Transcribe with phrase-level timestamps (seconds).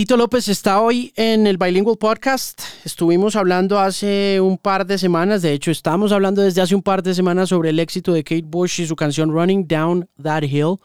[0.00, 2.62] Tito López está hoy en el Bilingual Podcast.
[2.86, 7.02] Estuvimos hablando hace un par de semanas, de hecho estamos hablando desde hace un par
[7.02, 10.76] de semanas sobre el éxito de Kate Bush y su canción Running Down That Hill.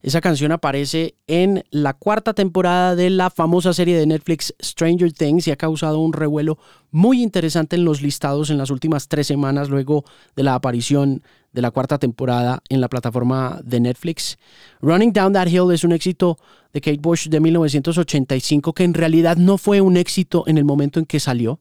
[0.00, 5.48] Esa canción aparece en la cuarta temporada de la famosa serie de Netflix Stranger Things
[5.48, 6.56] y ha causado un revuelo
[6.92, 10.04] muy interesante en los listados en las últimas tres semanas luego
[10.36, 11.24] de la aparición
[11.56, 14.36] de la cuarta temporada en la plataforma de Netflix.
[14.82, 16.36] Running Down That Hill es un éxito
[16.70, 21.00] de Kate Bush de 1985 que en realidad no fue un éxito en el momento
[21.00, 21.58] en que salió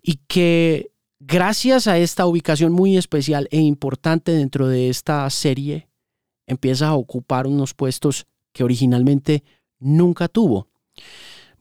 [0.00, 5.88] y que gracias a esta ubicación muy especial e importante dentro de esta serie
[6.46, 9.42] empieza a ocupar unos puestos que originalmente
[9.80, 10.68] nunca tuvo.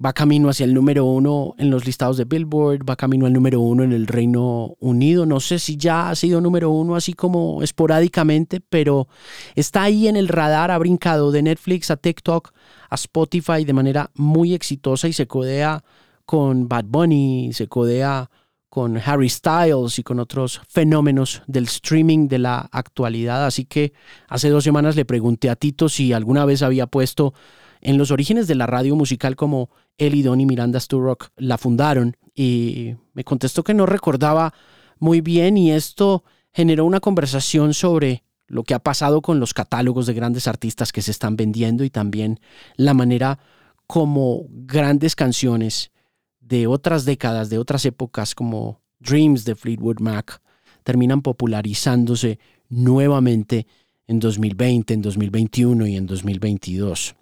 [0.03, 3.59] Va camino hacia el número uno en los listados de Billboard, va camino al número
[3.61, 5.25] uno en el Reino Unido.
[5.25, 9.07] No sé si ya ha sido número uno así como esporádicamente, pero
[9.55, 12.51] está ahí en el radar, ha brincado de Netflix a TikTok,
[12.89, 15.83] a Spotify de manera muy exitosa y se codea
[16.25, 18.29] con Bad Bunny, se codea
[18.73, 23.45] con Harry Styles y con otros fenómenos del streaming de la actualidad.
[23.45, 23.93] Así que
[24.27, 27.35] hace dos semanas le pregunté a Tito si alguna vez había puesto
[27.83, 32.95] en los orígenes de la radio musical como él y Miranda Sturrock la fundaron y
[33.13, 34.53] me contestó que no recordaba
[34.99, 36.23] muy bien y esto
[36.53, 41.01] generó una conversación sobre lo que ha pasado con los catálogos de grandes artistas que
[41.01, 42.39] se están vendiendo y también
[42.77, 43.37] la manera
[43.85, 45.91] como grandes canciones
[46.39, 50.41] de otras décadas, de otras épocas como Dreams de Fleetwood Mac,
[50.83, 52.39] terminan popularizándose
[52.69, 53.67] nuevamente
[54.07, 57.15] en 2020, en 2021 y en 2022.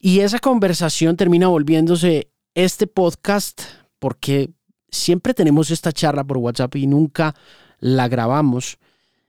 [0.00, 3.62] Y esa conversación termina volviéndose este podcast
[3.98, 4.50] porque
[4.90, 7.34] siempre tenemos esta charla por WhatsApp y nunca
[7.78, 8.78] la grabamos.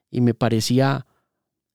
[0.10, 1.06] Y me parecía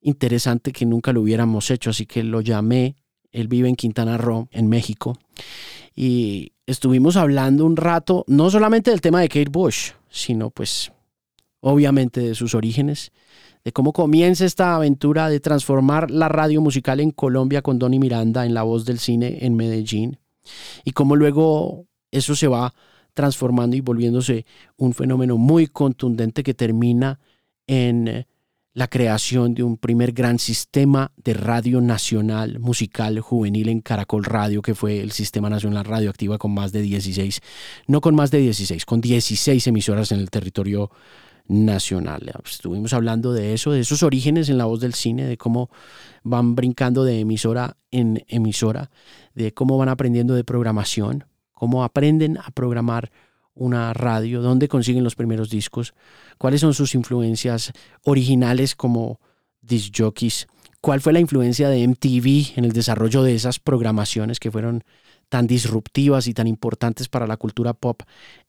[0.00, 2.96] interesante que nunca lo hubiéramos hecho, así que lo llamé.
[3.32, 5.18] Él vive en Quintana Roo, en México,
[5.94, 10.92] y estuvimos hablando un rato, no solamente del tema de Kate Bush, sino pues
[11.60, 13.12] obviamente de sus orígenes,
[13.66, 18.46] de cómo comienza esta aventura de transformar la radio musical en Colombia con Donny Miranda
[18.46, 20.20] en la voz del cine en Medellín,
[20.84, 22.72] y cómo luego eso se va
[23.12, 24.46] transformando y volviéndose
[24.76, 27.18] un fenómeno muy contundente que termina
[27.66, 28.24] en
[28.72, 34.62] la creación de un primer gran sistema de radio nacional musical juvenil en Caracol Radio,
[34.62, 37.40] que fue el Sistema Nacional Radioactiva con más de 16,
[37.88, 40.92] no con más de 16, con 16 emisoras en el territorio
[41.48, 42.32] nacional.
[42.44, 45.70] Estuvimos hablando de eso, de esos orígenes en la voz del cine, de cómo
[46.22, 48.90] van brincando de emisora en emisora,
[49.34, 53.10] de cómo van aprendiendo de programación, cómo aprenden a programar
[53.54, 55.94] una radio, dónde consiguen los primeros discos,
[56.38, 57.72] cuáles son sus influencias
[58.04, 59.20] originales como
[59.62, 60.46] disc jockeys,
[60.80, 64.84] cuál fue la influencia de MTV en el desarrollo de esas programaciones que fueron
[65.28, 68.02] tan disruptivas y tan importantes para la cultura pop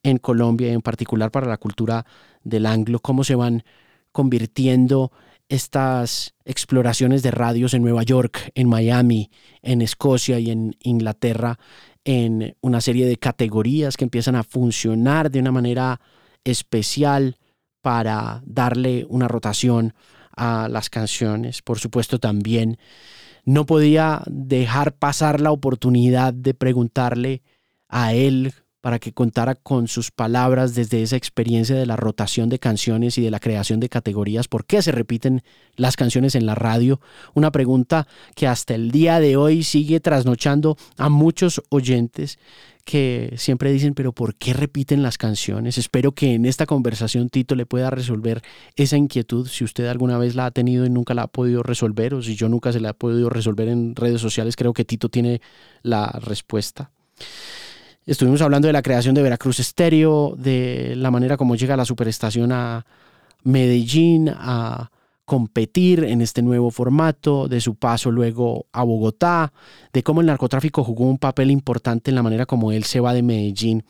[0.03, 2.05] en Colombia y en particular para la cultura
[2.43, 3.63] del anglo, cómo se van
[4.11, 5.11] convirtiendo
[5.49, 11.57] estas exploraciones de radios en Nueva York, en Miami, en Escocia y en Inglaterra
[12.03, 15.99] en una serie de categorías que empiezan a funcionar de una manera
[16.45, 17.37] especial
[17.81, 19.93] para darle una rotación
[20.35, 21.61] a las canciones.
[21.61, 22.77] Por supuesto también
[23.47, 27.43] no podía dejar pasar la oportunidad de preguntarle
[27.87, 32.59] a él para que contara con sus palabras desde esa experiencia de la rotación de
[32.59, 35.43] canciones y de la creación de categorías, por qué se repiten
[35.77, 36.99] las canciones en la radio,
[37.35, 42.39] una pregunta que hasta el día de hoy sigue trasnochando a muchos oyentes
[42.87, 45.77] que siempre dicen, pero ¿por qué repiten las canciones?
[45.77, 48.41] Espero que en esta conversación Tito le pueda resolver
[48.77, 52.13] esa inquietud, si usted alguna vez la ha tenido y nunca la ha podido resolver,
[52.13, 55.09] o si yo nunca se la he podido resolver en redes sociales, creo que Tito
[55.09, 55.41] tiene
[55.83, 56.89] la respuesta.
[58.05, 62.53] Estuvimos hablando de la creación de Veracruz Estéreo, de la manera como llega la superestación
[62.53, 62.85] a
[63.43, 64.91] Medellín a
[65.27, 69.51] competir en este nuevo formato, de su paso luego a Bogotá,
[69.91, 73.13] de cómo el narcotráfico jugó un papel importante en la manera como él se va
[73.13, 73.83] de Medellín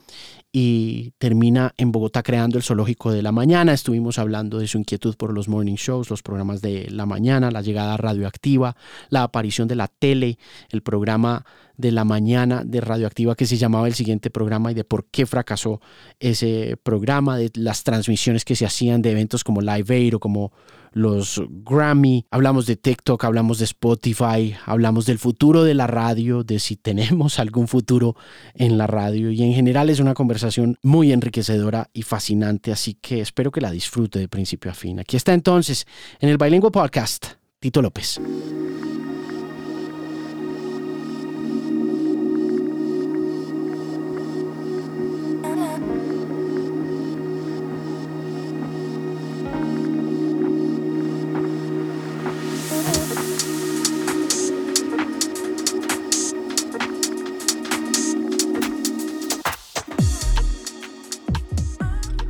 [0.52, 3.72] y termina en Bogotá creando el Zoológico de la Mañana.
[3.72, 7.62] Estuvimos hablando de su inquietud por los morning shows, los programas de la mañana, la
[7.62, 8.76] llegada radioactiva,
[9.10, 10.40] la aparición de la tele,
[10.72, 11.46] el programa
[11.78, 15.26] de la mañana de Radioactiva que se llamaba el siguiente programa y de por qué
[15.26, 15.80] fracasó
[16.20, 20.52] ese programa, de las transmisiones que se hacían de eventos como Live Aid o como
[20.92, 26.60] los Grammy, hablamos de TikTok, hablamos de Spotify, hablamos del futuro de la radio, de
[26.60, 28.16] si tenemos algún futuro
[28.56, 33.22] en la radio y en general es una conversación muy enriquecedora y fascinante, así que
[33.22, 35.00] espero que la disfrute de principio a fin.
[35.00, 35.86] Aquí está entonces
[36.20, 37.26] en el Bilingual Podcast,
[37.60, 38.20] Tito López.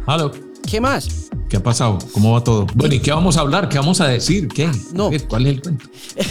[0.10, 0.32] Halo.
[0.66, 1.30] ¿Qué más?
[1.50, 1.98] ¿Qué ha pasado?
[2.14, 2.66] ¿Cómo va todo?
[2.76, 3.68] Bueno, ¿y qué vamos a hablar?
[3.68, 4.48] ¿Qué vamos a decir?
[4.48, 4.72] ¿Qué?
[4.94, 5.12] No.
[5.28, 5.86] ¿Cuál es el cuento?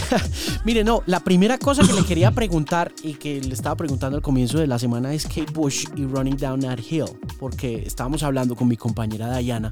[0.65, 4.23] Mire, no, la primera cosa que le quería preguntar y que le estaba preguntando al
[4.23, 7.05] comienzo de la semana es Kate Bush y Running Down That Hill,
[7.37, 9.71] porque estábamos hablando con mi compañera Diana,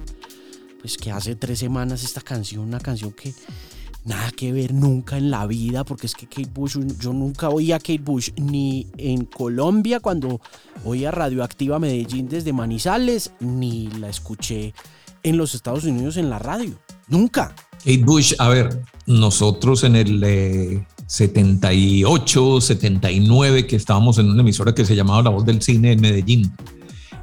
[0.82, 3.34] pues que hace tres semanas esta canción, una canción que
[4.06, 7.78] nada que ver nunca en la vida, porque es que Kate Bush, yo nunca oía
[7.78, 10.40] a Kate Bush ni en Colombia cuando
[10.84, 14.74] oía Radioactiva Medellín desde Manizales, ni la escuché
[15.24, 16.76] en los Estados Unidos en la radio.
[17.08, 17.56] Nunca.
[17.80, 24.74] Kate Bush, a ver, nosotros en el 78, eh, 79, que estábamos en una emisora
[24.74, 26.52] que se llamaba La Voz del Cine en Medellín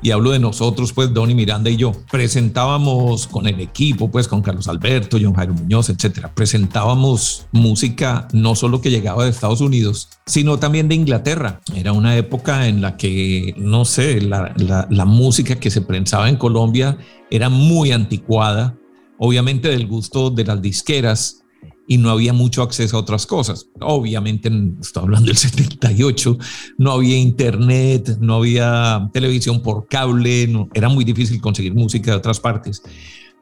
[0.03, 4.43] y hablo de nosotros, pues Donny Miranda y yo, presentábamos con el equipo, pues con
[4.43, 10.09] Carlos Alberto, John Jairo Muñoz, etcétera, presentábamos música no solo que llegaba de Estados Unidos,
[10.27, 11.61] sino también de Inglaterra.
[11.75, 16.37] Era una época en la que, no sé, la, la música que se prensaba en
[16.37, 16.99] Colombia
[17.31, 18.77] era muy anticuada,
[19.19, 21.42] obviamente del gusto de las disqueras,
[21.87, 23.69] y no había mucho acceso a otras cosas.
[23.81, 24.51] Obviamente,
[24.81, 26.39] estoy hablando del 78,
[26.79, 32.17] no había internet, no había televisión por cable, no, era muy difícil conseguir música de
[32.17, 32.83] otras partes.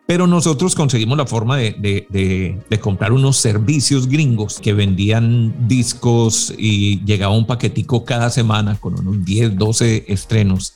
[0.06, 1.76] Pero nosotros conseguimos la forma de,
[2.10, 8.98] de, comprar unos servicios gringos que vendían discos y llegaba un paquetico cada semana con
[8.98, 10.74] unos 10, 12 estrenos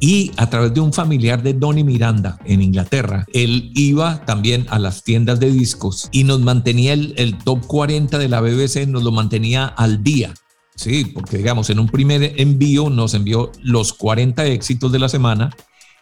[0.00, 4.78] y a través de un familiar de Donny Miranda en Inglaterra, él iba también a
[4.78, 9.12] las tiendas de discos y nos mantenía el, top 40 de la BBC, nos lo
[9.12, 10.34] mantenía al día.
[10.74, 15.50] Sí, porque digamos, en un primer envío nos envió los 40 éxitos de la semana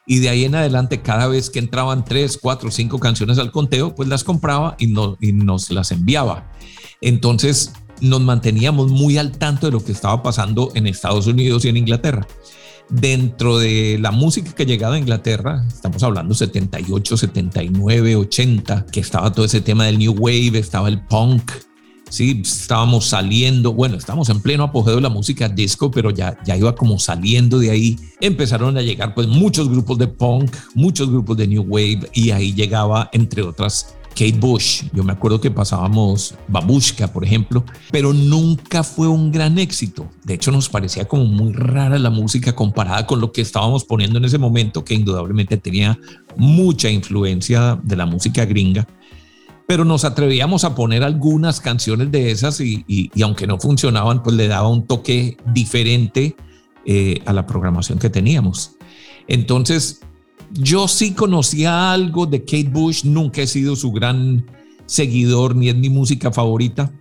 [0.07, 3.95] y de ahí en adelante cada vez que entraban 3, 4, 5 canciones al conteo,
[3.95, 6.51] pues las compraba y, y nos las enviaba.
[7.01, 11.69] Entonces nos manteníamos muy al tanto de lo que estaba pasando en Estados Unidos y
[11.69, 12.27] en Inglaterra
[12.89, 19.33] dentro de la música que llegaba a Inglaterra, estamos hablando 78, 79, 80, que estaba
[19.33, 21.51] todo ese tema del New Wave, estaba el punk,
[22.15, 26.57] sí, estábamos saliendo, bueno, estábamos en pleno apogeo de la música disco, pero ya, ya
[26.57, 27.99] iba como saliendo de ahí.
[28.21, 32.53] Empezaron a llegar pues muchos grupos de punk, muchos grupos de New Wave y ahí
[32.55, 34.85] llegaba, entre otras, Kate Bush.
[34.93, 40.09] Yo me acuerdo que pasábamos Babushka, por ejemplo, pero nunca fue un gran éxito.
[40.25, 44.19] De hecho, nos parecía como muy rara la música comparada con lo que estábamos poniendo
[44.19, 45.99] en ese momento, que indudablemente tenía
[46.37, 48.87] mucha influencia de la música gringa.
[49.67, 54.47] Pero nos atrevíamos a poner algunas canciones de esas y, aunque no funcionaban, pues le
[54.47, 56.37] daba un toque diferente
[56.85, 58.77] eh, a la programación que teníamos.
[59.27, 60.01] Entonces,
[60.55, 64.47] yo sí conocía algo de Kate Bush, nunca he sido su gran
[64.87, 66.93] seguidor ni es mi música favorita.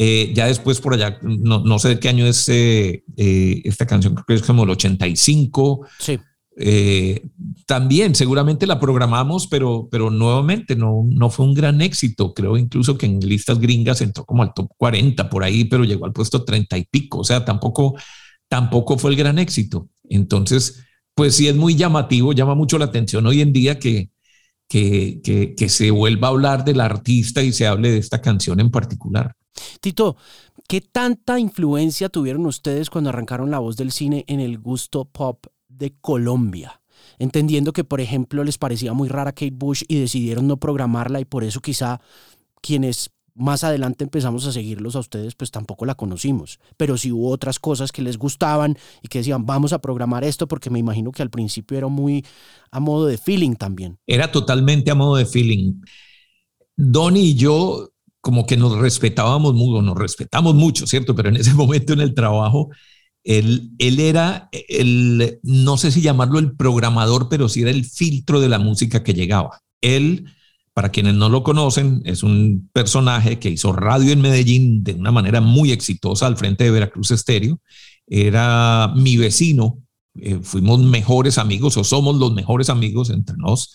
[0.00, 4.14] Eh, ya después por allá, no, sé de qué año es eh, eh, esta canción,
[4.14, 5.86] creo que es como el 85.
[5.98, 6.18] Sí.
[7.66, 12.34] también seguramente la programamos, pero, pero nuevamente no, no fue un gran éxito.
[12.34, 16.06] Creo incluso que en listas gringas entró como al top 40 por ahí, pero llegó
[16.06, 17.18] al puesto 30 y pico.
[17.18, 17.96] O sea, tampoco,
[18.48, 19.88] tampoco fue el gran éxito.
[20.08, 20.84] Entonces,
[21.18, 24.12] pues sí es muy llamativo, llama mucho la atención hoy en día que,
[24.68, 25.20] que,
[25.56, 29.34] que, se vuelva a hablar del artista y se hable de esta canción en particular.
[29.80, 30.16] Tito,
[30.68, 35.44] ¿qué tanta influencia tuvieron ustedes cuando arrancaron la voz del cine en el gusto pop
[35.66, 36.82] de Colombia?
[37.18, 41.24] Entendiendo que, por ejemplo, les parecía muy rara Kate Bush y decidieron no programarla y
[41.24, 42.00] por eso quizá
[42.60, 46.58] quienes más adelante empezamos a seguirlos a ustedes, pues tampoco la conocimos.
[46.76, 50.48] Pero sí hubo otras cosas que les gustaban y que decían, vamos a programar esto,
[50.48, 52.24] porque me imagino que al principio era muy
[52.70, 53.98] a modo de feeling también.
[54.06, 55.80] Era totalmente a modo de feeling.
[56.76, 57.90] Donny y yo
[58.20, 61.14] como que nos respetábamos mucho, nos respetamos mucho, ¿cierto?
[61.14, 62.70] Pero en ese momento en el trabajo,
[63.24, 68.40] él, él era el, no sé si llamarlo el programador, pero sí era el filtro
[68.40, 69.60] de la música que llegaba.
[69.80, 70.26] Él
[70.78, 75.10] para quienes no lo conocen, es un personaje que hizo radio en Medellín de una
[75.10, 77.58] manera muy exitosa al frente de Veracruz Estéreo.
[78.06, 79.82] Era mi vecino,
[80.20, 83.74] eh, fuimos mejores amigos o somos los mejores amigos entre nos.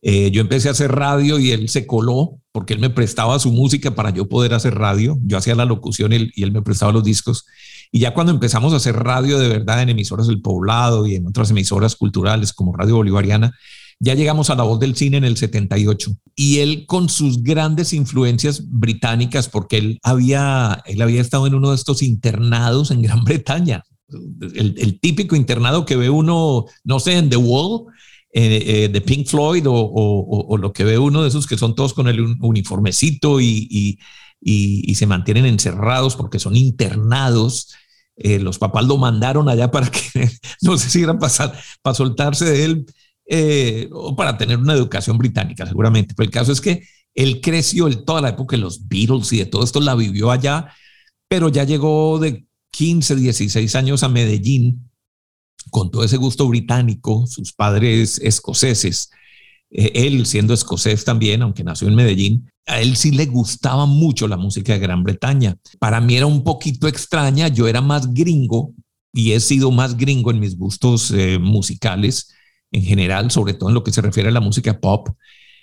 [0.00, 3.52] Eh, yo empecé a hacer radio y él se coló porque él me prestaba su
[3.52, 5.18] música para yo poder hacer radio.
[5.26, 7.44] Yo hacía la locución y él, me prestaba los discos.
[7.90, 11.26] Y ya cuando empezamos a hacer radio de verdad en emisoras del poblado y en
[11.26, 13.54] otras emisoras culturales como Radio Bolivariana,
[14.04, 17.92] ya llegamos a la voz del cine en el 78 y él con sus grandes
[17.92, 23.22] influencias británicas, porque él había, él había estado en uno de estos internados en Gran
[23.22, 27.84] Bretaña, el, típico internado que ve uno, no sé, en The Wall,
[28.32, 31.94] eh, eh, de Pink Floyd o, lo que ve uno de esos que son todos
[31.94, 34.00] con el uniformecito y,
[34.44, 37.72] se mantienen encerrados porque son internados.
[38.16, 40.28] Eh, los papás lo mandaron allá para que
[40.60, 42.86] no sé si era para, para soltarse de él
[43.26, 46.14] eh, o para tener una educación británica, seguramente.
[46.14, 46.82] Pero el caso es que
[47.14, 50.30] él creció, él, toda la época de los Beatles y de todo esto la vivió
[50.30, 50.72] allá,
[51.28, 54.90] pero ya llegó de 15, 16 años a Medellín
[55.70, 59.10] con todo ese gusto británico, sus padres escoceses,
[59.70, 64.28] eh, él siendo escocés también, aunque nació en Medellín, a él sí le gustaba mucho
[64.28, 65.56] la música de Gran Bretaña.
[65.78, 68.74] Para mí era un poquito extraña, yo era más gringo
[69.12, 72.32] y he sido más gringo en mis gustos eh, musicales
[72.72, 75.10] en general, sobre todo en lo que se refiere a la música pop.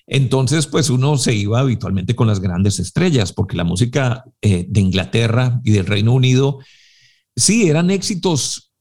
[0.08, 4.82] Entonces, pues uno se iba habitualmente con las grandes estrellas, porque la música eh, de
[4.82, 6.60] Inglaterra y del Reino Unido,
[7.36, 8.72] sí, eran éxitos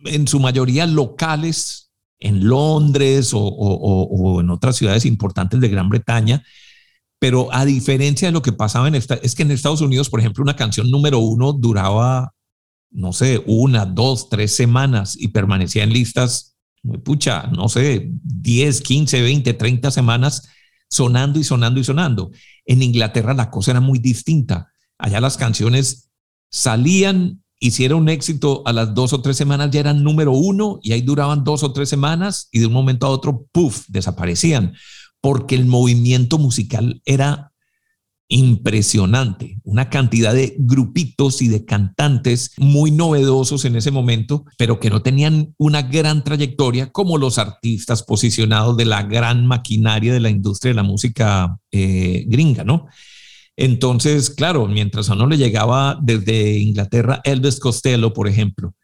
[0.00, 6.42] en su mayoría locales, en Londres o, en otras ciudades importantes de Gran Bretaña,
[7.18, 10.42] pero a diferencia de lo que pasaba en es que en Estados Unidos, por ejemplo,
[10.42, 12.34] una canción número uno duraba,
[12.90, 16.53] no sé, una, dos, tres semanas y permanecía en listas,
[17.04, 20.48] pucha, no sé, 10, 15, 20, 30 semanas
[20.88, 22.30] sonando y sonando y sonando.
[22.66, 24.72] En Inglaterra la cosa era muy distinta.
[24.98, 26.10] Allá las canciones
[26.50, 30.92] salían hiciera un éxito a las dos o tres semanas ya eran número uno y
[30.92, 34.74] ahí duraban dos o tres semanas y de un momento a otro, puff, desaparecían,
[35.22, 37.53] porque el movimiento musical era
[38.28, 44.90] impresionante, una cantidad de grupitos y de cantantes muy novedosos en ese momento, pero que
[44.90, 50.30] no tenían una gran trayectoria como los artistas posicionados de la gran maquinaria de la
[50.30, 52.86] industria de la música eh, gringa, ¿no?
[53.56, 58.74] Entonces, claro, mientras a uno le llegaba desde Inglaterra Elvis Costello, por ejemplo,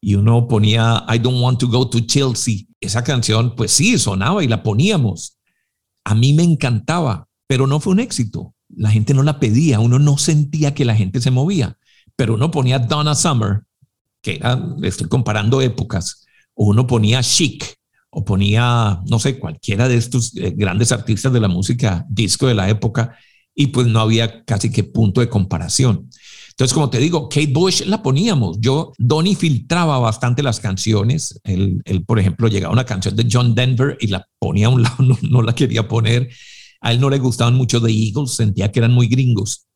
[0.00, 4.42] y uno ponía I don't want to go to Chelsea, esa canción, pues sí, sonaba
[4.42, 5.38] y la poníamos.
[6.04, 8.54] A mí me encantaba, pero no fue un éxito.
[8.68, 11.76] La gente no la pedía, uno no sentía que la gente se movía,
[12.16, 13.62] pero uno ponía Donna Summer,
[14.20, 17.64] que era, estoy comparando épocas, o uno ponía Chic,
[18.10, 22.54] o ponía, no sé, cualquiera de estos eh, grandes artistas de la música disco de
[22.54, 23.16] la época,
[23.54, 26.08] y pues no había casi que punto de comparación.
[26.58, 28.58] Entonces, como te digo, Kate Bush la poníamos.
[28.60, 31.40] Yo, Donny filtraba bastante las canciones.
[31.44, 34.96] Él, por ejemplo, llegaba una canción de John Denver y la ponía a un lado,
[35.22, 36.28] no, la quería poner.
[36.80, 39.66] A él no le gustaban mucho The Eagles, sentía que eran muy gringos,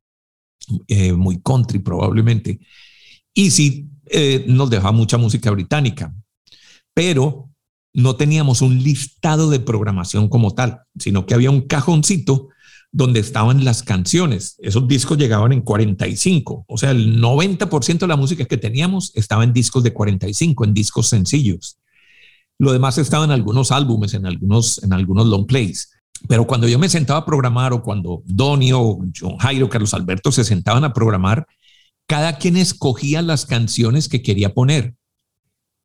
[0.87, 2.61] eh, muy country probablemente.
[3.35, 6.15] Y sí, eh, nos dejaba mucha música británica,
[6.95, 7.51] pero
[7.95, 12.49] no teníamos un listado de programación como tal, sino que había un cajoncito
[12.91, 14.57] donde estaban las canciones.
[14.59, 19.45] Esos discos llegaban en 45, o sea, el 90% de la música que teníamos estaba
[19.45, 21.79] en discos de 45, en discos sencillos.
[22.59, 25.91] Lo demás estaba en algunos álbumes, en algunos, en algunos long plays.
[26.29, 30.33] Pero cuando yo me sentaba a programar o cuando Donny o John Jairo, Carlos Alberto
[30.33, 31.47] se sentaban a programar,
[32.07, 34.95] cada quien escogía las canciones que quería poner.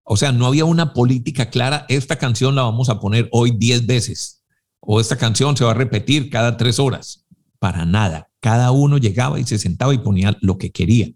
[0.03, 3.85] O sea, no había una política clara, esta canción la vamos a poner hoy 10
[3.85, 4.37] veces
[4.79, 7.25] o esta canción se va a repetir cada tres horas.
[7.59, 8.29] Para nada.
[8.39, 11.09] Cada uno llegaba y se sentaba y ponía lo que quería,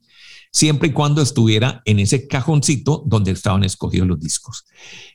[0.51, 4.66] siempre y cuando estuviera en ese cajoncito donde estaban escogidos los discos.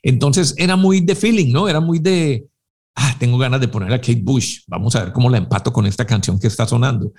[0.02, 1.68] Entonces era muy de feeling, ¿no?
[1.68, 2.46] Era muy de,
[2.96, 5.86] ah, tengo ganas de poner a Kate Bush, vamos a ver cómo la empato con
[5.86, 7.12] esta canción que está sonando.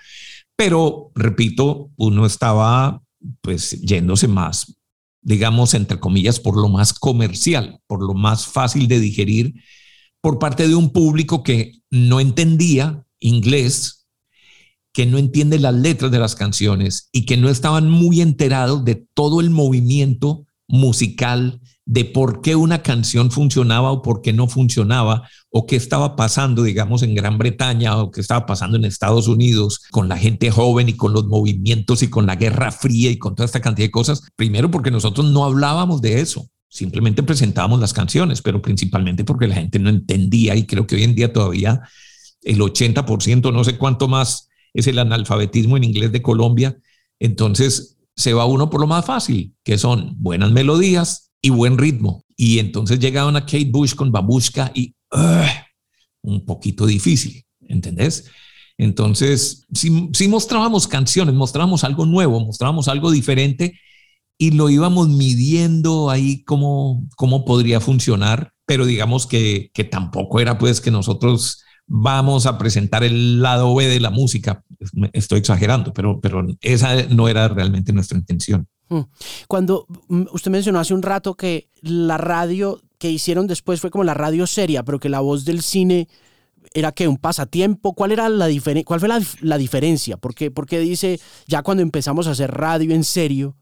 [0.56, 3.02] Pero, repito, uno estaba
[3.42, 4.76] pues yéndose más,
[5.22, 9.54] digamos, entre comillas, por lo más comercial, por lo más fácil de digerir
[10.22, 14.08] por parte de un público que no entendía inglés,
[14.94, 19.08] que no entiende las letras de las canciones y que no estaban muy enterados de
[19.14, 25.28] todo el movimiento musical, de por qué una canción funcionaba o por qué no funcionaba,
[25.50, 29.80] o qué estaba pasando, digamos, en Gran Bretaña o qué estaba pasando en Estados Unidos
[29.90, 33.36] con la gente joven y con los movimientos y con la Guerra Fría y con
[33.36, 34.22] toda esta cantidad de cosas.
[34.36, 36.50] Primero porque nosotros no hablábamos de eso.
[36.68, 41.04] Simplemente presentábamos las canciones, pero principalmente porque la gente no entendía y creo que hoy
[41.04, 41.82] en día todavía
[42.42, 46.78] el 80%, no sé cuánto más es el analfabetismo en inglés de Colombia.
[47.18, 52.24] Entonces se va uno por lo más fácil, que son buenas melodías y buen ritmo.
[52.36, 54.96] Y entonces llega una Kate Bush con Babushka y
[56.22, 58.30] un poquito difícil, ¿entendés?
[58.78, 63.80] Entonces, si, si mostrábamos canciones, mostrábamos algo nuevo, mostrábamos algo diferente,
[64.38, 70.58] y lo íbamos midiendo ahí cómo, cómo podría funcionar, pero digamos que, que tampoco era
[70.58, 74.64] pues que nosotros vamos a presentar el lado B de la música.
[75.14, 78.68] Estoy exagerando, pero, pero esa no era realmente nuestra intención.
[78.90, 79.02] Hmm.
[79.48, 84.04] Cuando mm, usted mencionó hace un rato que la radio que hicieron después fue como
[84.04, 86.08] la radio seria, pero que la voz del cine
[86.74, 87.94] era que un pasatiempo.
[87.94, 88.86] ¿Cuál era la diferencia?
[88.86, 90.18] ¿Cuál fue la, la diferencia?
[90.18, 93.56] ¿Por qué, porque dice ya cuando empezamos a hacer radio en serio?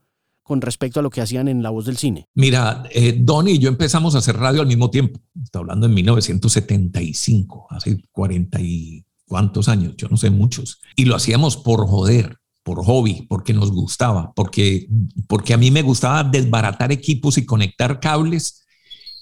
[0.46, 2.30] con respecto a lo que hacían en La Voz del Cine?
[2.36, 5.20] Mira, eh, Don y yo empezamos a hacer radio al mismo tiempo.
[5.44, 10.82] Está hablando en 1975, hace 40 y cuántos años, yo no sé muchos.
[10.96, 14.88] Y lo hacíamos por joder, por hobby, porque nos gustaba, porque,
[15.28, 18.66] porque a mí me gustaba desbaratar equipos y conectar cables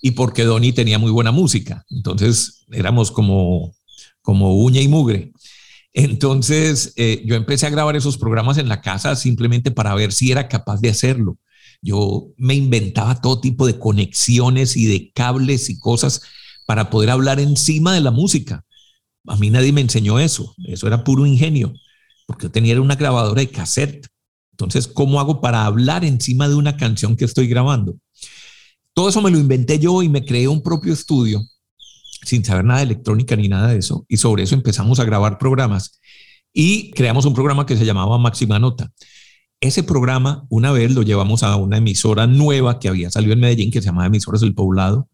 [0.02, 1.84] y porque Donny tenía muy buena música.
[1.90, 3.76] Entonces éramos como,
[4.22, 5.34] como uña y mugre.
[5.92, 10.32] Entonces eh, yo empecé a grabar esos programas en la casa simplemente para ver si
[10.32, 11.38] era capaz de hacerlo.
[11.82, 16.22] Yo me inventaba todo tipo de conexiones y de cables y cosas
[16.66, 18.64] para poder hablar encima de la música.
[19.28, 21.74] A mí nadie me enseñó eso, eso era puro ingenio
[22.26, 24.08] porque yo tenía una grabadora de cassette.
[24.52, 27.96] Entonces, ¿cómo hago para hablar encima de una canción que estoy grabando?
[28.94, 31.42] Todo eso me lo inventé yo y me creé un propio estudio
[32.24, 34.06] sin saber nada de electrónica ni nada de eso.
[34.08, 36.00] Y sobre eso empezamos a grabar programas
[36.54, 38.92] y creamos un programa que se llamaba Máxima Nota.
[39.60, 43.72] Ese programa, una vez lo llevamos a una emisora nueva que había salido en Medellín,
[43.72, 45.10] que se llamaba Emisoras del Poblado,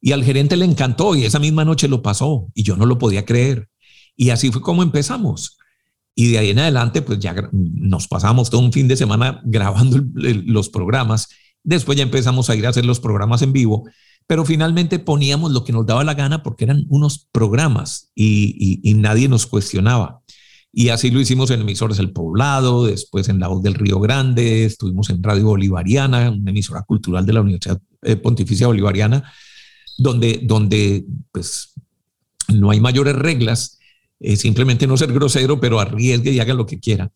[0.00, 2.98] y al gerente le encantó y esa misma noche lo pasó y yo no lo
[2.98, 3.68] podía creer.
[4.16, 5.58] Y así fue como empezamos.
[6.14, 9.98] Y de ahí en adelante, pues ya nos pasamos todo un fin de semana grabando
[10.14, 11.28] los programas.
[11.64, 13.84] Después ya empezamos a ir a hacer los programas en vivo,
[14.26, 19.28] pero finalmente poníamos lo que nos daba la gana porque eran unos programas y, nadie
[19.28, 20.20] nos cuestionaba.
[20.74, 24.64] Y así lo hicimos en emisoras El Poblado, después en La Voz del Río Grande,
[24.64, 29.30] estuvimos en Radio Bolivariana, una emisora cultural de la Universidad eh, Pontificia Bolivariana,
[29.98, 31.74] donde, donde pues
[32.48, 33.78] no hay mayores reglas
[34.22, 37.10] eh, simplemente no ser grosero, pero arriesgue y haga lo que quiera.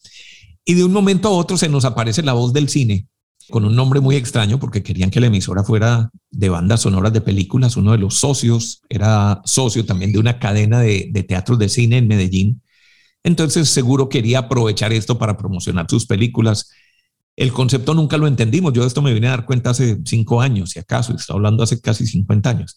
[0.65, 3.07] Y de un momento a otro se nos aparece la voz del cine
[3.49, 7.21] con un nombre muy extraño porque querían que la emisora fuera de bandas sonoras de
[7.21, 7.77] películas.
[7.77, 11.99] Uno de los socios era socio también de una cadena de, de teatros de cine
[11.99, 12.63] en Medellín.
[13.23, 16.71] Entonces seguro quería aprovechar esto para promocionar sus películas.
[17.37, 18.73] El concepto nunca lo entendimos.
[18.73, 21.63] Yo de esto me vine a dar cuenta hace cinco años, si acaso, estoy hablando
[21.63, 22.77] hace casi 50 años.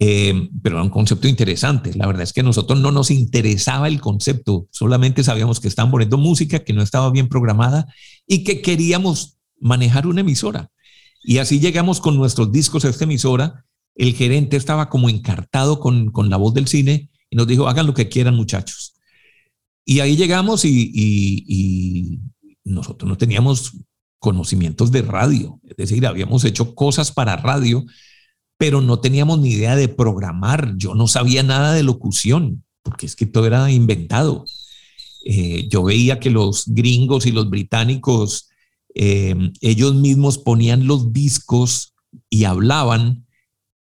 [0.00, 1.92] Eh, pero era un concepto interesante.
[1.94, 5.90] La verdad es que a nosotros no nos interesaba el concepto, solamente sabíamos que estaban
[5.90, 7.86] poniendo música que no estaba bien programada
[8.26, 10.70] y que queríamos manejar una emisora.
[11.24, 13.64] Y así llegamos con nuestros discos a esta emisora.
[13.96, 17.86] El gerente estaba como encartado con, con la voz del cine y nos dijo, hagan
[17.86, 18.94] lo que quieran muchachos.
[19.84, 22.20] Y ahí llegamos y, y
[22.62, 23.72] nosotros no teníamos
[24.18, 27.84] conocimientos de radio, es decir, habíamos hecho cosas para radio,
[28.58, 30.74] pero no teníamos ni idea de programar.
[30.76, 34.44] Yo no sabía nada de locución, porque es que todo era inventado.
[35.24, 38.48] Eh, yo veía que los gringos y los británicos,
[38.94, 41.94] eh, ellos mismos ponían los discos
[42.28, 43.26] y hablaban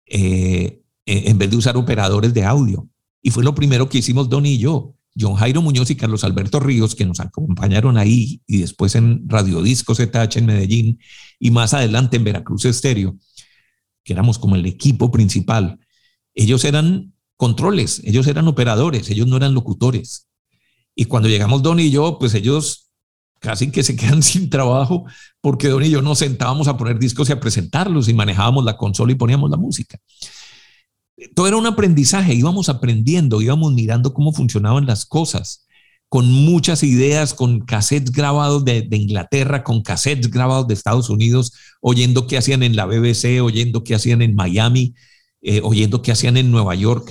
[0.07, 2.89] eh, en vez de usar operadores de audio.
[3.21, 4.95] Y fue lo primero que hicimos Don y yo.
[5.19, 9.61] John Jairo Muñoz y Carlos Alberto Ríos, que nos acompañaron ahí y después en Radio
[9.61, 11.01] Disco ZH en Medellín
[11.39, 13.19] y más adelante en Veracruz Estéreo
[14.05, 15.79] que éramos como el equipo principal,
[16.35, 20.29] ellos eran controles, ellos eran operadores, ellos no eran locutores.
[20.95, 22.91] Y cuando llegamos Don y yo, pues ellos
[23.39, 25.05] casi que se quedan sin trabajo
[25.41, 28.77] porque Don y yo nos sentábamos a poner discos y a presentarlos y manejábamos la
[28.77, 29.99] consola y poníamos la música.
[31.35, 35.67] Todo era un aprendizaje, íbamos aprendiendo, íbamos mirando cómo funcionaban las cosas
[36.13, 42.27] con muchas ideas, con cassettes grabados de, Inglaterra, con cassettes grabados de Estados Unidos, oyendo
[42.27, 44.95] qué hacían en la BBC, oyendo qué hacían en Miami,
[45.41, 47.11] eh, oyendo qué hacían en Nueva York,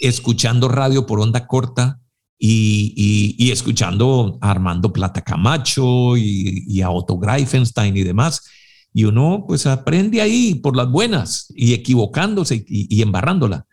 [0.00, 2.00] escuchando radio por onda corta
[2.36, 8.42] y, escuchando a Armando Plata Camacho y, a Otto Greifenstein y demás.
[8.92, 13.64] Y uno pues aprende ahí por las buenas y equivocándose y, embarrándola.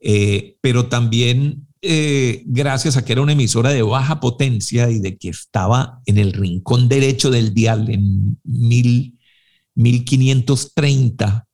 [0.00, 5.18] Eh, pero también eh, gracias a que era una emisora de baja potencia y de
[5.18, 9.18] que estaba en el rincón derecho del dial en mil,
[9.74, 11.46] 1530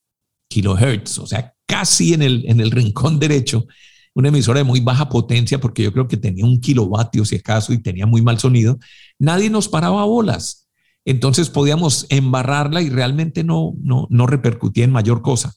[0.48, 3.66] kilohertz, o sea, casi en el, en el rincón derecho,
[4.14, 7.72] una emisora de muy baja potencia, porque yo creo que tenía un kilovatio si acaso
[7.72, 8.78] y tenía muy mal sonido,
[9.18, 10.68] nadie nos paraba bolas.
[11.04, 15.54] Entonces podíamos embarrarla y realmente no, no, no repercutía en mayor cosa.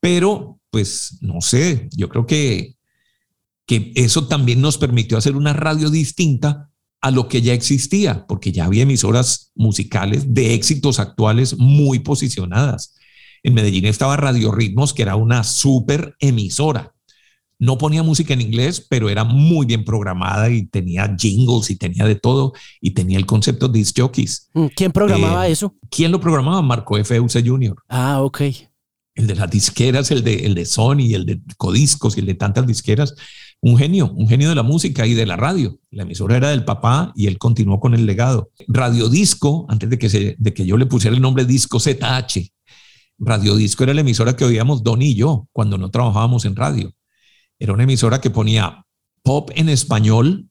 [0.00, 2.77] Pero, pues, no sé, yo creo que
[3.68, 6.70] que eso también nos permitió hacer una radio distinta
[7.02, 12.96] a lo que ya existía, porque ya había emisoras musicales de éxitos actuales muy posicionadas.
[13.42, 16.94] En Medellín estaba Radio Ritmos, que era una súper emisora.
[17.58, 22.06] No ponía música en inglés, pero era muy bien programada y tenía jingles y tenía
[22.06, 24.48] de todo y tenía el concepto de disc jockeys.
[24.54, 25.74] Mm, ¿Quién programaba eh, eso?
[25.90, 26.62] ¿Quién lo programaba?
[26.62, 27.20] Marco F.
[27.20, 27.76] Use Jr.
[27.88, 28.40] Ah, ok.
[29.14, 32.34] El de las disqueras, el de, el de Sony, el de Codiscos y el de
[32.34, 33.14] tantas disqueras
[33.60, 35.78] un genio, un genio de la música y de la radio.
[35.90, 38.50] La emisora era del papá y él continuó con el legado.
[38.68, 42.52] Radio Disco, antes de que, se, de que yo le pusiera el nombre Disco ZH,
[43.18, 46.92] Radio Disco era la emisora que oíamos Don y yo cuando no trabajábamos en radio.
[47.58, 48.84] Era una emisora que ponía
[49.22, 50.48] pop en español,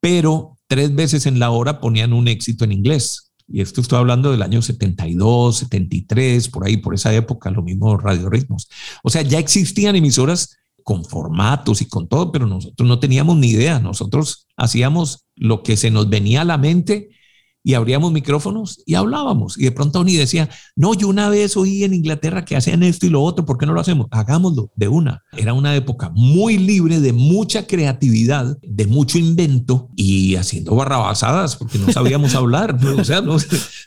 [0.00, 3.32] pero tres veces en la hora ponían un éxito en inglés.
[3.46, 7.98] Y esto estoy hablando del año 72, 73, por ahí, por esa época, lo mismo
[7.98, 8.68] Radio Ritmos.
[9.02, 10.56] O sea, ya existían emisoras
[10.90, 13.78] con formatos y con todo, pero nosotros no teníamos ni idea.
[13.78, 17.10] Nosotros hacíamos lo que se nos venía a la mente
[17.62, 19.56] y abríamos micrófonos y hablábamos.
[19.56, 23.06] Y de pronto Tony decía, no, yo una vez oí en Inglaterra que hacían esto
[23.06, 24.08] y lo otro, ¿por qué no lo hacemos?
[24.10, 25.22] Hagámoslo de una.
[25.36, 31.78] Era una época muy libre de mucha creatividad, de mucho invento y haciendo barrabasadas porque
[31.78, 32.76] no sabíamos hablar.
[32.98, 33.36] O sea, no,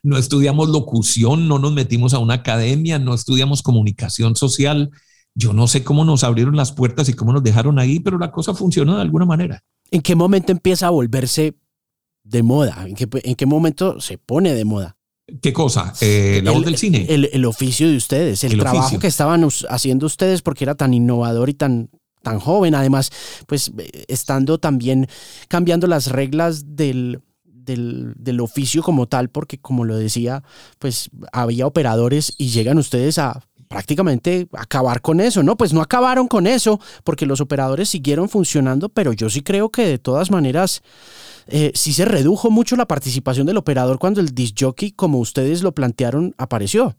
[0.03, 4.89] no estudiamos locución, no nos metimos a una academia, no estudiamos comunicación social.
[5.35, 8.31] Yo no sé cómo nos abrieron las puertas y cómo nos dejaron ahí, pero la
[8.31, 9.63] cosa funcionó de alguna manera.
[9.89, 11.55] ¿En qué momento empieza a volverse
[12.23, 12.85] de moda?
[12.85, 14.95] ¿En qué, momento se pone de moda?
[15.41, 15.93] ¿Qué cosa?
[16.01, 17.07] Eh, la voz del cine.
[17.09, 21.53] El, oficio de ustedes, el, trabajo que estaban haciendo ustedes porque era tan innovador y
[21.53, 21.89] tan,
[22.21, 22.75] tan joven.
[22.75, 23.11] Además,
[23.47, 23.71] pues
[24.07, 25.07] estando también
[25.47, 30.43] cambiando las reglas del, del, del, oficio como tal, porque como lo decía,
[30.79, 33.41] pues había operadores y llegan ustedes a
[33.73, 35.57] prácticamente acabar con eso, ¿no?
[35.57, 39.83] Pues no acabaron con eso porque los operadores siguieron funcionando, pero yo sí creo que
[39.87, 40.83] de todas maneras
[41.47, 45.63] eh, sí se redujo mucho la participación del operador cuando el disc jockey, como ustedes
[45.63, 46.95] lo plantearon, apareció.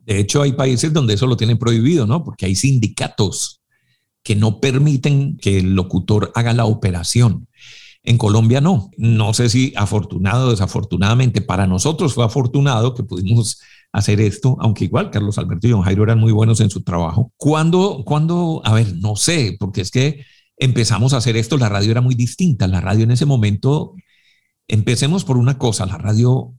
[0.00, 2.24] De hecho, hay países donde eso lo tienen prohibido, ¿no?
[2.24, 3.62] Porque hay sindicatos
[4.22, 7.48] que no permiten que el locutor haga la operación.
[8.02, 8.90] En Colombia no.
[8.98, 11.40] No sé si afortunado o desafortunadamente.
[11.40, 13.62] Para nosotros fue afortunado que pudimos
[13.92, 17.32] hacer esto, aunque igual Carlos Alberto y Don Jairo eran muy buenos en su trabajo.
[17.36, 20.24] Cuando, cuando, a ver, no sé, porque es que
[20.56, 22.68] empezamos a hacer esto, la radio era muy distinta.
[22.68, 23.94] La radio en ese momento,
[24.68, 26.54] empecemos por una cosa, la radio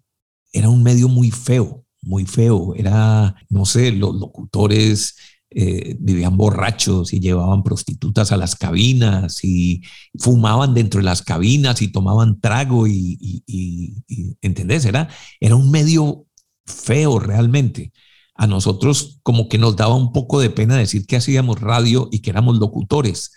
[0.52, 2.76] era un medio muy feo, muy feo.
[2.76, 5.16] Era, no sé, los locutores
[5.54, 9.82] eh, vivían borrachos y llevaban prostitutas a las cabinas y
[10.18, 14.86] fumaban dentro de las cabinas y tomaban trago y, ¿entendés?
[14.86, 16.26] Era, era un medio
[16.66, 17.92] feo realmente.
[18.36, 22.20] A nosotros como que nos daba un poco de pena decir que hacíamos radio y
[22.20, 23.32] que éramos locutores.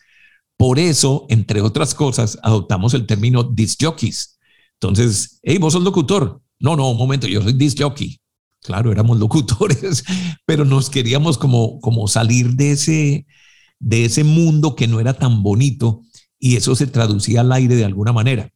[0.57, 4.39] Por eso, entre otras cosas, adoptamos el término disc jockeys.
[4.81, 6.41] Entonces, hey, vos sos locutor.
[6.59, 8.21] No, no, un momento, yo soy disc jockey.
[8.63, 10.05] Claro, éramos locutores,
[10.47, 13.27] pero nos queríamos como, como salir de ese,
[13.79, 16.03] de ese mundo que no era tan bonito
[16.39, 18.51] y eso se traducía al aire de alguna manera.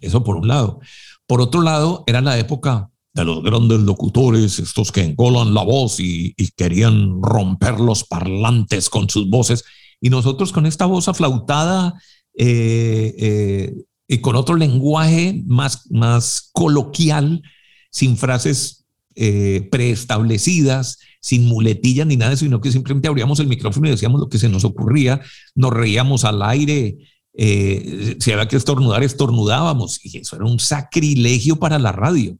[0.00, 0.80] Eso por un lado.
[1.26, 5.98] Por otro lado, era la época de los grandes locutores, estos que engolan la voz
[6.00, 9.64] y, querían romper los parlantes con sus voces.
[10.00, 11.94] Y nosotros con esta voz aflautada
[12.36, 13.74] eh, eh,
[14.06, 17.42] y con otro lenguaje más, más coloquial,
[17.90, 23.90] sin frases eh, preestablecidas, sin muletillas ni nada sino que simplemente abríamos el micrófono y
[23.90, 25.20] decíamos lo que se nos ocurría,
[25.54, 26.96] nos reíamos al aire,
[27.34, 32.36] si había que estornudar, estornudábamos, y eso era un sacrilegio para la radio.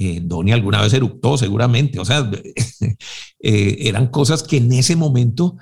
[0.00, 2.30] Eh, Donnie alguna vez eructó seguramente, o sea,
[3.40, 5.56] eh, eran cosas que en ese momento,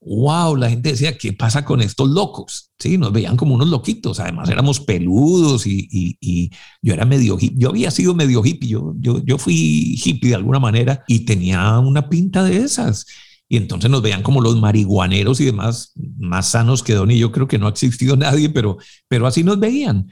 [0.00, 2.70] wow, la gente decía, ¿qué pasa con estos locos?
[2.78, 7.70] Sí, nos veían como unos loquitos, además éramos peludos y, yo era medio hippie, yo
[7.70, 12.44] había sido medio hippie, yo, yo, fui hippie de alguna manera y tenía una pinta
[12.44, 13.04] de esas.
[13.48, 17.18] Y entonces nos veían como los marihuaneros y demás, más sanos que Donnie.
[17.18, 20.06] Yo creo que no ha existido nadie, pero, pero así nos veían.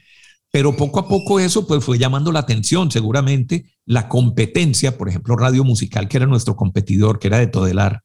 [0.52, 5.36] Pero poco a poco eso pues fue llamando la atención, seguramente la competencia, por ejemplo,
[5.36, 8.02] Radio Musical, que era nuestro competidor, que era de Todelar,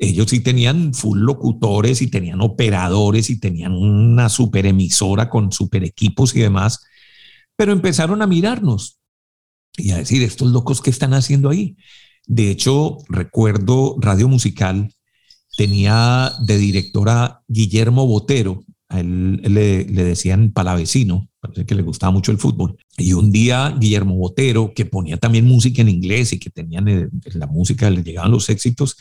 [0.00, 5.82] ellos sí tenían full locutores y tenían operadores y tenían una super emisora con super
[5.82, 6.84] equipos y demás,
[7.56, 9.00] pero empezaron a mirarnos
[9.76, 11.76] y a decir, estos locos, ¿qué están haciendo ahí?
[12.26, 14.94] De hecho, recuerdo Radio Musical
[15.56, 22.32] tenía de directora Guillermo Botero, a él, le, le, decían palavecino, que le gustaba mucho
[22.32, 22.76] el fútbol.
[22.96, 27.46] Y un día Guillermo Botero, que ponía también música en inglés y que tenían la
[27.46, 28.96] música, le llegaban los éxitos,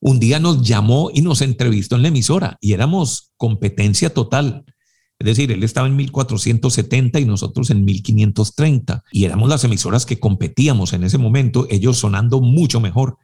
[0.00, 4.64] un día nos llamó y nos entrevistó en la emisora y éramos competencia total.
[5.18, 10.18] Es decir, él estaba en 1470 y nosotros en 1530 y éramos las emisoras que
[10.18, 13.18] competíamos en ese momento, ellos sonando mucho mejor.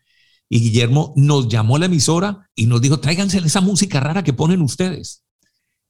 [0.50, 4.35] Y Guillermo nos llamó a la emisora y nos dijo, tráiganse esa música rara que
[4.35, 5.24] ponen ustedes.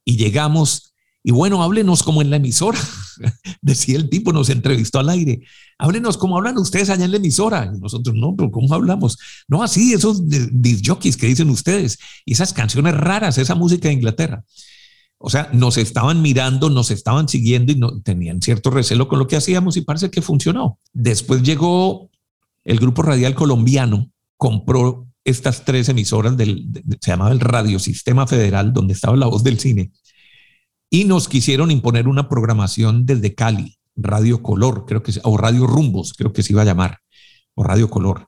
[0.05, 0.95] Y llegamos
[1.27, 2.79] Y bueno, háblenos como en la emisora,
[3.61, 5.41] decía el tipo, nos entrevistó al aire.
[5.77, 7.69] Háblenos como hablan ustedes allá en la emisora.
[7.75, 9.19] Y nosotros, no, pero ¿cómo hablamos?
[9.49, 13.95] No, así, esos disc jockeys que dicen ustedes, y esas canciones raras, esa música de
[13.95, 14.45] Inglaterra.
[15.19, 19.27] O sea, nos estaban mirando, nos estaban siguiendo y no, tenían cierto recelo con lo
[19.27, 20.79] que hacíamos y parece que funcionó.
[20.93, 22.09] Después llegó
[22.63, 26.69] el grupo radial colombiano, compró estas tres emisoras del,
[27.01, 29.91] se llamaba el Radiosistema Federal, donde estaba la voz del cine,
[30.91, 36.15] y nos quisieron imponer una programación desde Cali, Radio Color, creo que, o Radio Rumbos,
[36.15, 36.99] creo que se iba a llamar,
[37.55, 38.27] o Radio Color.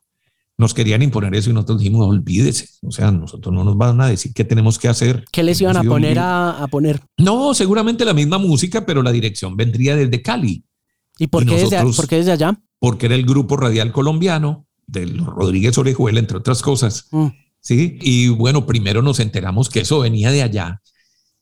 [0.57, 4.09] Nos querían imponer eso y nosotros dijimos, olvídese, o sea, nosotros no nos van a
[4.09, 5.25] decir qué tenemos que hacer.
[5.31, 7.01] ¿Qué les iban a poner a, poner?
[7.17, 10.65] No, seguramente la misma música, pero la dirección vendría desde Cali.
[11.17, 12.61] ¿Y por, qué, desde, ¿por qué desde allá?
[12.81, 17.07] Porque era el grupo radial colombiano de Rodríguez Orejuela, entre otras cosas.
[17.13, 17.29] Mm.
[17.61, 20.81] Sí, y bueno, primero nos enteramos que eso venía de allá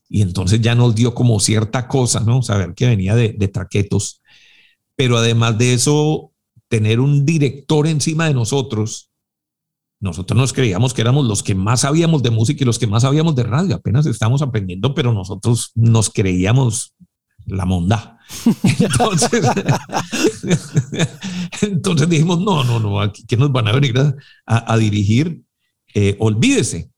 [0.08, 2.42] y entonces ya nos dio como cierta cosa, ¿no?
[2.42, 4.22] Saber que venía de, traquetos.
[4.96, 6.32] Pero además de eso,
[6.68, 9.10] tener un director encima de nosotros,
[10.00, 13.02] nosotros nos creíamos que éramos los que más sabíamos de música y los que más
[13.02, 13.76] sabíamos de radio.
[13.76, 16.94] Apenas estamos aprendiendo, pero nosotros nos creíamos
[17.46, 18.18] la monda.
[18.80, 19.40] Entonces,
[21.62, 23.94] entonces dijimos, no, no, no, aquí que nos van a venir
[24.46, 25.42] a, dirigir,
[25.94, 26.90] eh, olvídese.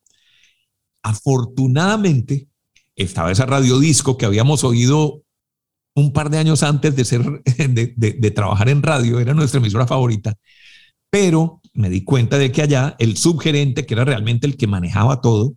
[1.02, 2.48] Afortunadamente,
[2.98, 5.22] estaba esa radiodisco que habíamos oído
[5.94, 7.22] un par de años antes de, ser,
[7.96, 10.36] de, trabajar en radio, era nuestra emisora favorita,
[11.10, 15.20] pero me di cuenta de que allá el subgerente, que era realmente el que manejaba
[15.20, 15.54] todo,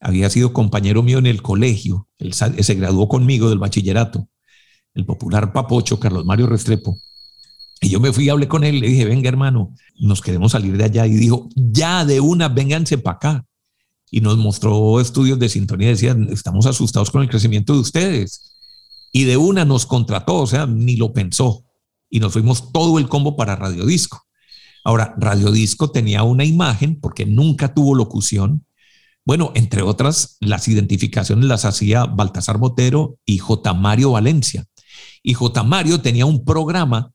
[0.00, 4.28] había sido compañero mío en el colegio, él se graduó conmigo del bachillerato,
[4.94, 6.96] el popular papocho Carlos Mario Restrepo.
[7.80, 10.84] Y yo me fui hablé con él, le dije, venga hermano, nos queremos salir de
[10.84, 11.06] allá.
[11.06, 13.46] Y dijo, ya de una, vénganse para acá
[14.10, 15.88] y nos mostró estudios de sintonía.
[15.88, 18.52] Decían, estamos asustados con el crecimiento de ustedes.
[19.12, 21.64] Y de una nos contrató, o sea, ni lo pensó.
[22.08, 24.26] Y nos fuimos todo el combo para Radiodisco.
[24.84, 28.64] Ahora, Radiodisco tenía una imagen porque nunca tuvo locución.
[29.24, 33.74] Bueno, entre otras, las identificaciones las hacía Baltasar Botero y J.
[33.74, 34.66] Mario Valencia.
[35.22, 35.64] Y J.
[35.64, 37.12] Mario tenía un programa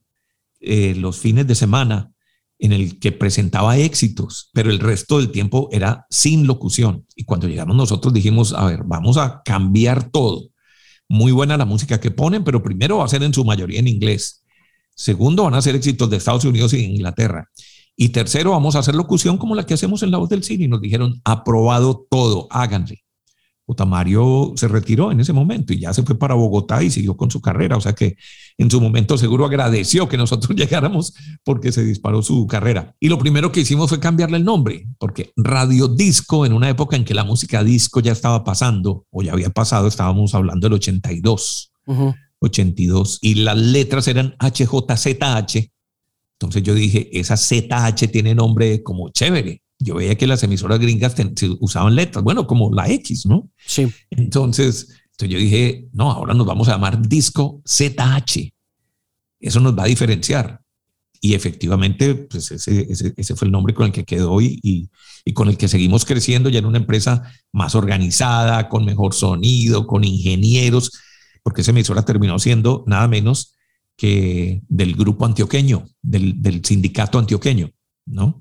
[0.59, 2.11] eh, los fines de semana
[2.61, 7.07] en el que presentaba éxitos, pero el resto del tiempo era sin locución.
[7.15, 10.49] Y cuando llegamos nosotros dijimos, a ver, vamos a cambiar todo.
[11.09, 13.87] Muy buena la música que ponen, pero primero va a ser en su mayoría en
[13.87, 14.43] inglés.
[14.93, 17.49] Segundo, van a ser éxitos de Estados Unidos y Inglaterra.
[17.95, 20.65] Y tercero, vamos a hacer locución como la que hacemos en La Voz del Cine.
[20.65, 23.03] Y nos dijeron, aprobado todo, háganle.
[23.85, 27.31] Mario se retiró en ese momento y ya se fue para Bogotá y siguió con
[27.31, 27.77] su carrera.
[27.77, 28.17] O sea que
[28.57, 32.95] en su momento seguro agradeció que nosotros llegáramos porque se disparó su carrera.
[32.99, 36.95] Y lo primero que hicimos fue cambiarle el nombre, porque Radio Disco, en una época
[36.95, 40.73] en que la música disco ya estaba pasando, o ya había pasado, estábamos hablando del
[40.73, 41.71] 82,
[42.39, 45.71] 82, y las letras eran HJZH.
[46.39, 51.15] Entonces yo dije, esa ZH tiene nombre como chévere yo veía que las emisoras gringas
[51.59, 53.49] usaban letras, bueno, como la X, ¿no?
[53.65, 53.91] Sí.
[54.09, 58.53] Entonces, entonces yo dije, no, ahora nos vamos a llamar disco ZH.
[59.39, 60.61] Eso nos va a diferenciar.
[61.23, 64.89] Y efectivamente, pues ese, ese, fue el nombre con el que quedó y, y,
[65.23, 69.85] y, con el que seguimos creciendo ya en una empresa más organizada, con mejor sonido,
[69.85, 70.91] con ingenieros,
[71.43, 73.55] porque esa emisora terminó siendo nada menos
[73.95, 77.69] que del grupo antioqueño, del, del sindicato antioqueño,
[78.07, 78.39] ¿no?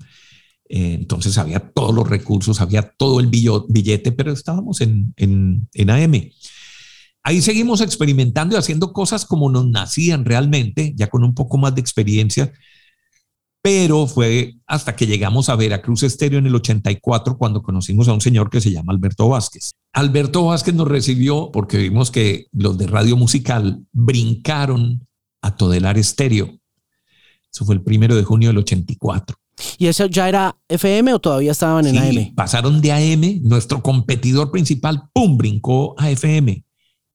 [0.73, 5.89] Eh, entonces había todos los recursos, había todo el billete, pero estábamos en, en, en
[5.89, 6.31] AM.
[7.23, 11.75] Ahí seguimos experimentando y haciendo cosas como nos nacían realmente, ya con un poco más
[11.75, 12.53] de experiencia,
[13.61, 18.21] pero fue hasta que llegamos a Veracruz Estéreo en el 84 cuando conocimos a un
[18.21, 19.71] señor que se llama Alberto Vázquez.
[19.91, 25.05] Alberto Vázquez nos recibió porque vimos que los de radio musical brincaron
[25.41, 26.57] a Todelar Estéreo.
[27.53, 29.40] Eso fue el primero de junio del 84.
[29.77, 32.33] ¿Y eso ya era FM o todavía estaban en AM?
[32.35, 35.37] Pasaron de AM, nuestro competidor principal, ¡pum!
[35.37, 36.63] brincó a FM.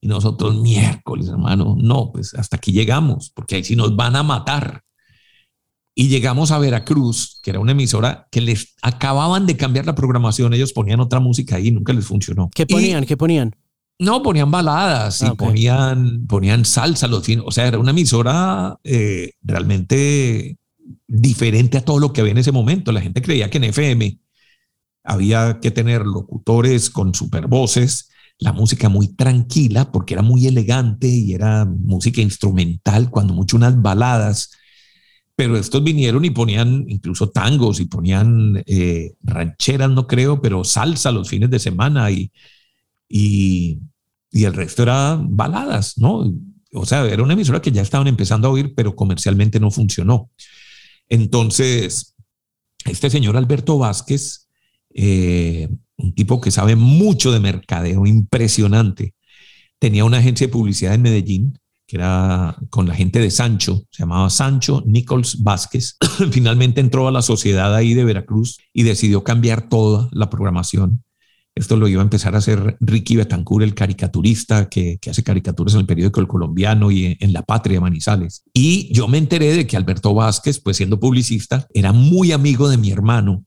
[0.00, 4.22] Y nosotros, miércoles, hermano, no, pues hasta aquí llegamos, porque ahí sí nos van a
[4.22, 4.82] matar.
[5.94, 10.52] Y llegamos a Veracruz, que era una emisora que les acababan de cambiar la programación,
[10.52, 12.50] ellos ponían otra música ahí, nunca les funcionó.
[12.54, 13.06] ¿Qué ponían?
[13.06, 13.56] ¿Qué ponían?
[13.98, 19.32] No, ponían baladas y ah, ponían, ponían salsa, los o sea, era una emisora eh,
[19.40, 20.58] realmente
[21.06, 22.92] diferente a todo lo que había en ese momento.
[22.92, 24.18] La gente creía que en FM
[25.04, 31.06] había que tener locutores con super voces, la música muy tranquila porque era muy elegante
[31.06, 34.50] y era música instrumental, cuando mucho unas baladas.
[35.36, 41.12] Pero estos vinieron y ponían incluso tangos y ponían eh, rancheras, no creo, pero salsa
[41.12, 42.32] los fines de semana y,
[43.08, 43.78] y,
[44.32, 46.32] y el resto era baladas, ¿no?
[46.72, 50.30] O sea, era una emisora que ya estaban empezando a oír, pero comercialmente no funcionó.
[51.08, 52.14] Entonces,
[52.84, 54.48] este señor Alberto Vázquez,
[54.94, 59.14] eh, un tipo que sabe mucho de mercadeo, impresionante,
[59.78, 64.02] tenía una agencia de publicidad en Medellín que era con la gente de Sancho, se
[64.02, 65.96] llamaba Sancho Nichols Vázquez.
[66.32, 71.04] Finalmente entró a la sociedad ahí de Veracruz y decidió cambiar toda la programación.
[71.56, 75.80] Esto lo iba a empezar a hacer Ricky Betancourt, el caricaturista que, hace caricaturas en
[75.80, 78.44] el periódico El Colombiano y en, La Patria Manizales.
[78.52, 82.76] Y yo me enteré de que Alberto Vázquez, pues siendo publicista, era muy amigo de
[82.76, 83.44] mi hermano,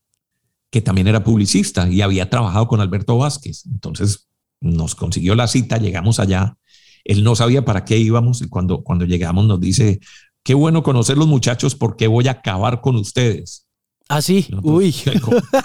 [0.72, 3.66] que también era publicista y había trabajado con Alberto Vázquez.
[3.72, 4.28] Entonces
[4.60, 6.58] nos consiguió la cita, llegamos allá
[7.04, 10.00] él no sabía para qué íbamos y cuando, cuando llegamos nos dice,
[10.44, 13.68] qué bueno conocer los muchachos porque voy a acabar con ustedes.
[14.10, 14.94] Así, ah, uy.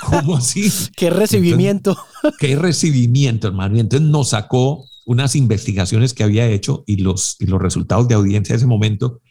[0.07, 0.71] ¿Cómo, así?
[0.97, 1.97] qué recibimiento.
[2.39, 3.77] qué recibimiento, hermano.
[3.77, 8.15] Y entonces nos sacó unas investigaciones que había hecho y los, y los resultados de
[8.15, 9.23] audiencia de ese momento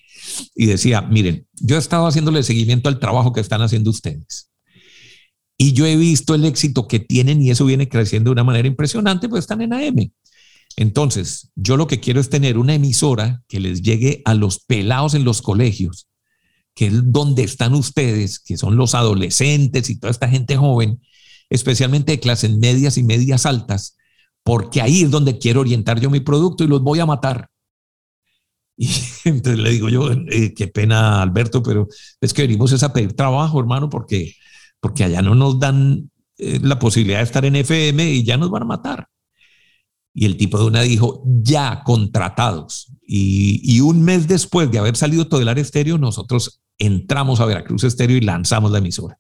[0.56, 4.50] y decía, miren, yo he estado haciéndole seguimiento al trabajo que están haciendo ustedes.
[5.58, 8.68] Y yo he visto el éxito que tienen y eso viene creciendo de una manera
[8.68, 10.12] impresionante, pues están en AM.
[10.76, 15.14] Entonces, yo lo que quiero es tener una emisora que les llegue a los pelados
[15.14, 16.08] en los colegios,
[16.76, 21.02] que es donde están ustedes, que son los adolescentes y toda esta gente joven,
[21.50, 23.98] especialmente de clases medias y medias altas,
[24.44, 27.50] porque ahí es donde quiero orientar yo mi producto y los voy a matar.
[28.76, 28.90] Y
[29.30, 31.88] entonces le digo yo, eh, qué pena Alberto, pero
[32.20, 34.36] es que venimos a pedir trabajo, hermano, porque,
[34.80, 38.50] porque allá no nos dan eh, la posibilidad de estar en FM y ya nos
[38.50, 39.08] van a matar.
[40.14, 42.92] Y el tipo de una dijo, ya contratados.
[43.02, 48.22] Y, un mes después de haber salido Todelar Estéreo, nosotros entramos a Veracruz Estéreo y
[48.22, 49.20] lanzamos la emisora.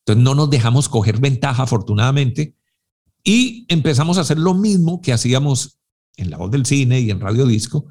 [0.00, 2.54] Entonces no nos dejamos coger ventaja, afortunadamente,
[3.22, 5.78] y empezamos a hacer lo mismo que hacíamos
[6.16, 7.86] en La Voz del Cine y en Radio Disco,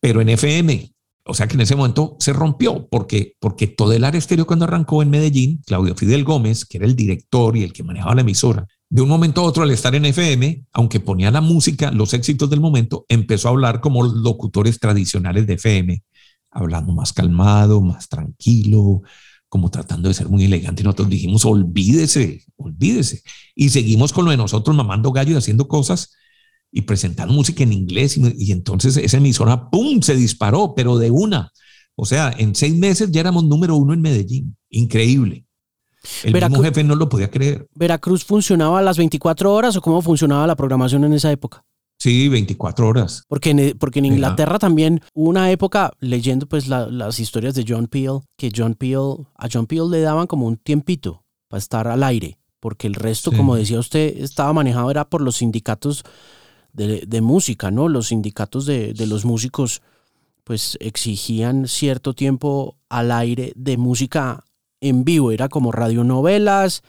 [0.00, 0.92] pero en FM.
[1.24, 5.10] O sea que en ese momento se rompió, porque, porque Todelar Estéreo cuando arrancó en
[5.10, 9.02] Medellín, Claudio Fidel Gómez, que era el director y el que manejaba la emisora, de
[9.02, 12.60] un momento a otro al estar en FM, aunque ponía la música, los éxitos del
[12.60, 16.02] momento, empezó a hablar como locutores tradicionales de FM,
[16.56, 19.02] hablando más calmado, más tranquilo,
[19.48, 20.82] como tratando de ser muy elegante.
[20.82, 23.22] Y nosotros dijimos, olvídese, olvídese.
[23.54, 26.14] Y seguimos con lo de nosotros mamando gallo y haciendo cosas
[26.72, 28.16] y presentando música en inglés.
[28.18, 31.52] Y, entonces esa emisora, ¡pum!, se disparó, pero de una.
[31.94, 34.56] O sea, en seis meses ya éramos número uno en Medellín.
[34.70, 35.46] Increíble.
[36.22, 37.66] El mismo jefe no lo podía creer.
[37.74, 41.64] ¿Veracruz funcionaba a las 24 horas o cómo funcionaba la programación en esa época?
[41.98, 43.24] Sí, 24 horas.
[43.26, 47.86] Porque en, porque en Inglaterra también hubo una época, leyendo pues las historias de John
[47.86, 52.02] Peel, que John Peel, a John Peel le daban como un tiempito para estar al
[52.02, 56.04] aire, porque el resto, como decía usted, estaba manejado era por los sindicatos
[56.72, 57.88] de, música, ¿no?
[57.88, 59.80] Los sindicatos de, de los músicos
[60.44, 64.44] pues exigían cierto tiempo al aire de música
[64.80, 66.82] en vivo, era como radionovelas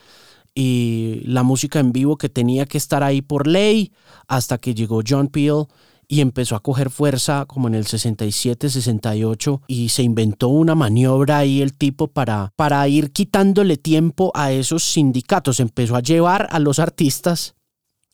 [0.59, 3.91] y la música en vivo que tenía que estar ahí por ley
[4.27, 5.67] hasta que llegó John Peel
[6.07, 11.37] y empezó a coger fuerza como en el 67, 68 y se inventó una maniobra
[11.37, 15.59] ahí el tipo para, para ir quitándole tiempo a esos sindicatos.
[15.59, 17.53] Empezó a llevar a los artistas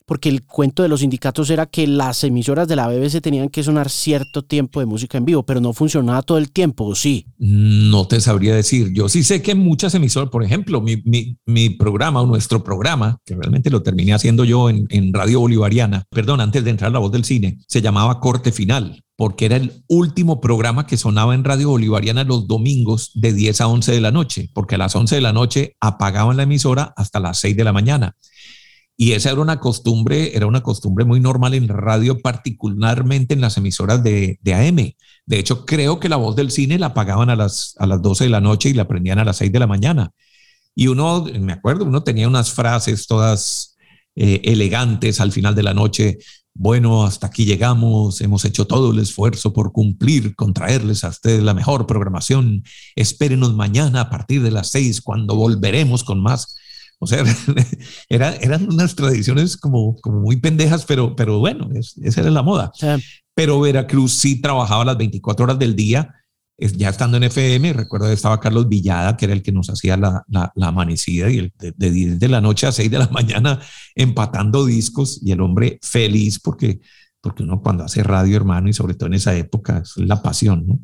[0.06, 3.62] porque el cuento de los sindicatos era que las emisoras de la BBC tenían que
[3.62, 7.26] sonar cierto tiempo de música en vivo, pero no funcionaba todo el tiempo, sí?
[7.38, 8.92] No te sabría decir.
[8.92, 13.34] Yo sí sé que muchas emisoras, por ejemplo, mi, mi, programa o nuestro programa, que
[13.34, 16.98] realmente lo terminé haciendo yo en, en Radio Bolivariana, perdón, antes de entrar a la
[16.98, 21.44] voz del cine, se llamaba Corte Final porque era el último programa que sonaba en
[21.44, 25.14] Radio Bolivariana los domingos de 10 a 11 de la noche, porque a las 11
[25.14, 28.16] de la noche apagaban la emisora hasta las 6 de la mañana.
[28.96, 33.56] Y esa era una costumbre, era una costumbre muy normal en radio, particularmente en las
[33.56, 34.94] emisoras de, AM.
[35.26, 38.24] De hecho, creo que la voz del cine la apagaban a las, a las 12
[38.24, 40.12] de la noche y la prendían a las 6 de la mañana.
[40.76, 43.76] Y uno, me acuerdo, uno tenía unas frases todas
[44.16, 46.18] eh, elegantes al final de la noche.
[46.52, 51.42] Bueno, hasta aquí llegamos, hemos hecho todo el esfuerzo por cumplir, con traerles a ustedes
[51.42, 52.62] la mejor programación.
[52.94, 56.56] Espérenos mañana a partir de las 6 cuando volveremos con más
[56.98, 57.24] o sea,
[58.08, 62.72] era, eran unas tradiciones como, como muy pendejas, pero, pero bueno, esa era la moda.
[63.34, 66.14] Pero Veracruz sí trabajaba las 24 horas del día,
[66.58, 67.72] ya estando en FM.
[67.72, 71.38] Recuerdo que estaba Carlos Villada, que era el que nos hacía la, la, amanecida, y
[71.38, 73.60] el, de, 10 de la noche a 6 de la mañana
[73.94, 76.80] empatando discos, y el hombre feliz porque,
[77.20, 80.66] porque uno cuando hace radio, hermano, y sobre todo en esa época, es la pasión,
[80.66, 80.80] ¿no?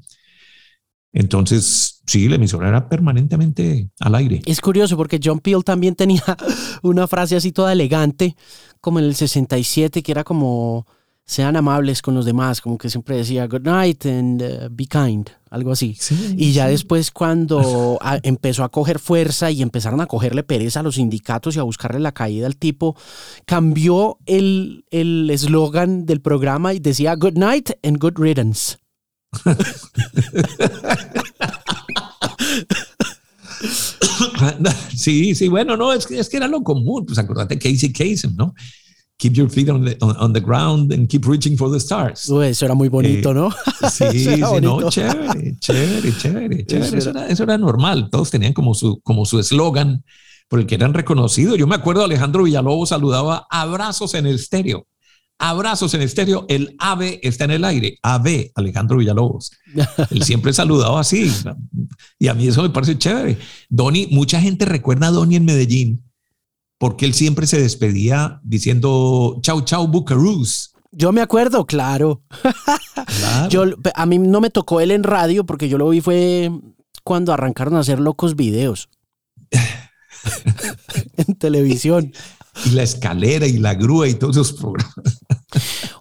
[1.13, 4.43] Entonces, sí, la emisora era permanentemente al aire.
[4.45, 6.25] Es curioso porque John Peel también tenía
[6.83, 8.37] una frase así toda elegante,
[8.81, 10.87] como en el 67, que era como,
[11.25, 15.29] sean amables con los demás, como que siempre decía good night and uh, be kind,
[15.51, 15.97] algo así.
[16.37, 20.97] y ya después cuando empezó a coger fuerza y empezaron a cogerle pereza a los
[20.97, 22.97] sindicatos y a buscarle la caída al tipo,
[23.45, 28.79] cambió el eslogan del programa y decía good night and good riddance.
[34.97, 38.35] sí, sí, bueno, no, es que, es que era lo común, pues acordate Casey Kasem,
[38.37, 38.55] ¿no?
[39.21, 42.29] keep your feet on the, on, the ground and keep reaching for the stars.
[42.29, 43.51] eso era muy bonito, ¿no?
[43.91, 46.99] Sí, sí, no, chévere, chévere, chévere, chévere.
[46.99, 48.09] Eso era, eso era, normal.
[48.11, 50.03] Todos tenían como su como su eslogan
[50.49, 51.59] por el que eran reconocidos.
[51.59, 54.87] Yo me acuerdo Alejandro Villalobos saludaba abrazos en el estéreo.
[55.43, 57.99] Abrazos en estéreo, el ave está en el aire.
[58.03, 59.51] Ave, Alejandro Villalobos.
[60.11, 61.33] Él siempre saludaba así.
[62.19, 63.39] Y a mí eso me parece chévere.
[63.71, 66.05] Donny, mucha gente recuerda a Donny en Medellín
[66.77, 70.73] porque él siempre se despedía diciendo chau, chau, Bucaroos.
[70.93, 72.23] Yo me acuerdo, claro.
[73.49, 73.65] Yo,
[73.95, 76.51] a mí no me tocó él en radio porque yo lo vi fue
[77.05, 78.89] cuando arrancaron a hacer locos videos.
[81.17, 82.13] en televisión.
[82.67, 85.21] Y la escalera y la grúa y todos esos programas.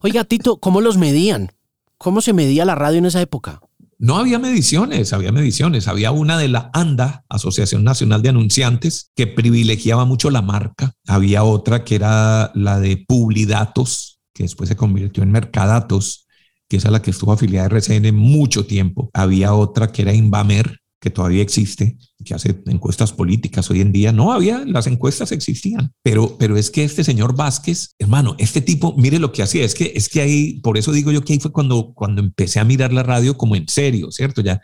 [0.02, 1.52] Oiga, Tito, ¿cómo los medían?
[1.98, 3.62] ¿Cómo se medía la radio en esa época?
[4.02, 5.90] No había mediciones, había mediciones.
[5.90, 10.94] Había una de la ANDA, Asociación Nacional de Anunciantes, que privilegiaba mucho la marca.
[11.06, 16.28] Había otra que era la de Publidatos, que después se convirtió en Mercadatos,
[16.70, 19.10] que es a la que estuvo afiliada RCN mucho tiempo.
[19.14, 24.12] Había otra que era Invamer, que todavía existe, que hace encuestas políticas hoy en día.
[24.12, 28.94] No había, las encuestas existían, pero, pero es que este señor Vázquez, hermano, este tipo,
[28.98, 31.40] mire lo que hacía, es que, es que ahí, por eso digo yo que ahí
[31.40, 34.42] fue cuando, cuando empecé a mirar la radio como en serio, ¿cierto?
[34.42, 34.62] Ya,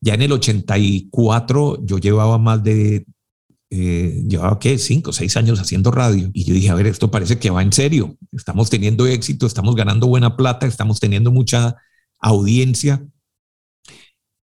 [0.00, 3.06] ya en el 84 yo llevaba más de,
[3.70, 7.38] eh, llevaba qué, cinco, seis años haciendo radio y yo dije, a ver, esto parece
[7.38, 11.76] que va en serio, estamos teniendo éxito, estamos ganando buena plata, estamos teniendo mucha
[12.18, 13.06] audiencia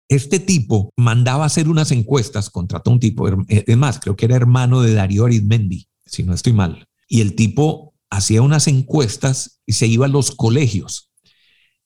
[0.09, 4.37] este tipo mandaba hacer unas encuestas, contrató un tipo, eh, es más, creo que era
[4.37, 6.87] hermano de Darío Arizmendi, si no estoy mal.
[7.09, 11.11] Y el tipo hacía unas encuestas y se iba a los colegios,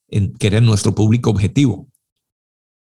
[0.09, 1.89] que era nuestro público objetivo.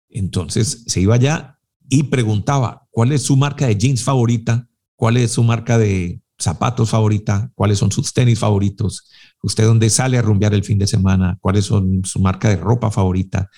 [0.08, 5.32] Entonces se iba allá y preguntaba cuál es su marca de jeans favorita, cuál es
[5.32, 9.08] su marca de zapatos favorita, cuáles son sus tenis favoritos,
[9.42, 12.90] usted dónde sale a rumbear el fin de semana, cuáles son su marca de ropa
[12.90, 13.50] favorita,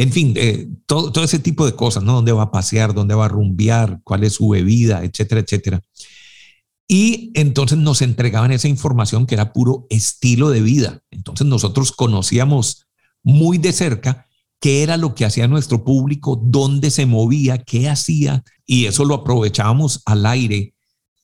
[0.00, 2.14] en fin, eh, todo, todo, ese tipo de cosas, ¿no?
[2.14, 2.94] ¿Dónde va a pasear?
[2.94, 4.00] ¿Dónde va a rumbear?
[4.02, 5.04] ¿Cuál es su bebida?
[5.04, 5.82] Etcétera, etcétera.
[6.88, 11.02] Y entonces nos entregaban esa información que era puro estilo de vida.
[11.10, 12.86] Entonces nosotros conocíamos
[13.22, 14.26] muy de cerca
[14.58, 19.16] qué era lo que hacía nuestro público, dónde se movía, qué hacía, y eso lo
[19.16, 20.72] aprovechábamos al aire,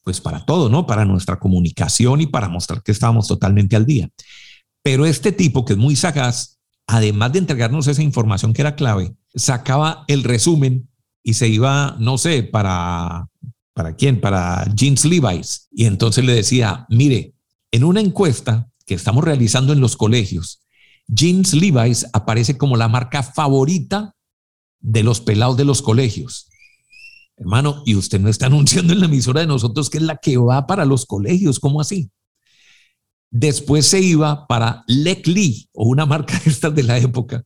[0.04, 0.86] pues para todo, ¿no?
[0.86, 4.10] Para nuestra comunicación y para mostrar que estábamos totalmente al día.
[4.82, 6.55] Pero este tipo, que es muy sagaz,
[6.86, 10.88] además de entregarnos esa información que era clave, sacaba el resumen
[11.22, 13.28] y se iba, no sé, para,
[13.74, 14.20] ¿para quién?
[14.20, 15.68] Para Jeans Levi's.
[15.72, 17.34] Y entonces le decía, mire,
[17.72, 20.62] en una encuesta que estamos realizando en los colegios,
[21.08, 24.14] Jeans Levi's aparece como la marca favorita
[24.80, 26.48] de los pelados de los colegios.
[27.36, 30.36] Hermano, y usted no está anunciando en la emisora de nosotros que es la que
[30.36, 32.10] va para los colegios, ¿cómo así?
[33.38, 37.44] Después se iba para Lee o una marca de de la época,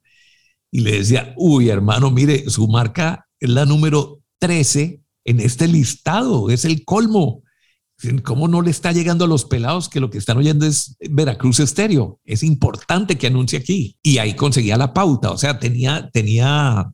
[0.71, 6.49] y le decía, uy, hermano, mire, su marca es la número 13 en este listado,
[6.49, 7.43] es el colmo.
[8.23, 11.59] ¿Cómo no le está llegando a los pelados que lo que están oyendo es Veracruz
[11.59, 12.21] Estéreo?
[12.25, 13.97] Es importante que anuncie aquí.
[14.01, 16.93] Y ahí conseguía la pauta, o sea, tenía, tenía,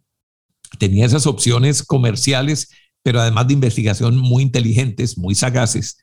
[0.79, 2.71] tenía esas opciones comerciales,
[3.03, 5.99] pero además de investigación muy inteligentes, muy sagaces,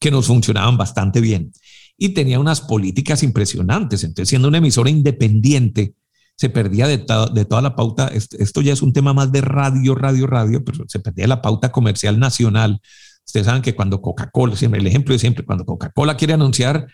[0.00, 1.52] que nos funcionaban bastante bien
[1.98, 4.04] y tenía unas políticas impresionantes.
[4.04, 5.94] Entonces, siendo una emisora independiente,
[6.36, 8.08] se perdía de, de, toda la pauta.
[8.08, 11.72] Esto ya es un tema más de radio, radio, radio, pero se perdía la pauta
[11.72, 12.80] comercial nacional.
[13.26, 16.86] Ustedes saben que cuando Coca-Cola, siempre el ejemplo de siempre, cuando Coca-Cola quiere anunciar,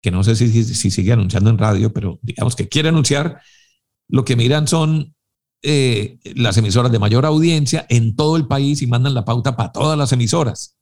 [0.00, 3.40] que no sé si, si, sigue anunciando en radio, pero digamos que quiere anunciar,
[4.06, 5.16] lo que miran son
[5.62, 9.72] eh, las emisoras de mayor audiencia en todo el país y mandan la pauta para
[9.72, 10.76] todas las emisoras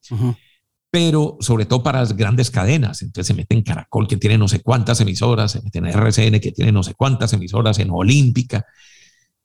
[0.91, 3.03] pero sobre todo para las grandes cadenas.
[3.03, 6.73] Entonces se meten Caracol, que tiene no sé cuántas emisoras, se meten RCN, que tiene
[6.73, 8.65] no sé cuántas emisoras, en Olímpica,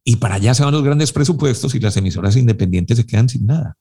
[0.04, 3.46] y para allá se van los grandes presupuestos y las emisoras independientes se quedan sin
[3.46, 3.78] nada.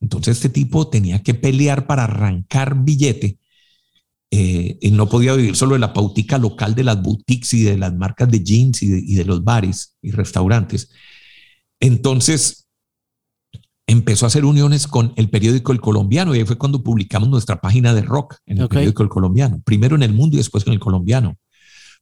[0.00, 3.38] Entonces este tipo tenía que pelear para arrancar billete.
[4.32, 7.78] Eh, y no podía vivir solo de la pautica local de las boutiques y de
[7.78, 10.90] las marcas de jeans y de los bares y restaurantes.
[11.80, 12.65] Entonces,
[13.86, 17.60] empezó a hacer uniones con el periódico El Colombiano y ahí fue cuando publicamos nuestra
[17.60, 20.72] página de rock en el periódico El Colombiano, primero en El Mundo y después en
[20.72, 21.36] El Colombiano.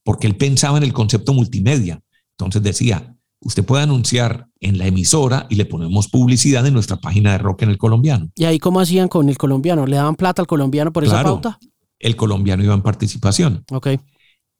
[0.02, 1.98] porque él pensaba en el concepto multimedia.
[2.36, 7.32] Entonces decía, usted puede anunciar en la emisora y le ponemos publicidad en nuestra página
[7.32, 8.28] de rock en el colombiano.
[8.34, 9.86] ¿Y ahí cómo hacían con el colombiano?
[9.86, 11.58] ¿Le daban plata al colombiano por esa pauta?
[11.98, 13.64] El colombiano iba en participación.
[13.70, 13.88] Ok.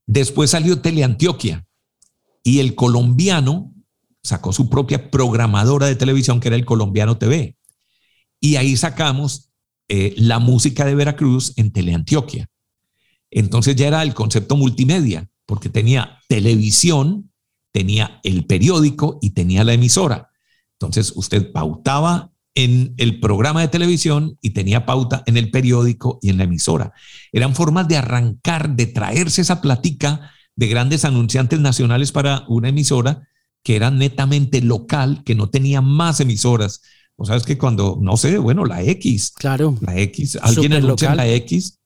[0.07, 1.67] Después salió Teleantioquia
[2.43, 3.74] y el colombiano
[4.25, 7.57] sacó su propia programadora de televisión que era el Colombiano TV.
[8.41, 9.51] Y ahí sacamos
[9.89, 12.49] eh, la música de Veracruz en Teleantioquia.
[13.31, 17.31] Entonces ya era el concepto multimedia, porque tenía televisión,
[17.71, 20.31] tenía el periódico y tenía la emisora.
[20.79, 26.31] Entonces usted pautaba en el programa de televisión y tenía pauta en el periódico y
[26.31, 26.93] en la emisora.
[27.33, 33.27] Eran formas de arrancar, de traerse esa platica de grandes anunciantes nacionales para una emisora
[33.65, 36.83] que era netamente local, que no tenía más emisoras.
[37.17, 39.33] O sabes que cuando, no sé, bueno, la X.
[39.37, 39.77] Claro.
[39.81, 40.39] La X.
[40.41, 41.81] Alguien anuncia la X,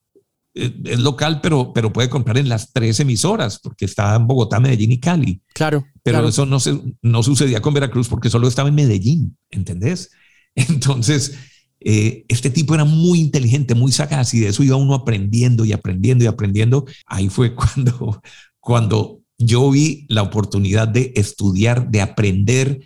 [0.54, 4.58] eh, es local, pero, pero puede comprar en las tres emisoras, porque está en Bogotá,
[4.58, 5.40] Medellín y Cali.
[5.54, 5.86] Claro.
[6.02, 10.10] Pero eso no, se, no sucedía con Veracruz porque solo estaba en Medellín, ¿entendés?
[10.54, 11.34] Entonces,
[11.80, 15.72] eh, este tipo era muy inteligente, muy sagaz y de eso iba uno aprendiendo y
[15.72, 16.86] aprendiendo y aprendiendo.
[17.06, 18.20] Ahí fue cuando,
[18.58, 22.80] cuando yo vi la oportunidad de estudiar, de aprender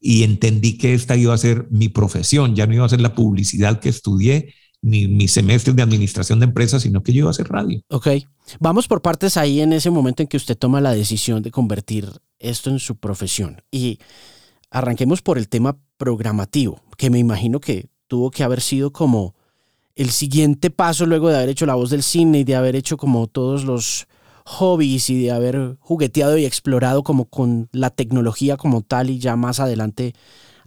[0.00, 3.14] y entendí que esta iba a ser mi profesión, ya no iba a ser la
[3.14, 7.32] publicidad que estudié, ni mi semestre de administración de empresas, sino que yo iba a
[7.32, 7.80] hacer radio.
[7.90, 8.08] Ok,
[8.60, 12.08] vamos por partes ahí en ese momento en que usted toma la decisión de convertir
[12.38, 13.60] esto en su profesión.
[13.72, 13.98] Y
[14.70, 19.34] arranquemos por el tema programativo, que me imagino que tuvo que haber sido como
[19.96, 22.96] el siguiente paso luego de haber hecho la voz del cine y de haber hecho
[22.96, 24.06] como todos los
[24.48, 29.36] hobbies y de haber jugueteado y explorado como con la tecnología como tal y ya
[29.36, 30.14] más adelante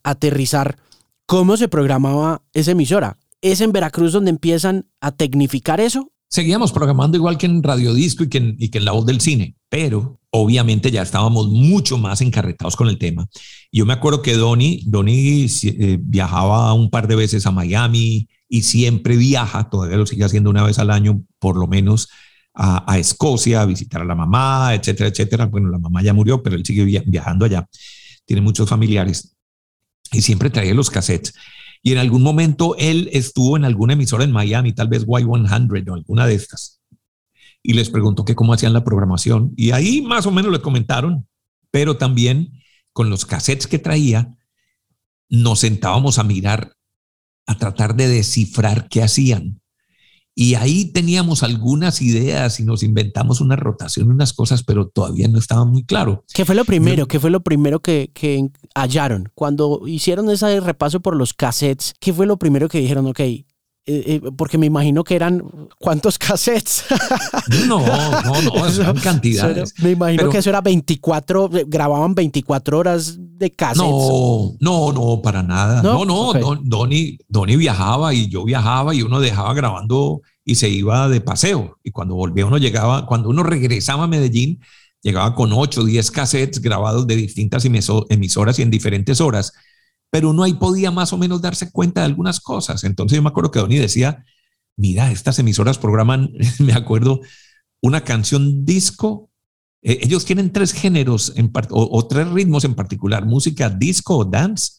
[0.04, 0.78] aterrizar.
[1.26, 3.18] ¿Cómo se programaba esa emisora?
[3.42, 6.12] ¿Es en Veracruz donde empiezan a tecnificar eso?
[6.30, 9.06] Seguíamos programando igual que en Radio Disco y que en, y que en La Voz
[9.06, 13.28] del Cine, pero obviamente ya estábamos mucho más encarretados con el tema.
[13.72, 18.62] Yo me acuerdo que Donny, Donny eh, viajaba un par de veces a Miami y
[18.62, 22.10] siempre viaja, todavía lo sigue haciendo una vez al año, por lo menos
[22.54, 25.46] a, Escocia a visitar a la mamá, etcétera, etcétera.
[25.46, 27.68] Bueno, la mamá ya murió, pero él sigue viajando allá.
[28.26, 29.36] Tiene muchos familiares
[30.12, 31.34] y siempre traía los cassettes.
[31.84, 35.94] Y en algún momento él estuvo en alguna emisora en Miami, tal vez Y100 o
[35.94, 36.82] alguna de estas,
[37.64, 39.54] y les preguntó que cómo hacían la programación.
[39.56, 41.28] Y ahí más o menos le comentaron,
[41.72, 42.52] pero también
[42.94, 44.36] con los cassettes que traía,
[45.30, 46.76] nos sentábamos a mirar,
[47.48, 49.61] a tratar de descifrar qué hacían.
[50.34, 55.38] Y ahí teníamos algunas ideas y nos inventamos una rotación, unas cosas, pero todavía no
[55.38, 56.24] estaba muy claro.
[56.34, 57.06] ¿Qué fue lo primero?
[57.08, 59.30] ¿Qué fue lo primero que, que, hallaron?
[59.36, 63.08] Cuando hicieron ese repaso por los cassettes, ¿qué fue lo primero que dijeron?
[63.08, 63.20] Ok,
[63.84, 65.44] eh, eh, porque me imagino que eran
[65.80, 66.86] cuántos cassettes.
[67.68, 69.74] No, no, no, eran cantidades.
[69.82, 73.90] Me imagino que eso era 24, grababan 24 horas de cassettes.
[73.90, 75.82] No, no, no, para nada.
[75.82, 77.18] No, no, Donny,
[77.58, 81.78] viajaba y yo viajaba y uno dejaba grabando y se iba de paseo.
[81.84, 84.60] Y cuando volvía uno llegaba, cuando uno regresaba a Medellín,
[85.02, 89.54] llegaba con 8 o 10 cassettes grabados de distintas emisoras y en diferentes horas
[90.12, 92.84] pero uno ahí podía más o menos darse cuenta de algunas cosas.
[92.84, 94.24] Entonces yo me acuerdo que Donny decía,
[94.76, 97.22] mira, estas emisoras programan, me acuerdo,
[97.82, 99.32] una canción disco.
[99.82, 104.74] Eh, ellos tienen tres géneros en o, tres ritmos en particular, música disco o dance.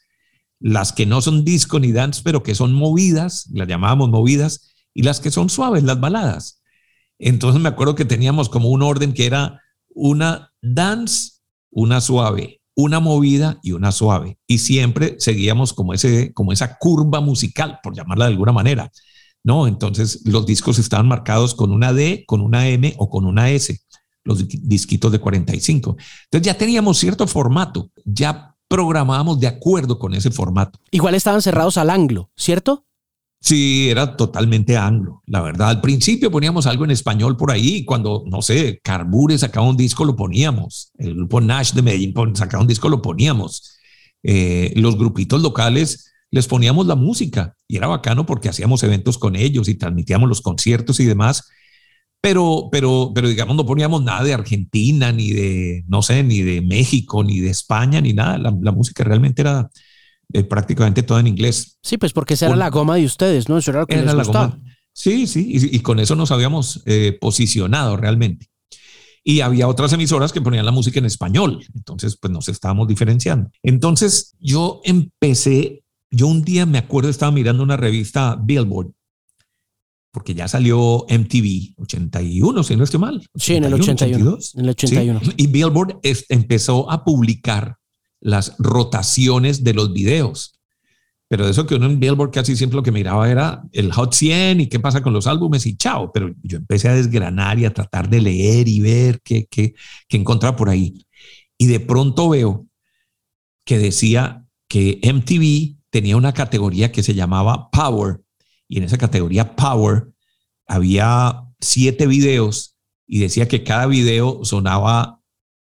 [0.61, 5.03] Las que no son disco ni dance, pero que son movidas, las llamábamos movidas, y
[5.03, 6.62] las que son suaves, las baladas.
[7.18, 13.01] Entonces me acuerdo que teníamos como un orden que era una dance, una suave, una
[13.01, 14.39] movida y una suave.
[14.47, 18.91] Y siempre seguíamos como, ese, como esa curva musical, por llamarla de alguna manera.
[19.45, 19.66] ¿no?
[19.66, 23.81] Entonces los discos estaban marcados con una D, con una M o con una S,
[24.25, 25.97] los disquitos de 45.
[26.25, 30.79] Entonces ya teníamos cierto formato, ya programábamos de acuerdo con ese formato.
[30.91, 32.87] Igual estaban cerrados al anglo, ¿cierto?
[33.43, 35.70] Sí, era totalmente anglo, la verdad.
[35.70, 40.05] Al principio poníamos algo en español por ahí, cuando, no sé, Carbure sacaba un disco,
[40.05, 40.93] lo poníamos.
[40.97, 43.78] El grupo Nash de Medellín sacaba un disco, lo poníamos.
[44.22, 49.34] Eh, los grupitos locales les poníamos la música y era bacano porque hacíamos eventos con
[49.34, 51.49] ellos y transmitíamos los conciertos y demás.
[52.20, 56.61] Pero, pero, pero digamos, no poníamos nada de Argentina, ni de, no sé, ni de
[56.62, 58.38] México, ni de España, ni nada.
[58.38, 59.68] la música realmente era,
[60.33, 61.79] eh, prácticamente todo en inglés.
[61.83, 63.59] Sí, pues porque esa era la goma de ustedes, ¿no?
[63.59, 64.59] Eso era lo que les gustaba.
[64.95, 68.49] Sí, sí, y, con eso nos habíamos eh, posicionado realmente.
[69.25, 73.51] Y había otras emisoras que ponían la música en español, entonces pues nos estábamos diferenciando.
[73.62, 78.93] Entonces yo empecé, yo un día me acuerdo, estaba mirando una revista Billboard
[80.12, 83.27] porque ya salió MTV, 81, si no estoy mal.
[83.35, 84.39] sí, en el 81.
[84.55, 85.20] En el 81.
[85.39, 87.79] Y Billboard empezó a publicar
[88.23, 90.59] las rotaciones de los videos.
[91.29, 94.61] Pero eso que uno en Billboard casi siempre lo que miraba era el Hot 100
[94.61, 96.12] y qué pasa con los álbumes y chao.
[96.12, 99.75] Pero yo empecé a desgranar y a tratar de leer y ver qué, qué,
[100.09, 101.07] qué encontrar por ahí.
[101.59, 102.66] Y de pronto veo
[103.64, 108.20] que decía que MTV tenía una categoría que se llamaba Power.
[108.68, 110.09] Y en esa categoría Power
[110.66, 115.20] había siete videos y decía que cada video sonaba,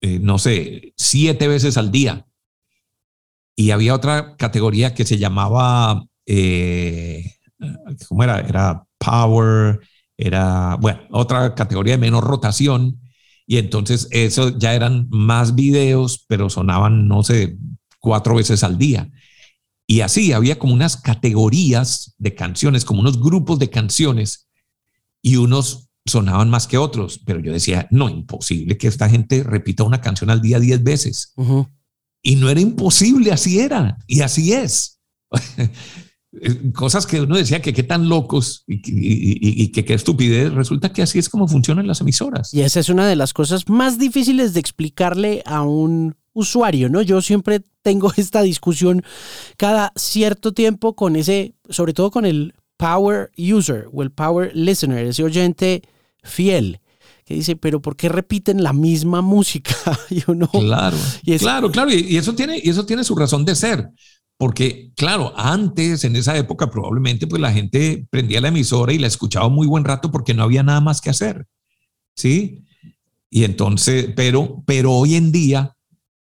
[0.02, 2.26] eh, no sé, siete veces al día
[3.60, 7.30] y había otra categoría que se llamaba, eh,
[8.08, 8.40] ¿cómo era?
[8.40, 9.82] Era Power,
[10.16, 13.02] era, bueno, otra categoría de menor rotación.
[13.46, 17.58] Y entonces eso ya eran más videos, pero sonaban, no sé,
[18.00, 19.12] cuatro veces al día.
[19.86, 24.48] Y así había como unas categorías de canciones, como unos grupos de canciones,
[25.22, 27.20] y unos sonaban más que otros.
[27.26, 31.34] Pero yo decía, no, imposible que esta gente repita una canción al día diez veces.
[32.22, 35.00] Y no era imposible, así era, y así es.
[36.74, 41.18] Cosas que uno decía que qué tan locos y, que qué estupidez, resulta que así
[41.18, 42.54] es como funcionan las emisoras.
[42.54, 47.02] Y esa es una de las cosas más difíciles de explicarle a un usuario, ¿no?
[47.02, 49.04] Yo siempre tengo esta discusión
[49.58, 55.08] cada cierto tiempo con ese, sobre todo con el power user o el power listener,
[55.08, 55.82] ese oyente
[56.24, 56.80] fiel
[57.30, 59.76] que dice, pero ¿por qué repiten la misma música?
[60.10, 63.54] y uno, claro, y claro, claro, y, eso tiene, y eso tiene su razón de
[63.54, 63.88] ser.
[64.36, 69.06] Porque, claro, antes, en esa época, probablemente pues la gente prendía la emisora y la
[69.06, 71.46] escuchaba muy buen rato porque no había nada más que hacer.
[72.16, 72.64] ¿Sí?
[73.30, 75.76] Y entonces, pero, pero hoy en día,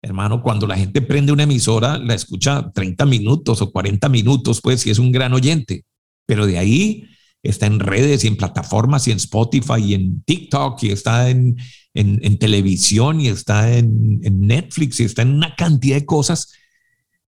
[0.01, 4.81] hermano, cuando la gente prende una emisora, la escucha 30 minutos o 40 minutos, pues
[4.81, 5.85] si es un gran oyente.
[6.25, 7.03] Pero de ahí
[7.49, 11.57] está en redes y en plataformas y en Spotify y en TikTok y está en,
[11.93, 16.53] en, televisión y está en, en, Netflix y está en una cantidad de cosas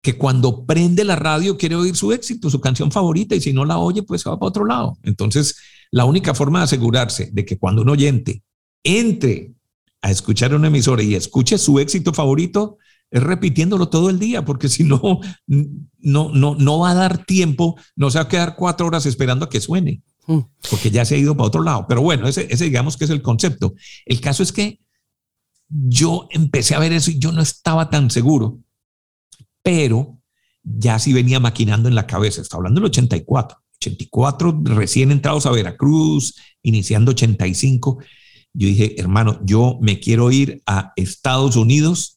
[0.02, 3.66] que cuando prende la radio quiere oír su éxito, su canción favorita y si no
[3.66, 4.98] la oye pues se va para otro lado.
[5.04, 5.58] Entonces
[5.92, 8.44] la única forma de asegurarse de que cuando un oyente
[8.84, 9.54] entre
[10.02, 12.78] a escuchar una emisora y escuche su éxito favorito
[13.14, 15.00] es repitiéndolo todo el día, porque si no,
[15.46, 19.46] no, no, no va a dar tiempo, no se va a quedar cuatro horas esperando
[19.46, 20.40] a que suene, mm.
[20.72, 21.86] porque ya se ha ido para otro lado.
[21.88, 23.76] Pero bueno, ese, ese digamos que es el concepto.
[24.06, 24.80] El caso es que
[25.70, 28.60] yo empecé a ver eso y yo no estaba tan seguro,
[29.62, 30.18] pero
[30.64, 32.42] ya sí venía maquinando en la cabeza.
[32.42, 38.00] Está hablando del 84, 84 recién entrados a Veracruz, iniciando 85.
[38.54, 42.13] Yo dije, hermano, yo me quiero ir a Estados Unidos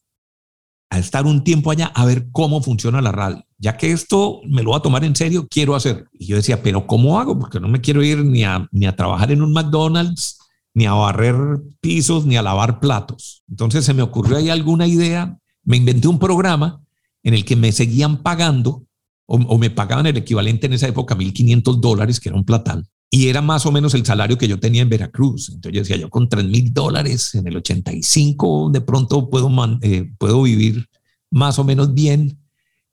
[0.89, 3.43] a estar un tiempo allá a ver cómo funciona la radio.
[3.57, 6.05] Ya que esto me lo va a tomar en serio, quiero hacer.
[6.13, 7.37] Y yo decía, pero ¿cómo hago?
[7.37, 10.39] Porque no me quiero ir ni a, ni a trabajar en un McDonald's,
[10.73, 11.35] ni a barrer
[11.81, 13.43] pisos, ni a lavar platos.
[13.49, 16.81] Entonces se me ocurrió ahí alguna idea, me inventé un programa
[17.23, 18.85] en el que me seguían pagando
[19.25, 22.87] o, o me pagaban el equivalente en esa época, 1.500 dólares, que era un platal
[23.09, 25.49] y era más o menos el salario que yo tenía en Veracruz.
[25.49, 29.49] Entonces yo decía, yo con 3 mil dólares en el 85 de pronto puedo,
[29.81, 30.87] eh, puedo vivir
[31.31, 32.39] más o menos bien.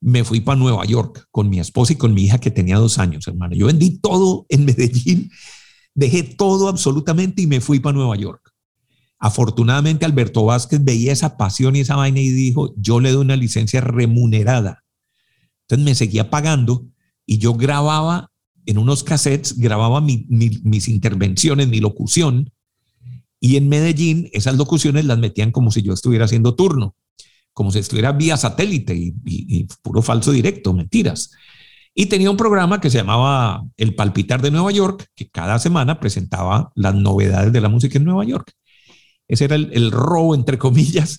[0.00, 2.98] Me fui para Nueva York con mi esposa y con mi hija que tenía dos
[2.98, 3.56] años, hermano.
[3.56, 5.30] Yo vendí todo en Medellín,
[5.94, 8.52] dejé todo absolutamente y me fui para Nueva York.
[9.18, 13.36] Afortunadamente Alberto Vázquez veía esa pasión y esa vaina y dijo, yo le doy una
[13.36, 14.84] licencia remunerada.
[15.62, 16.86] Entonces me seguía pagando
[17.26, 18.30] y yo grababa
[18.66, 22.50] en unos cassettes grababa mis intervenciones, mi locución,
[23.44, 26.96] y en Medellín esas locuciones las metían como si yo estuviera haciendo turno,
[27.52, 31.30] como si estuviera vía satélite y, puro falso directo, mentiras.
[31.94, 36.00] Y tenía un programa que se llamaba El Palpitar de Nueva York, que cada semana
[36.00, 38.50] presentaba las novedades de la música en Nueva York.
[39.28, 41.18] Ese era el, robo, entre comillas,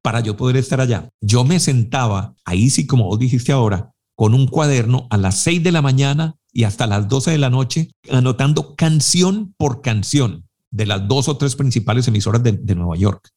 [0.00, 1.10] para yo poder estar allá.
[1.20, 5.64] Yo me sentaba, ahí sí, como vos dijiste ahora, con un cuaderno a las 6
[5.64, 10.86] de la mañana y hasta las 12 de la noche, anotando canción por canción de
[10.86, 13.28] las dos o tres principales emisoras de, Nueva York,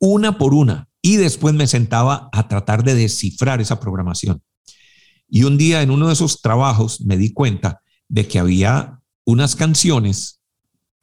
[0.00, 0.88] una por una.
[1.00, 4.42] Y después me sentaba a tratar de descifrar esa programación.
[5.28, 9.54] Y un día en uno de esos trabajos me di cuenta de que había unas
[9.54, 10.40] canciones,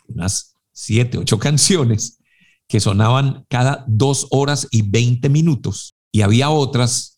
[0.07, 2.19] unas siete, ocho canciones,
[2.67, 5.95] que sonaban cada dos horas y veinte minutos.
[6.11, 7.16] Y había otras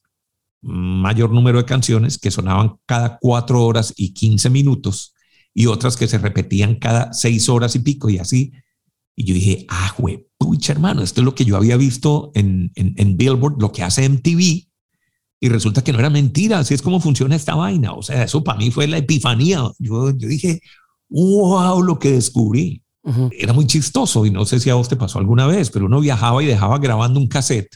[0.62, 5.14] mayor número de canciones que sonaban cada cuatro horas y quince minutos
[5.54, 8.52] y otras que se repetían cada seis horas y pico y así.
[9.16, 12.72] Y yo dije, ah, güey, pucha, hermano, esto es lo que yo había visto en,
[12.76, 14.68] en, Billboard, lo que hace MTV.
[15.42, 17.94] Y resulta que no era mentira, así es como funciona esta vaina.
[17.94, 19.64] O sea, eso para mí fue la epifanía.
[19.80, 20.62] Yo, yo dije,
[21.10, 22.84] wow, lo que descubrí.
[23.32, 26.00] Era muy chistoso y no sé si a vos te pasó alguna vez, pero uno
[26.00, 27.76] viajaba y dejaba grabando un cassette.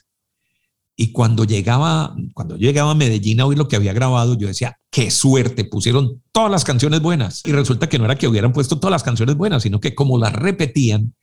[0.95, 4.77] Y cuando llegaba, cuando llegaba a Medellín a oír lo que había grabado, yo decía,
[4.91, 7.41] qué suerte, pusieron todas las canciones buenas.
[7.45, 10.19] Y resulta que no era que hubieran puesto todas las canciones buenas, sino que como
[10.19, 11.15] las repetían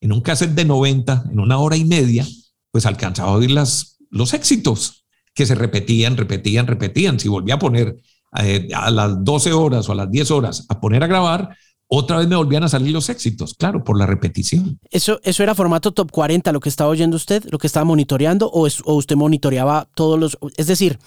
[0.00, 2.26] en un cassette de 90, en una hora y media,
[2.70, 5.04] pues alcanzaba a oír las, los éxitos
[5.34, 7.20] que se repetían, repetían, repetían.
[7.20, 7.96] Si volvía a poner
[8.42, 11.56] eh, a las 12 horas o a las 10 horas a poner a grabar,
[11.88, 14.78] otra vez me volvían a salir los éxitos, claro, por la repetición.
[14.90, 18.50] ¿Eso, eso era formato top 40 lo que estaba oyendo usted, lo que estaba monitoreando
[18.50, 20.38] o, o usted monitoreaba todos los...
[20.56, 20.98] Es decir,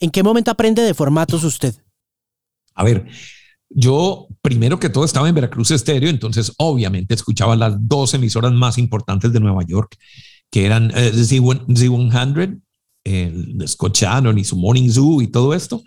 [0.00, 1.74] ¿en qué momento aprende de formatos usted?
[2.74, 3.06] A ver,
[3.68, 8.78] yo primero que todo estaba en Veracruz Estéreo, entonces obviamente escuchaba las dos emisoras más
[8.78, 9.96] importantes de Nueva York,
[10.50, 12.62] que eran eh, Z100,
[13.04, 15.82] el Scott Shannon y su Morning Zoo y todo esto,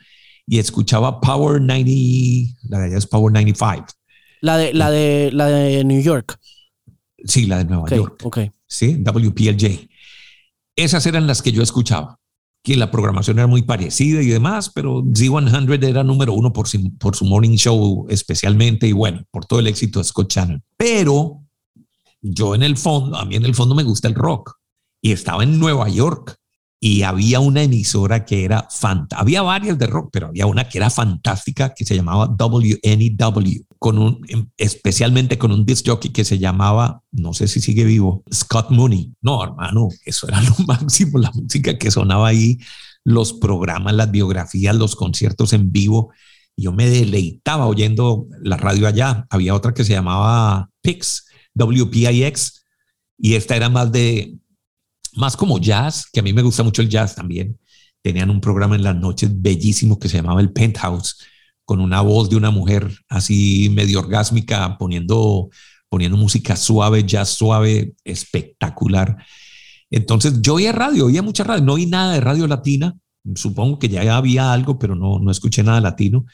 [0.45, 3.96] y escuchaba Power 90, la de allá es Power 95.
[4.41, 6.37] La de, la de, la de New York.
[7.23, 8.21] Sí, la de Nueva York.
[8.23, 8.39] Ok.
[8.67, 9.87] Sí, WPLJ.
[10.75, 12.19] Esas eran las que yo escuchaba,
[12.63, 16.95] que la programación era muy parecida y demás, pero Z100 era número uno por su,
[16.97, 20.63] por su morning show especialmente y bueno, por todo el éxito de Scott Shannon.
[20.77, 21.41] Pero
[22.21, 24.53] yo en el fondo, a mí en el fondo me gusta el rock
[25.01, 26.37] y estaba en Nueva York
[26.79, 29.21] y había una emisora que era fantástica.
[29.21, 33.97] Había varias de rock, pero había una que era fantástica que se llamaba WNEW, con
[33.97, 38.23] un, em, especialmente con un disc jockey que se llamaba, no sé si sigue vivo,
[38.33, 39.13] Scott Mooney.
[39.21, 42.57] No, hermano, eso era lo máximo, la música que sonaba ahí,
[43.03, 46.11] los programas, las biografías, los conciertos en vivo.
[46.55, 49.27] Yo me deleitaba oyendo la radio allá.
[49.29, 52.65] Había otra que se llamaba PIX, WPIX,
[53.19, 54.37] y esta era más de
[55.17, 57.59] más como jazz, que a mí me gusta mucho el jazz también.
[58.01, 61.17] Tenían un programa en las noches bellísimo que se llamaba El Penthouse,
[61.67, 65.49] con una voz de una mujer así medio orgásmica, poniendo,
[65.89, 69.17] poniendo música suave, jazz suave, espectacular.
[69.89, 72.95] Entonces yo oía radio, oía mucha radio, no oí nada de radio latina,
[73.35, 76.25] supongo que ya había algo, pero no, no escuché nada latino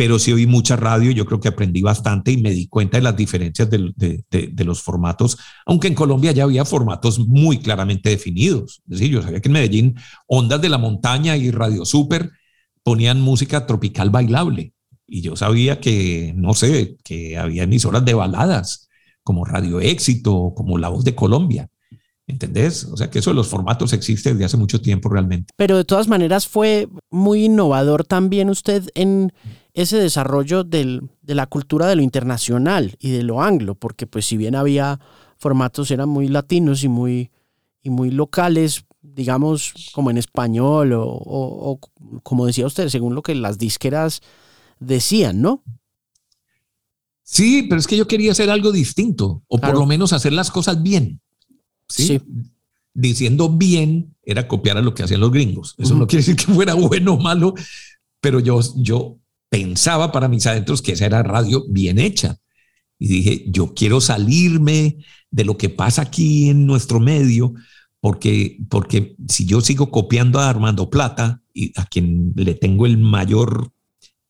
[0.00, 3.02] pero sí oí mucha radio, yo creo que aprendí bastante y me di cuenta de
[3.02, 8.80] las diferencias de, los formatos, aunque en Colombia ya había formatos muy claramente definidos.
[8.88, 9.94] Es decir, yo sabía que en Medellín
[10.26, 12.30] Ondas de la Montaña y Radio Super
[12.82, 14.74] ponían música tropical bailable
[15.10, 18.88] y yo sabía que, no sé, que había emisoras de baladas
[19.24, 21.68] como Radio Éxito, como La Voz de Colombia.
[22.28, 22.84] ¿Entendés?
[22.84, 25.52] O sea que eso de los formatos existe desde hace mucho tiempo realmente.
[25.56, 29.32] Pero de todas maneras fue muy innovador también usted en
[29.74, 34.36] ese desarrollo de la cultura de lo internacional y de lo anglo, porque pues si
[34.36, 35.00] bien había
[35.38, 37.32] formatos eran muy latinos y muy,
[37.82, 38.84] y muy locales,
[39.20, 41.78] digamos como en español o, o
[42.22, 44.22] como decía usted, según lo que las disqueras
[44.78, 45.62] decían, ¿no?
[47.22, 50.50] Sí, pero es que yo quería hacer algo distinto, o por lo menos hacer las
[50.50, 51.20] cosas bien.
[51.86, 52.18] ¿sí?
[52.94, 55.74] Diciendo bien era copiar a lo que hacían los gringos.
[55.76, 57.52] Eso no quiere decir que fuera bueno o malo,
[58.22, 59.18] pero yo, yo
[59.50, 62.38] pensaba para mis adentros que esa era radio bien hecha.
[62.98, 67.52] Y dije, yo quiero salirme de lo que pasa aquí en nuestro medio,
[68.00, 72.98] porque, porque si yo sigo copiando a Armando Plata, y a quien le tengo el
[72.98, 73.72] mayor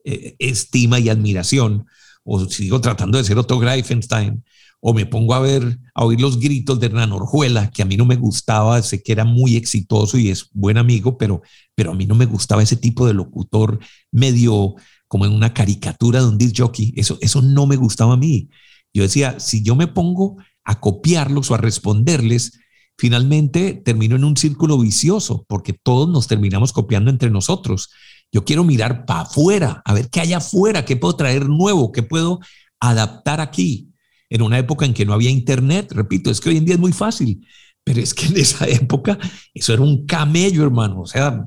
[0.05, 1.87] eh, estima y admiración,
[2.25, 4.45] o sigo tratando de ser otro Greifenstein,
[4.81, 7.97] o me pongo a ver, a oír los gritos de Hernán Orjuela, que a mí
[7.97, 11.43] no me gustaba, sé que era muy exitoso y es buen amigo, pero,
[11.75, 13.79] pero a mí no me gustaba ese tipo de locutor
[14.11, 14.75] medio
[15.07, 18.49] como en una caricatura de un disc jockey, eso, eso no me gustaba a mí.
[18.95, 22.59] Yo decía, si yo me pongo a copiarlos o a responderles,
[23.01, 27.89] finalmente termino en un círculo vicioso, porque todos nos terminamos copiando entre nosotros.
[28.31, 32.03] Yo quiero mirar para afuera, a ver qué hay afuera, qué puedo traer nuevo, qué
[32.03, 32.41] puedo
[32.79, 33.89] adaptar aquí
[34.29, 35.91] en una época en que no había internet.
[35.93, 37.47] Repito, es que hoy en día es muy fácil,
[37.83, 39.19] pero es que en esa época
[39.55, 41.01] eso era un camello, hermano.
[41.01, 41.43] O sea,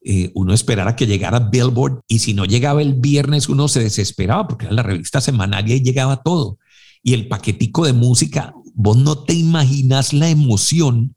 [0.00, 4.48] eh, uno esperara que llegara Billboard y si no llegaba el viernes uno se desesperaba
[4.48, 6.58] porque era la revista semanaria y llegaba todo.
[7.02, 11.16] Y el paquetico de música, vos no te imaginas la emoción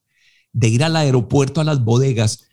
[0.54, 2.48] de ir al aeropuerto, a las bodegas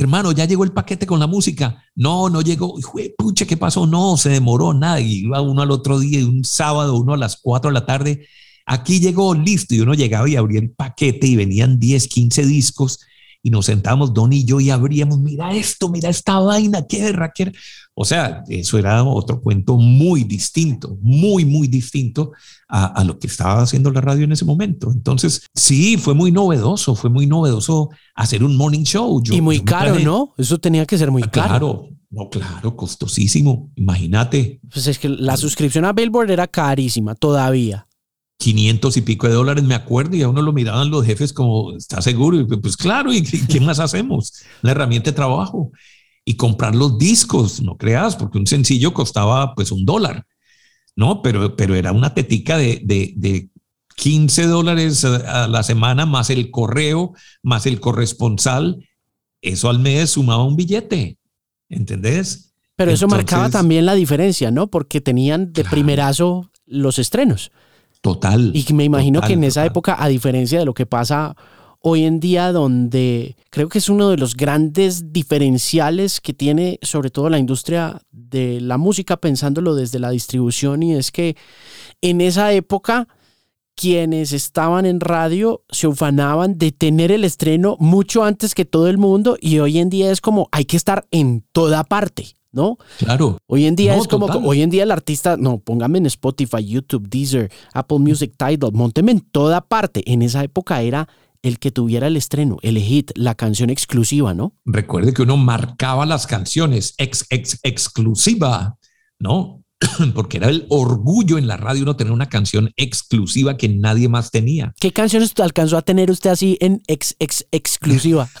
[0.00, 1.82] hermano, ya llegó el paquete con la música.
[1.94, 2.74] No, no llegó.
[3.16, 3.86] Pucha, ¿qué pasó?
[3.86, 5.00] No, se demoró nada.
[5.00, 8.26] Y iba uno al otro día, un sábado, uno a las 4 de la tarde.
[8.66, 13.00] Aquí llegó listo y uno llegaba y abría el paquete y venían 10, 15 discos
[13.42, 17.30] y nos sentábamos Don y yo y abríamos, mira esto, mira esta vaina, qué era,
[17.34, 17.52] qué
[17.94, 22.32] O sea, eso era otro cuento muy distinto, muy, muy distinto
[22.68, 24.92] a, lo que estaba haciendo la radio en ese momento.
[24.92, 29.22] Entonces, sí, fue muy novedoso, fue muy novedoso hacer un morning show.
[29.24, 30.34] y muy caro, ¿no?
[30.36, 31.48] Eso tenía que ser muy ah, caro.
[31.48, 33.70] Claro, No, claro, costosísimo.
[33.76, 34.60] Imagínate.
[34.72, 37.87] Pues es que la suscripción a Billboard era carísima todavía.
[38.38, 41.76] 500 y pico de dólares, me acuerdo, y a uno lo miraban los jefes como,
[41.76, 42.38] ¿está seguro?
[42.38, 44.44] Y pues claro, ¿y qué más hacemos?
[44.62, 45.72] La herramienta de trabajo.
[46.24, 50.26] Y comprar los discos, no creas, porque un sencillo costaba pues un dólar,
[50.94, 51.22] ¿no?
[51.22, 53.48] Pero, pero era una tetica de, de, de
[53.96, 58.86] 15 dólares a la semana, más el correo, más el corresponsal.
[59.40, 61.18] Eso al mes sumaba un billete,
[61.68, 62.54] ¿entendés?
[62.76, 64.68] Pero eso marcaba también la diferencia, ¿no?
[64.68, 67.50] Porque tenían de primerazo los estrenos.
[68.00, 68.52] Total.
[68.54, 71.36] Y me imagino que en esa época, a diferencia de lo que pasa
[71.80, 77.10] hoy en día, donde creo que es uno de los grandes diferenciales que tiene sobre
[77.10, 81.36] todo la industria de la música, pensándolo desde la distribución, y es que
[82.00, 83.08] en esa época
[83.78, 88.98] quienes estaban en radio se ufanaban de tener el estreno mucho antes que todo el
[88.98, 92.34] mundo y hoy en día es como hay que estar en toda parte.
[92.58, 92.76] ¿No?
[92.98, 93.38] Claro.
[93.46, 97.08] Hoy en día es como, hoy en día el artista, no, póngame en Spotify, YouTube,
[97.08, 100.02] Deezer, Apple Music, Tidal, monteme en toda parte.
[100.12, 101.08] En esa época era
[101.42, 104.54] el que tuviera el estreno, el hit, la canción exclusiva, ¿no?
[104.64, 108.76] Recuerde que uno marcaba las canciones ex, ex, exclusiva,
[109.20, 109.57] ¿no?
[110.14, 114.30] Porque era el orgullo en la radio uno tener una canción exclusiva que nadie más
[114.30, 114.74] tenía.
[114.80, 118.28] ¿Qué canciones alcanzó a tener usted así en ex, ex exclusiva?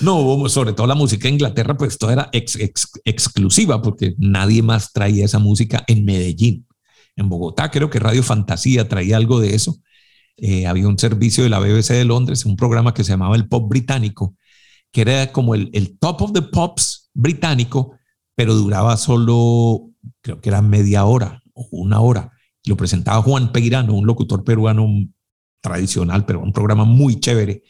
[0.00, 5.24] No, sobre todo la música de Inglaterra, pues todo era exclusiva porque nadie más traía
[5.24, 6.66] esa música en Medellín.
[7.16, 9.78] En Bogotá creo que Radio Fantasía traía algo de eso.
[10.36, 13.48] Eh, había un servicio de la BBC de Londres, un programa que se llamaba el
[13.48, 14.36] Pop Británico,
[14.90, 17.96] que era como el, el top of the pops británico,
[18.34, 22.32] pero duraba solo, creo que era media hora o una hora.
[22.64, 24.86] Lo presentaba Juan Peirano, un locutor peruano
[25.60, 27.62] tradicional, pero un programa muy chévere.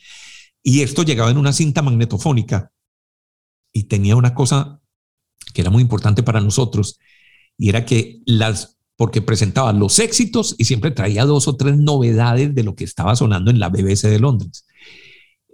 [0.62, 2.72] Y esto llegaba en una cinta magnetofónica
[3.72, 4.80] y tenía una cosa
[5.52, 6.98] que era muy importante para nosotros
[7.58, 12.54] y era que las, porque presentaba los éxitos y siempre traía dos o tres novedades
[12.54, 14.66] de lo que estaba sonando en la BBC de Londres.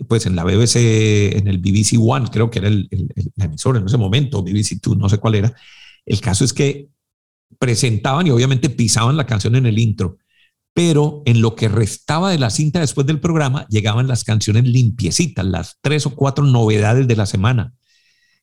[0.09, 2.89] Pues en la BBC, en el BBC One, creo que era el,
[3.37, 5.55] emisor en ese momento, BBC Two, no sé cuál era.
[6.07, 6.89] El caso es que
[7.59, 10.19] presentaban y obviamente pisaban la canción en el intro
[10.73, 15.45] pero en lo que restaba de la cinta después del programa llegaban las canciones limpiecitas,
[15.45, 17.75] las tres o cuatro novedades de la semana.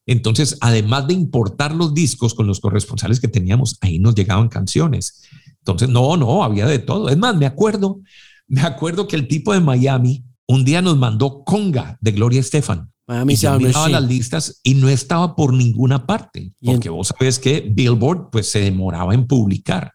[0.06, 5.24] Entonces, además de importar los discos con los corresponsales que teníamos, ahí nos llegaban canciones.
[5.60, 7.10] Entonces, no, no, había de todo.
[7.10, 8.02] Es más, me acuerdo,
[8.48, 12.92] me acuerdo que el tipo de Miami un día nos mandó Conga de Gloria Estefan.
[13.08, 17.40] Miami y yo miraba las listas y no estaba por ninguna parte, porque vos sabés
[17.40, 19.94] que Billboard pues se demoraba en publicar.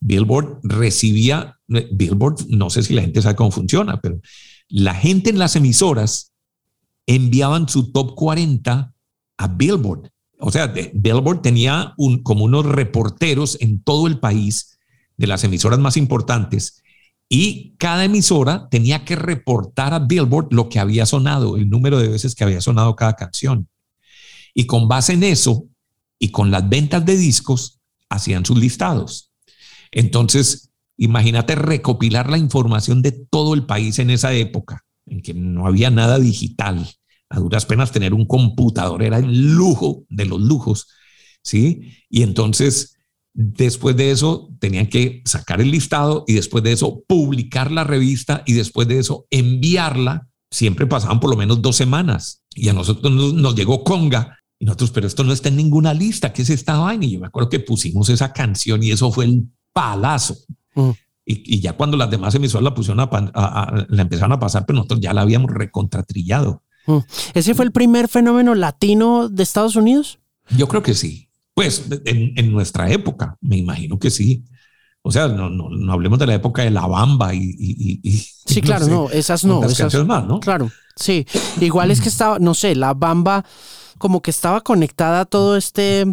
[0.00, 4.18] Billboard recibía, Billboard, no sé si la gente sabe cómo funciona, pero
[4.68, 6.32] la gente en las emisoras
[7.06, 8.92] enviaban su top 40
[9.36, 10.10] a Billboard.
[10.40, 14.78] O sea, Billboard tenía un, como unos reporteros en todo el país
[15.16, 16.82] de las emisoras más importantes
[17.28, 22.08] y cada emisora tenía que reportar a Billboard lo que había sonado, el número de
[22.08, 23.68] veces que había sonado cada canción.
[24.54, 25.66] Y con base en eso
[26.18, 29.30] y con las ventas de discos, hacían sus listados.
[29.92, 35.66] Entonces, imagínate recopilar la información de todo el país en esa época, en que no
[35.66, 36.88] había nada digital.
[37.28, 40.88] A duras penas tener un computador era el lujo de los lujos,
[41.42, 41.92] ¿sí?
[42.08, 42.97] Y entonces,
[43.40, 48.42] después de eso, tenían que sacar el listado y después de eso, publicar la revista
[48.46, 50.28] y después de eso, enviarla.
[50.50, 54.90] Siempre pasaban por lo menos dos semanas y a nosotros nos, llegó Conga y nosotros,
[54.90, 57.04] pero esto no está en ninguna lista, ¿qué es esta vaina?
[57.04, 60.36] Y yo me acuerdo que pusimos esa canción y eso fue el palazo.
[60.74, 60.90] Mm.
[61.24, 65.00] Y, ya cuando las demás emisoras la pusieron a, la empezaron a pasar, pero nosotros
[65.00, 66.64] ya la habíamos recontratrillado.
[66.86, 66.98] Mm.
[67.34, 70.18] ¿Ese fue el primer fenómeno latino de Estados Unidos?
[70.56, 71.27] Yo creo que sí.
[71.58, 74.44] Pues en, nuestra época, me imagino que sí.
[75.02, 78.12] O sea, no, no, hablemos de la época de la bamba y...
[78.46, 79.64] sí, claro, no, esas no.
[79.64, 80.38] Esas más, ¿no?
[80.38, 81.26] Claro, sí.
[81.60, 83.44] Igual es que estaba, no sé, la bamba
[83.98, 86.06] como que estaba conectada a todo este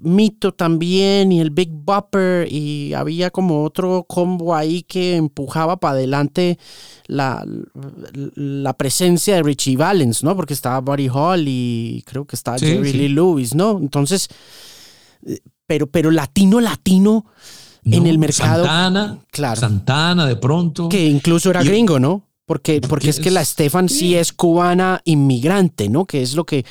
[0.00, 5.94] Mito también y el Big Bopper y había como otro combo ahí que empujaba para
[5.94, 6.58] adelante
[7.06, 7.44] la,
[8.34, 10.34] la, presencia de Richie Valens, ¿no?
[10.34, 13.78] Porque estaba Buddy Hall y creo que estaba Jerry Lee Lewis, ¿no?
[13.78, 14.28] Entonces,
[15.66, 17.26] pero, pero latino, latino
[17.84, 18.64] en el mercado.
[18.64, 19.60] Santana, claro.
[19.60, 20.88] Santana de pronto.
[20.88, 22.26] Que incluso era gringo, ¿no?
[22.46, 26.04] Porque, porque es que la Stefan sí es cubana inmigrante, ¿no?
[26.04, 26.64] Que es lo que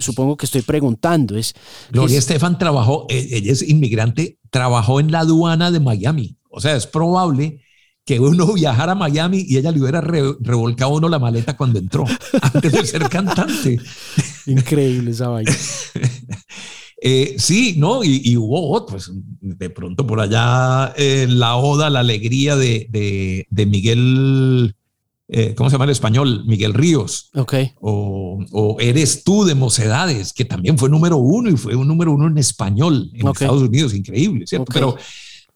[0.00, 1.36] supongo que estoy preguntando.
[1.36, 1.54] Es,
[1.90, 6.36] Gloria Estefan trabajó, e, ella es inmigrante, trabajó en la aduana de Miami.
[6.48, 7.60] O sea, es probable
[8.04, 12.04] que uno viajara a Miami y ella le hubiera revolcado uno la maleta cuando entró,
[12.40, 13.78] antes de ser cantante.
[14.46, 15.52] Increíble esa vaina.
[17.06, 18.02] Eh, sí, ¿no?
[18.02, 23.66] Y, hubo otros, pues, de pronto por allá eh, la oda, la alegría de, de,
[23.66, 24.74] Miguel,
[25.28, 26.44] eh, ¿cómo se llama el español?
[26.46, 27.30] Miguel Ríos.
[27.34, 27.54] Ok.
[27.80, 32.26] O, Eres tú de Mocedades, que también fue número uno y fue un número uno
[32.26, 34.72] en español en Estados Unidos, increíble, ¿cierto?
[34.72, 34.96] Pero,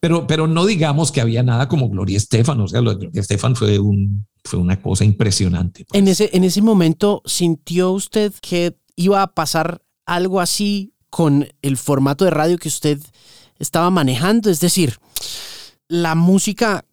[0.00, 3.20] pero, pero no digamos que había nada como Gloria Estefan, o sea, lo de Gloria
[3.20, 5.84] Estefan fue, un, fue una cosa impresionante.
[5.84, 5.98] Pues.
[5.98, 11.76] En, ese, en ese momento, ¿sintió usted que iba a pasar algo así con el
[11.76, 12.98] formato de radio que usted
[13.58, 14.50] estaba manejando.
[14.50, 14.98] Es decir,
[15.86, 16.84] la música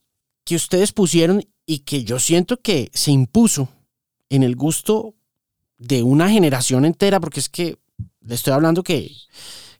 [0.45, 3.70] que ustedes pusieron y que yo siento que se impuso
[4.30, 5.16] en el gusto
[5.78, 7.78] de una generación entera, porque es que
[8.22, 9.11] le estoy hablando que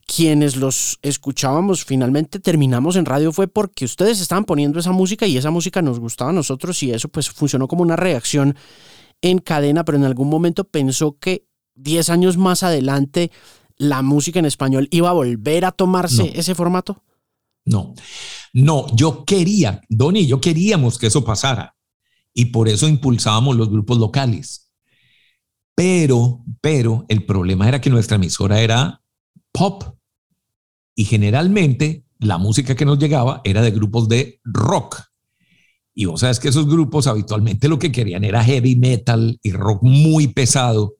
[0.06, 5.36] quienes los escuchábamos finalmente terminamos en radio fue porque ustedes estaban poniendo esa música y
[5.36, 8.56] esa música nos gustaba a nosotros y eso pues funcionó como una reacción
[9.20, 13.32] en cadena, pero en algún momento pensó que 10 años más adelante
[13.76, 17.02] la música en español iba a volver a tomarse ese formato?
[17.64, 17.94] No,
[18.52, 21.75] no, yo quería, Donny, yo queríamos que eso pasara
[22.38, 24.70] y por eso impulsábamos los grupos locales.
[25.74, 29.02] Pero, pero el problema era que nuestra emisora era
[29.52, 29.84] pop
[30.94, 35.00] y generalmente la música que nos llegaba era de grupos de rock.
[35.94, 39.82] Y vos sabes que esos grupos habitualmente lo que querían era heavy metal y rock
[39.82, 40.96] muy pesado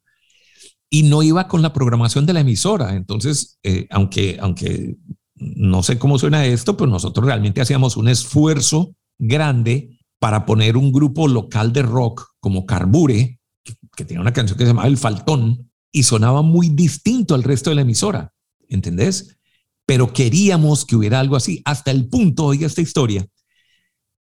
[0.88, 2.96] y no iba con la programación de la emisora.
[2.96, 4.96] Entonces, eh, aunque, aunque
[5.34, 10.92] no sé cómo suena esto, pero nosotros realmente hacíamos un esfuerzo grande para poner un
[10.92, 15.70] grupo local de rock como Carbure, que, tenía una canción que se llamaba El Faltón,
[15.92, 18.32] y sonaba muy distinto al resto de la emisora,
[18.68, 19.38] ¿entendés?
[19.86, 23.26] Pero queríamos que hubiera algo así, hasta el punto, oiga esta historia,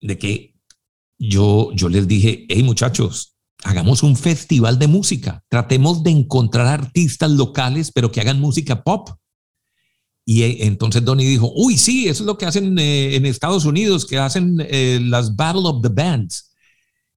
[0.00, 0.54] de que
[1.18, 7.30] yo, yo les dije, hey muchachos, hagamos un festival de música, tratemos de encontrar artistas
[7.30, 9.08] locales, pero que hagan música pop.
[10.24, 13.64] Y eh, entonces Donny dijo, uy, sí, eso es lo que hacen eh, en Estados
[13.64, 16.52] Unidos, que hacen eh, las Battle of the Bands.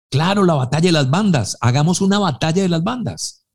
[0.09, 3.45] Claro, la batalla de las bandas, hagamos una batalla de las bandas.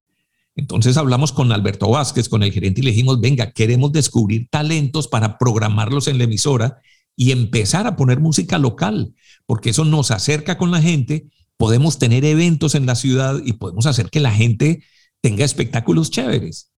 [0.55, 5.09] Entonces hablamos con Alberto Vázquez, con el gerente, y le dijimos, venga, queremos descubrir talentos
[5.09, 6.80] para programarlos en la emisora
[7.16, 9.14] y empezar a poner música local,
[9.46, 11.26] porque eso nos acerca con la gente
[11.62, 14.82] podemos tener eventos en la ciudad y podemos hacer que la gente
[15.20, 16.72] tenga espectáculos chéveres.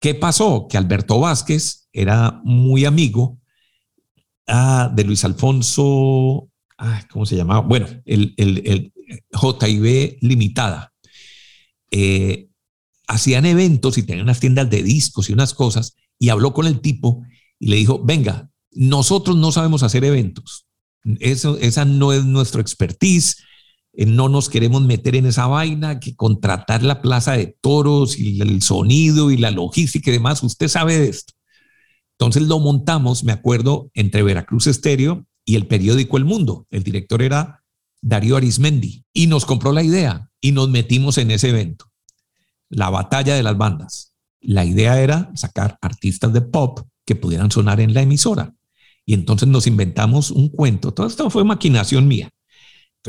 [0.00, 0.66] ¿Qué pasó?
[0.68, 3.38] Que Alberto Vázquez era muy amigo
[4.46, 6.48] ah, de Luis Alfonso,
[7.10, 7.60] ¿cómo se llamaba?
[7.60, 8.92] Bueno, el, el,
[9.32, 10.92] JIB Limitada.
[11.90, 12.48] Eh,
[13.06, 16.80] hacían eventos y tenían unas tiendas de discos y unas cosas, y habló con el
[16.80, 17.22] tipo
[17.58, 20.66] y le dijo, venga, nosotros no sabemos hacer eventos,
[21.20, 23.36] eso, esa no es nuestro expertise.
[23.96, 28.40] Eh, no nos queremos meter en esa vaina, que contratar la plaza de toros y
[28.40, 30.42] el sonido y la logística y demás.
[30.42, 31.32] Usted sabe de esto.
[32.18, 36.66] Entonces lo montamos, me acuerdo, entre Veracruz Estéreo y el periódico El Mundo.
[36.70, 37.62] El director era
[38.02, 41.86] Darío Arismendi y nos compró la idea y nos metimos en ese evento.
[42.68, 44.12] La batalla de las bandas.
[44.40, 48.54] La idea era sacar artistas de pop que pudieran sonar en la emisora.
[49.04, 50.92] Y entonces nos inventamos un cuento.
[50.92, 52.30] Todo esto fue maquinación mía.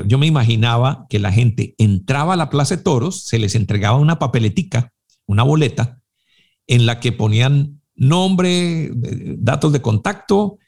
[0.06, 3.98] Yo me imaginaba que la gente entraba a la Plaza de Toros, se les entregaba
[3.98, 4.94] una papeletica,
[5.26, 6.00] una boleta,
[6.68, 10.60] en la que ponían nombre, datos de contacto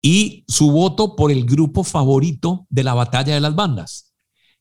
[0.00, 4.12] y su voto por el grupo favorito de la batalla de las bandas.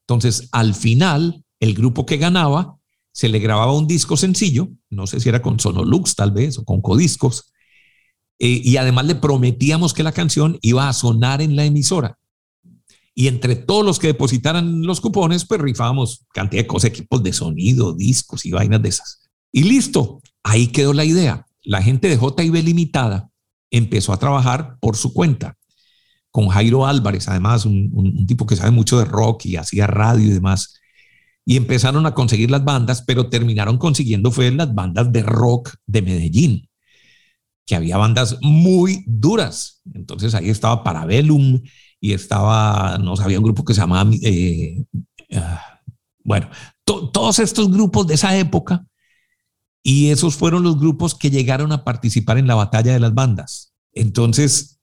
[0.01, 2.78] Entonces, al final, el grupo que ganaba
[3.11, 6.63] se le grababa un disco sencillo, no sé si era con Sonolux tal vez o
[6.63, 7.51] con Codiscos,
[8.39, 12.17] eh, y además le prometíamos que la canción iba a sonar en la emisora.
[13.14, 17.34] Y entre todos los que depositaran los cupones, pues rifábamos cantidad de cosas, equipos de
[17.34, 19.30] sonido, discos y vainas de esas.
[19.51, 21.45] Y listo, ahí quedó la idea.
[21.64, 23.30] La gente de JIB Limitada
[23.70, 25.57] empezó a trabajar por su cuenta,
[26.32, 30.30] con Jairo Álvarez, además un, tipo que sabe mucho de rock y hacía radio y
[30.30, 30.76] demás.
[31.43, 36.01] Y empezaron a conseguir las bandas, pero terminaron consiguiendo fue las bandas de rock de
[36.01, 36.70] Medellín
[37.66, 39.82] que había bandas muy duras.
[39.93, 41.62] Entonces ahí estaba Parabellum
[42.03, 44.83] y estaba, no sabía, un grupo que se llamaba, eh,
[45.35, 45.79] ah,
[46.23, 46.49] bueno,
[46.83, 48.85] todos estos grupos de esa época.
[49.83, 53.73] Y esos fueron los grupos que llegaron a participar en la batalla de las bandas.
[53.93, 54.79] Entonces,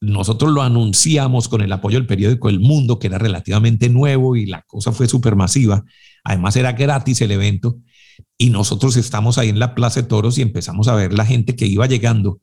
[0.00, 4.46] nosotros lo anunciamos con el apoyo del periódico El Mundo, que era relativamente nuevo y
[4.46, 5.84] la cosa fue súper masiva.
[6.24, 7.78] Además, era gratis el evento
[8.36, 11.54] y nosotros estamos ahí en la Plaza de Toros y empezamos a ver la gente
[11.54, 12.40] que iba llegando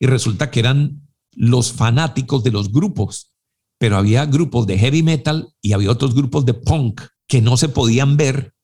[0.00, 1.02] y resulta que eran
[1.32, 3.35] los fanáticos de los grupos
[3.78, 7.68] pero había grupos de heavy metal y había otros grupos de punk que no se
[7.68, 8.56] podían ver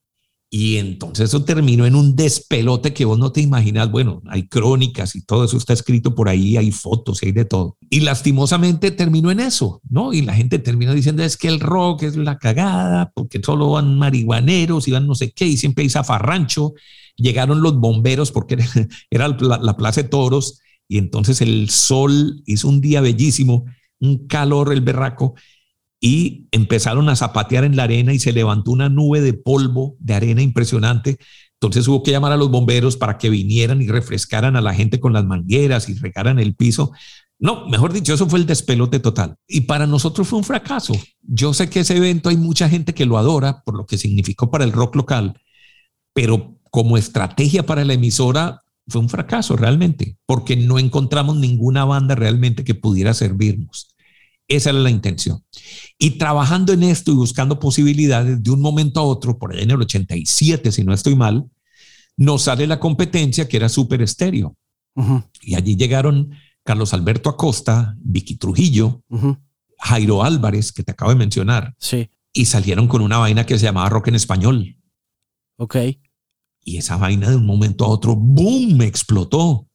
[0.54, 3.90] y entonces eso terminó en un despelote que vos no te imaginas.
[3.90, 7.46] Bueno, hay crónicas y todo eso está escrito por ahí, hay fotos y hay de
[7.46, 7.78] todo.
[7.88, 10.12] Y lastimosamente terminó en eso, ¿no?
[10.12, 13.96] Y la gente terminó diciendo es que el rock es la cagada, porque solo van
[13.98, 16.74] marihuaneros y van no sé qué, y siempre hay zafarrancho.
[17.16, 18.58] Llegaron los bomberos porque
[19.10, 23.64] era la, la plaza de toros y entonces el sol hizo un día bellísimo,
[24.02, 25.34] un calor el berraco
[26.00, 30.14] y empezaron a zapatear en la arena y se levantó una nube de polvo, de
[30.14, 31.16] arena impresionante.
[31.54, 34.98] Entonces hubo que llamar a los bomberos para que vinieran y refrescaran a la gente
[34.98, 36.90] con las mangueras y regaran el piso.
[37.38, 39.36] No, mejor dicho, eso fue el despelote total.
[39.46, 40.92] Y para nosotros fue un fracaso.
[41.20, 44.50] Yo sé que ese evento hay mucha gente que lo adora por lo que significó
[44.50, 45.40] para el rock local,
[46.12, 52.16] pero como estrategia para la emisora fue un fracaso realmente, porque no encontramos ninguna banda
[52.16, 53.91] realmente que pudiera servirnos.
[54.48, 55.44] Esa era la intención.
[55.98, 59.70] Y trabajando en esto y buscando posibilidades de un momento a otro, por allá en
[59.70, 61.48] el 87, si no estoy mal,
[62.16, 64.56] nos sale la competencia que era Super Estéreo.
[65.40, 66.32] Y allí llegaron
[66.64, 69.02] Carlos Alberto Acosta, Vicky Trujillo,
[69.78, 71.74] Jairo Álvarez, que te acabo de mencionar.
[71.78, 72.10] Sí.
[72.32, 74.76] Y salieron con una vaina que se llamaba rock en español.
[75.56, 75.76] Ok.
[76.64, 79.66] Y esa vaina de un momento a otro, ¡boom!, me explotó.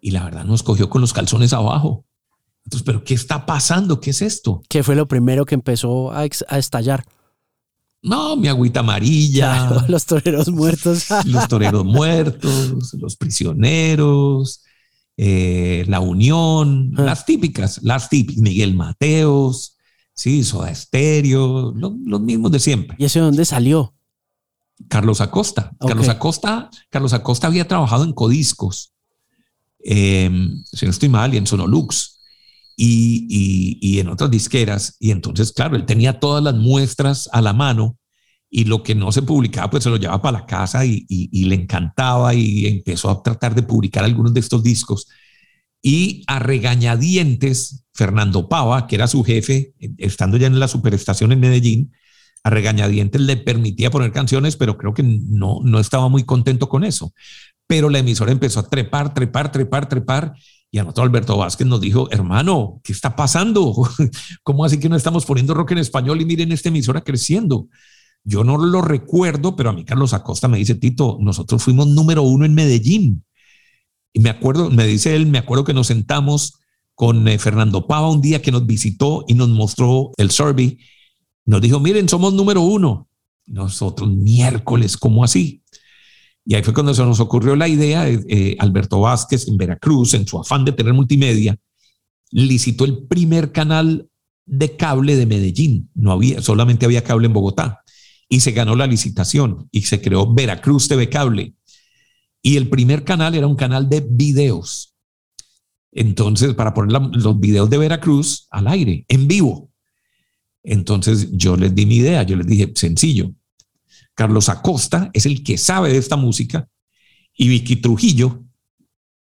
[0.00, 2.05] Y la verdad nos cogió con los calzones abajo.
[2.66, 4.00] Entonces, ¿pero qué está pasando?
[4.00, 4.60] ¿Qué es esto?
[4.68, 7.04] ¿Qué fue lo primero que empezó a, estallar?
[8.02, 9.84] No, mi agüita amarilla.
[9.88, 11.06] los toreros muertos.
[11.26, 14.64] los toreros muertos, los prisioneros,
[15.16, 17.02] eh, la unión, ah.
[17.02, 19.76] las típicas, las típicas, Miguel Mateos,
[20.12, 22.96] sí, Soda Estéreo, los mismos de siempre.
[22.98, 23.94] ¿Y ese dónde salió?
[24.88, 25.70] Carlos Acosta.
[25.78, 28.92] Carlos Acosta, Carlos Acosta había trabajado en Codiscos,
[29.84, 30.28] eh,
[30.64, 32.15] si no estoy mal, y en Sonolux
[32.76, 34.96] y, en otras disqueras.
[35.00, 37.96] Y entonces, claro, él tenía todas las muestras a la mano
[38.50, 41.54] y lo que no se publicaba, pues se lo llevaba para la casa y, le
[41.54, 45.08] encantaba y empezó a tratar de publicar algunos de estos discos.
[45.82, 51.40] Y a regañadientes, Fernando Pava, que era su jefe, estando ya en la superestación en
[51.40, 51.92] Medellín,
[52.42, 56.84] a regañadientes le permitía poner canciones, pero creo que no, no estaba muy contento con
[56.84, 57.12] eso.
[57.66, 60.34] Pero la emisora empezó a trepar, trepar, trepar, trepar
[60.70, 63.72] y anotó Alberto Vázquez nos dijo, hermano, ¿qué está pasando?
[64.42, 67.68] ¿Cómo así que no estamos poniendo rock en español y miren esta emisora creciendo?
[68.24, 72.22] Yo no lo recuerdo, pero a mí Carlos Acosta me dice, Tito, nosotros fuimos número
[72.22, 73.24] uno en Medellín.
[74.12, 76.58] Y me acuerdo, me dice él, me acuerdo que nos sentamos
[76.94, 80.78] con eh, Fernando Pava un día que nos visitó y nos mostró el survey.
[81.44, 83.08] Nos dijo, miren, somos número uno.
[83.46, 85.62] Nosotros miércoles, ¿cómo así?
[86.48, 90.28] Y ahí fue cuando se nos ocurrió la idea, eh, Alberto Vázquez en Veracruz, en
[90.28, 91.58] su afán de tener multimedia,
[92.30, 94.08] licitó el primer canal
[94.44, 95.90] de cable de Medellín.
[95.94, 97.82] No había, solamente había cable en Bogotá.
[98.28, 101.54] Y se ganó la licitación y se creó Veracruz TV Cable.
[102.42, 104.94] Y el primer canal era un canal de videos.
[105.90, 109.70] Entonces, para poner los videos de Veracruz al aire, en vivo.
[110.62, 112.22] Entonces, yo les di mi idea.
[112.22, 113.32] Yo les dije, sencillo,
[114.16, 116.68] Carlos Acosta es el que sabe de esta música
[117.36, 118.42] y Vicky Trujillo,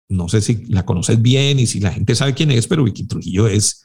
[0.09, 3.05] no sé si la conoces bien y si la gente sabe quién es, pero Vicky
[3.05, 3.83] Trujillo es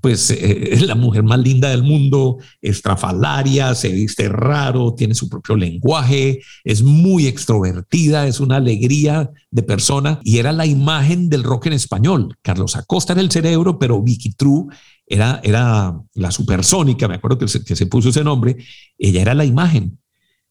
[0.00, 5.30] pues eh, es la mujer más linda del mundo, estrafalaria, se viste raro, tiene su
[5.30, 11.42] propio lenguaje, es muy extrovertida, es una alegría de persona y era la imagen del
[11.42, 12.36] rock en español.
[12.42, 14.66] Carlos Acosta era el cerebro, pero Vicky True
[15.06, 18.58] era, era la supersónica, me acuerdo que se puso ese nombre,
[18.98, 19.98] ella era la imagen.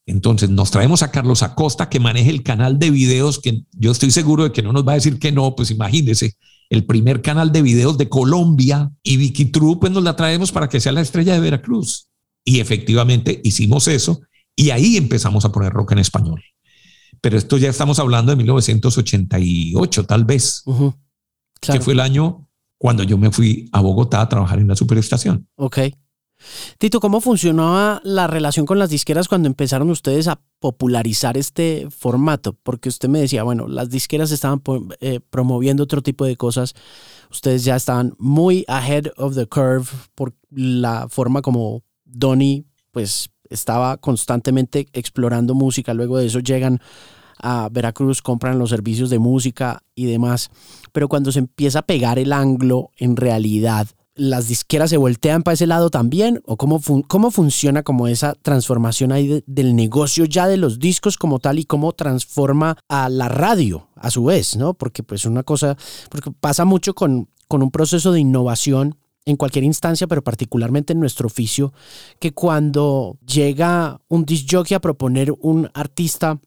[0.06, 4.12] Entonces nos traemos a Carlos Acosta que maneje el canal de videos que yo estoy
[4.12, 6.36] seguro de que no nos va a decir que no, pues imagínese,
[6.70, 10.68] el primer canal de videos de Colombia y Vicky True pues nos la traemos para
[10.68, 12.08] que sea la estrella de Veracruz.
[12.44, 14.22] Y efectivamente hicimos eso
[14.56, 16.44] y ahí empezamos a poner rock en español.
[17.22, 20.64] Pero esto ya estamos hablando de 1988 tal vez,
[21.62, 25.48] que fue el año cuando yo me fui a Bogotá a trabajar en la superestación.
[25.56, 25.80] Ok.
[26.78, 32.58] Tito, ¿cómo funcionaba la relación con las disqueras cuando empezaron ustedes a popularizar este formato?
[32.64, 34.62] Porque usted me decía, bueno, las disqueras estaban
[35.00, 36.74] eh, promoviendo otro tipo de cosas.
[37.32, 43.98] Ustedes ya estaban muy ahead of the curve por la forma como Donny pues estaba
[43.98, 45.94] constantemente explorando música.
[45.94, 46.80] Luego de eso llegan
[47.42, 50.50] a Veracruz, compran los servicios de música y demás.
[50.92, 55.54] Pero cuando se empieza a pegar el anglo en realidad, las disqueras se voltean para
[55.54, 56.42] ese lado también?
[56.46, 61.40] ¿O cómo, cómo funciona como esa transformación ahí del negocio ya de los discos como
[61.40, 64.74] tal y cómo transforma a la radio a su vez, ¿no?
[64.74, 65.78] Porque pues una cosa,
[66.10, 71.00] porque pasa mucho con, con un proceso de innovación en cualquier instancia, pero particularmente en
[71.00, 71.74] nuestro oficio,
[72.20, 76.40] que cuando llega un disc jockey a proponer un artista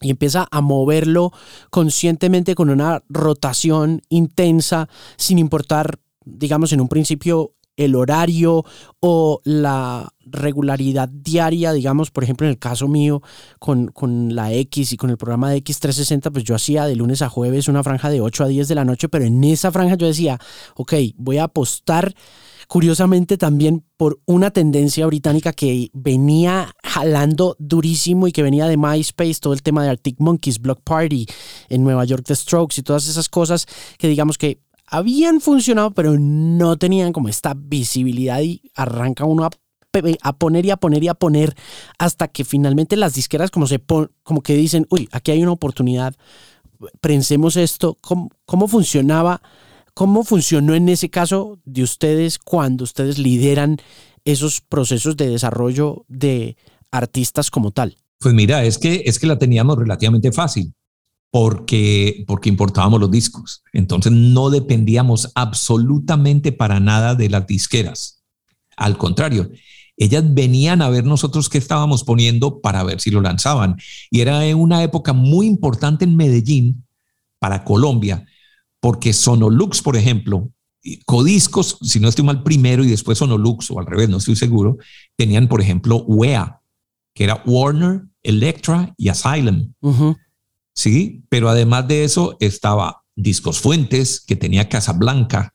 [0.00, 1.32] y empieza a moverlo
[1.70, 5.98] conscientemente con una rotación intensa, sin importar,
[6.28, 8.64] digamos, en un principio el horario
[9.00, 13.22] o la regularidad diaria, digamos, por ejemplo, en el caso mío
[13.60, 17.22] con, con, la X y con el programa de X360, pues yo hacía de lunes
[17.22, 19.94] a jueves una franja de 8 a 10 de la noche, pero en esa franja
[19.94, 20.38] yo decía,
[20.74, 22.14] ok, voy a apostar
[22.66, 29.40] curiosamente también por una tendencia británica que venía jalando durísimo y que venía de MySpace,
[29.40, 31.26] todo el tema de Arctic Monkeys, Block Party
[31.70, 33.66] en Nueva York, The Strokes y todas esas cosas
[33.98, 39.50] que digamos que habían funcionado, pero no tenían como esta visibilidad y arranca uno a,
[40.32, 41.54] poner y a poner y a poner
[41.98, 43.80] hasta que finalmente las disqueras como, se
[44.22, 46.14] como que dicen, uy, aquí hay una oportunidad,
[47.00, 49.42] prensemos esto, ¿cómo, cómo funcionaba?
[49.94, 53.78] ¿Cómo funcionó en ese caso de ustedes cuando ustedes lideran
[54.24, 56.56] esos procesos de desarrollo de
[56.90, 57.96] artistas como tal?
[58.20, 60.72] Pues mira, es que, es que la teníamos relativamente fácil
[61.30, 63.62] porque, porque importábamos los discos.
[63.72, 68.22] Entonces no dependíamos absolutamente para nada de las disqueras.
[68.76, 69.50] Al contrario,
[69.96, 73.76] ellas venían a ver nosotros qué estábamos poniendo para ver si lo lanzaban.
[74.10, 76.84] Y era una época muy importante en Medellín
[77.40, 78.24] para Colombia,
[78.80, 80.50] porque Sonolux, por ejemplo,
[81.04, 84.78] Codiscos, si no estoy mal primero y después Sonolux, o al revés, no estoy seguro,
[85.16, 86.60] tenían, por ejemplo, WEA,
[87.14, 89.72] que era Warner, Electra y Asylum.
[90.78, 91.24] ¿Sí?
[91.28, 95.52] Pero además de eso estaba Discos Fuentes, que tenía Casablanca,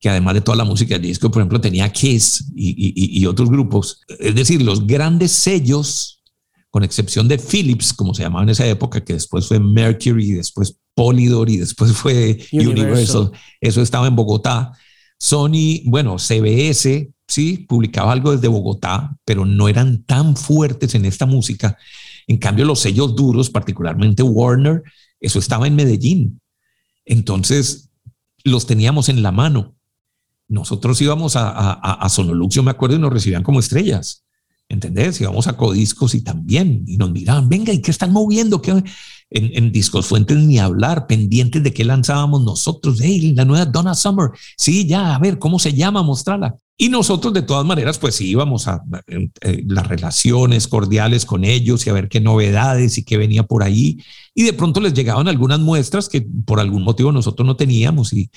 [0.00, 4.00] que además de toda la música del disco, por ejemplo, tenía Kiss y, otros grupos.
[4.18, 6.22] Es decir, los grandes sellos,
[6.70, 10.78] con excepción de Philips, como se llamaba en esa época, que después fue Mercury, después
[10.94, 13.30] Polydor y después fue Universal.
[13.60, 14.72] Eso estaba en Bogotá.
[15.18, 21.26] Sony, bueno, CBS, sí, publicaba algo desde Bogotá, pero no eran tan fuertes en esta
[21.26, 21.76] música.
[22.28, 24.82] En cambio, los sellos duros, particularmente Warner,
[25.18, 26.40] eso estaba en Medellín.
[27.06, 27.88] Entonces,
[28.44, 29.74] los teníamos en la mano.
[30.46, 34.24] Nosotros íbamos a, a, Sonolux, yo me acuerdo, y nos recibían como estrellas.
[34.68, 35.18] ¿Entendés?
[35.20, 38.60] Íbamos a Codiscos y también, y nos miraban, venga, ¿y qué están moviendo?
[38.60, 38.72] ¿Qué?
[38.72, 38.84] En,
[39.30, 42.98] en, Discos Fuentes ni hablar, pendientes de qué lanzábamos nosotros.
[43.00, 44.30] Hey, la nueva Donna Summer.
[44.56, 46.02] Sí, ya, a ver, ¿cómo se llama?
[46.02, 46.56] Mostrarla.
[46.80, 51.90] Y nosotros de todas maneras, pues íbamos a eh, las relaciones cordiales con ellos y
[51.90, 53.98] a ver qué novedades y qué venía por ahí.
[54.32, 58.12] Y de pronto les llegaban algunas muestras que por algún motivo nosotros no teníamos.
[58.12, 58.30] Y,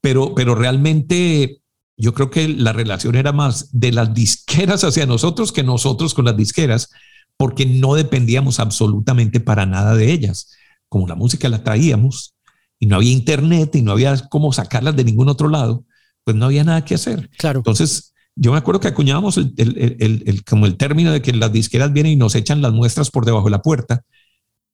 [0.00, 1.60] pero, pero realmente
[1.96, 6.24] yo creo que la relación era más de las disqueras hacia nosotros que nosotros con
[6.24, 6.90] las disqueras,
[7.36, 10.52] porque no dependíamos absolutamente para nada de ellas.
[10.88, 12.36] Como la música la traíamos
[12.78, 15.84] y no había internet y no había cómo sacarlas de ningún otro lado
[16.28, 17.30] pues no había nada que hacer.
[17.38, 17.60] Claro.
[17.60, 21.50] Entonces, yo me acuerdo que acuñábamos el, el, el, como el término de que las
[21.50, 24.02] disqueras vienen y nos echan las muestras por debajo de la puerta,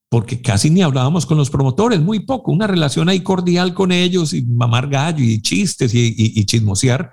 [0.09, 4.35] porque casi ni hablábamos con los promotores, muy poco, una relación ahí cordial con ellos
[4.35, 7.13] y mamar gallo y chistes y, y, chismosear,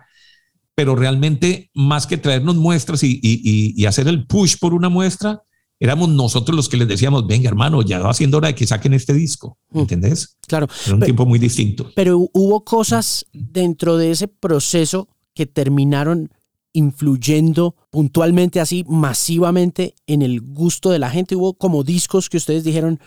[0.73, 5.43] pero realmente más que traernos muestras y, y, hacer el push por una muestra,
[5.82, 8.94] éramos nosotros los que les decíamos, venga hermano, ya va haciendo hora de que saquen
[8.94, 9.80] este disco, mm.
[9.80, 10.38] ¿entendés?
[10.48, 10.68] Claro.
[10.86, 11.91] Era un tiempo muy distinto.
[11.95, 16.30] Pero hubo cosas dentro de ese proceso que terminaron
[16.72, 21.36] influyendo puntualmente así masivamente en el gusto de la gente.
[21.36, 22.99] Hubo como discos que ustedes dijeron,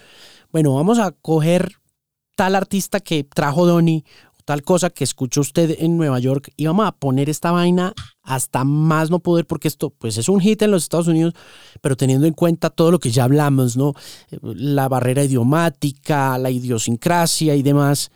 [0.51, 1.77] bueno, vamos a coger
[2.35, 4.05] tal artista que trajo Donny
[4.45, 8.65] tal cosa que escuchó usted en Nueva York y vamos a poner esta vaina hasta
[8.65, 11.35] más no poder porque esto pues es un hit en los Estados Unidos,
[11.81, 13.95] pero teniendo en cuenta todo lo que ya hablamos, ¿no?
[14.43, 18.11] La barrera idiomática, la idiosincrasia y demás,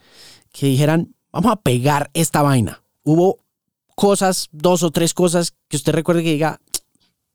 [0.51, 2.83] que dijeran, vamos a pegar esta vaina.
[3.03, 3.39] Hubo
[3.95, 6.61] cosas, dos o tres cosas que usted recuerde que diga,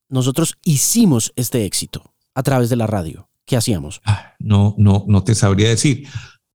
[0.09, 3.29] nosotros hicimos este éxito a través de la radio.
[3.45, 4.01] ¿Qué hacíamos?
[4.05, 6.09] Ah, no, no, no te sabría decir.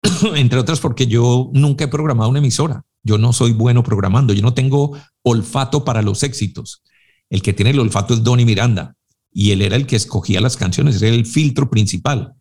[0.36, 2.84] entre otras porque yo nunca he programado una emisora.
[3.04, 6.84] Yo no soy bueno programando, yo no tengo olfato para los éxitos.
[7.30, 8.96] El que tiene el olfato es Donny Miranda
[9.32, 12.34] y él era el que escogía las canciones, era el filtro principal.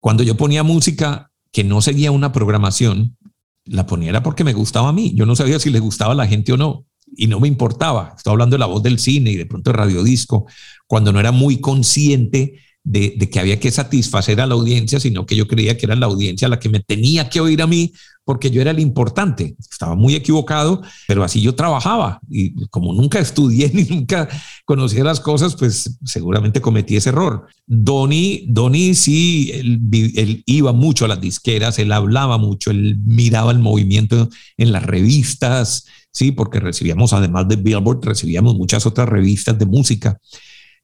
[0.00, 3.16] Cuando yo ponía música que no seguía una programación,
[3.64, 5.12] la ponía era porque me gustaba a mí.
[5.14, 8.14] Yo no sabía si le gustaba a la gente o no y no me importaba.
[8.16, 10.46] Estoy hablando de la voz del cine y de pronto de radiodisco,
[10.86, 15.36] cuando no era muy consciente de, que había que satisfacer a la audiencia, sino que
[15.36, 17.92] yo creía que era la audiencia la que me tenía que oír a mí
[18.24, 19.56] porque yo era el importante.
[19.58, 24.28] Estaba muy equivocado, pero así yo trabajaba y como nunca estudié ni nunca
[24.64, 27.46] conocía las cosas, pues seguramente cometí ese error.
[27.66, 33.52] Donny, Donny sí, él, él iba mucho a las disqueras, él hablaba mucho, él miraba
[33.52, 39.58] el movimiento en las revistas, sí, porque recibíamos, además de Billboard, recibíamos muchas otras revistas
[39.58, 40.18] de música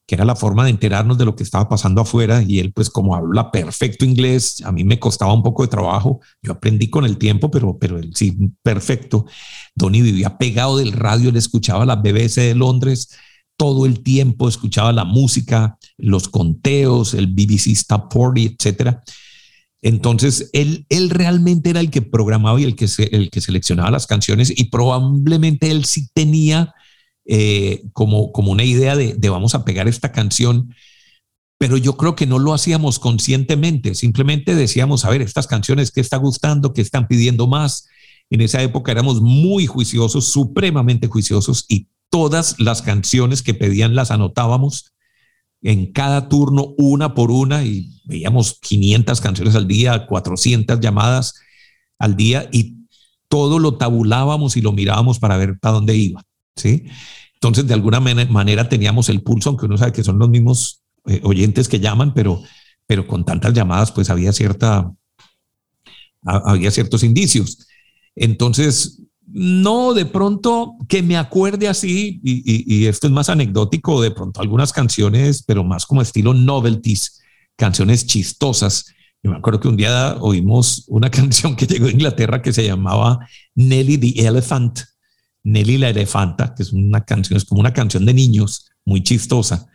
[0.06, 2.90] que era la forma de enterarnos de lo que estaba pasando afuera y él pues
[2.90, 7.04] como habla perfecto inglés, a mí me costaba un poco de trabajo, yo aprendí con
[7.04, 9.26] el tiempo, pero, pero él sí, perfecto.
[9.74, 13.08] Donny vivía pegado del radio, él escuchaba la BBC de Londres
[13.56, 19.02] todo el tiempo, escuchaba la música, los conteos, el BBC Stop Party, etcétera.
[19.82, 24.06] Entonces, él, él realmente era el que programaba y el que, el que seleccionaba las
[24.06, 26.74] canciones y probablemente él sí tenía
[27.28, 30.74] eh, como, como una idea de, vamos a pegar esta canción,
[31.58, 36.00] pero yo creo que no lo hacíamos conscientemente, simplemente decíamos, a ver, estas canciones, ¿qué
[36.00, 36.72] está gustando?
[36.72, 37.88] ¿Qué están pidiendo más?
[38.30, 44.10] En esa época éramos muy juiciosos, supremamente juiciosos, y todas las canciones que pedían las
[44.10, 44.92] anotábamos
[45.62, 51.34] en cada turno, una por una, y veíamos 500 canciones al día, 400 llamadas
[51.98, 52.76] al día, y
[53.28, 56.22] todo lo tabulábamos y lo mirábamos para ver para dónde iba.
[56.56, 56.84] ¿Sí?
[57.34, 61.20] Entonces, de alguna manera teníamos el pulso, aunque uno sabe que son los mismos eh,
[61.22, 62.42] oyentes que llaman, pero,
[62.86, 64.90] pero con tantas llamadas, pues había cierta,
[66.22, 67.68] había ciertos indicios.
[68.14, 74.40] Entonces, no, de pronto que me acuerde así, y, esto es más anecdótico, de pronto
[74.40, 77.20] algunas canciones, pero más como estilo novelties,
[77.56, 78.86] canciones chistosas.
[79.22, 82.64] Yo me acuerdo que un día oímos una canción que llegó a Inglaterra que se
[82.64, 83.18] llamaba
[83.54, 84.80] Nelly the Elephant
[85.46, 89.68] Nelly la Elefanta, que es una canción, es como una canción de niños, muy chistosa.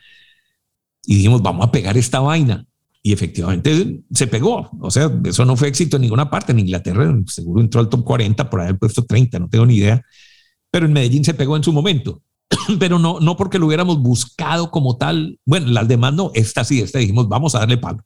[1.05, 2.65] Y dijimos, vamos a pegar esta vaina.
[3.01, 4.69] Y efectivamente se pegó.
[4.81, 6.51] O sea, eso no fue éxito en ninguna parte.
[6.51, 10.03] En Inglaterra seguro entró al top 40 por haber puesto 30, no tengo ni idea.
[10.69, 12.21] Pero en Medellín se pegó en su momento.
[12.79, 15.39] Pero no, no porque lo hubiéramos buscado como tal.
[15.45, 16.31] Bueno, las demás no.
[16.33, 18.03] Esta sí, esta dijimos, vamos a darle palo.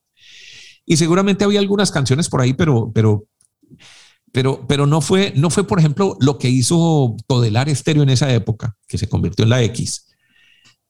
[0.86, 3.26] Y seguramente había algunas canciones por ahí, pero, pero
[4.36, 8.34] pero, pero no, fue, no fue, por ejemplo, lo que hizo Todelar Estéreo en esa
[8.34, 10.14] época, que se convirtió en la X.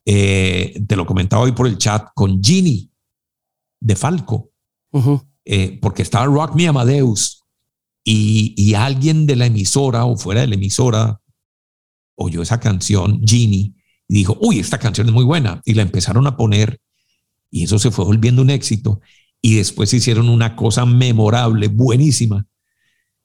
[0.04, 2.90] Eh, te lo comentaba hoy por el chat con Ginny
[3.80, 4.50] de Falco,
[5.46, 7.44] eh, porque estaba Rock Me Amadeus
[8.04, 11.22] y, y, alguien de la emisora o fuera de la emisora
[12.16, 13.76] oyó esa canción, Ginny,
[14.08, 15.62] y dijo, uy, esta canción es muy buena.
[15.66, 16.82] Y la empezaron a poner
[17.52, 19.02] y eso se fue volviendo un éxito.
[19.40, 22.48] Y después hicieron una cosa memorable, buenísima,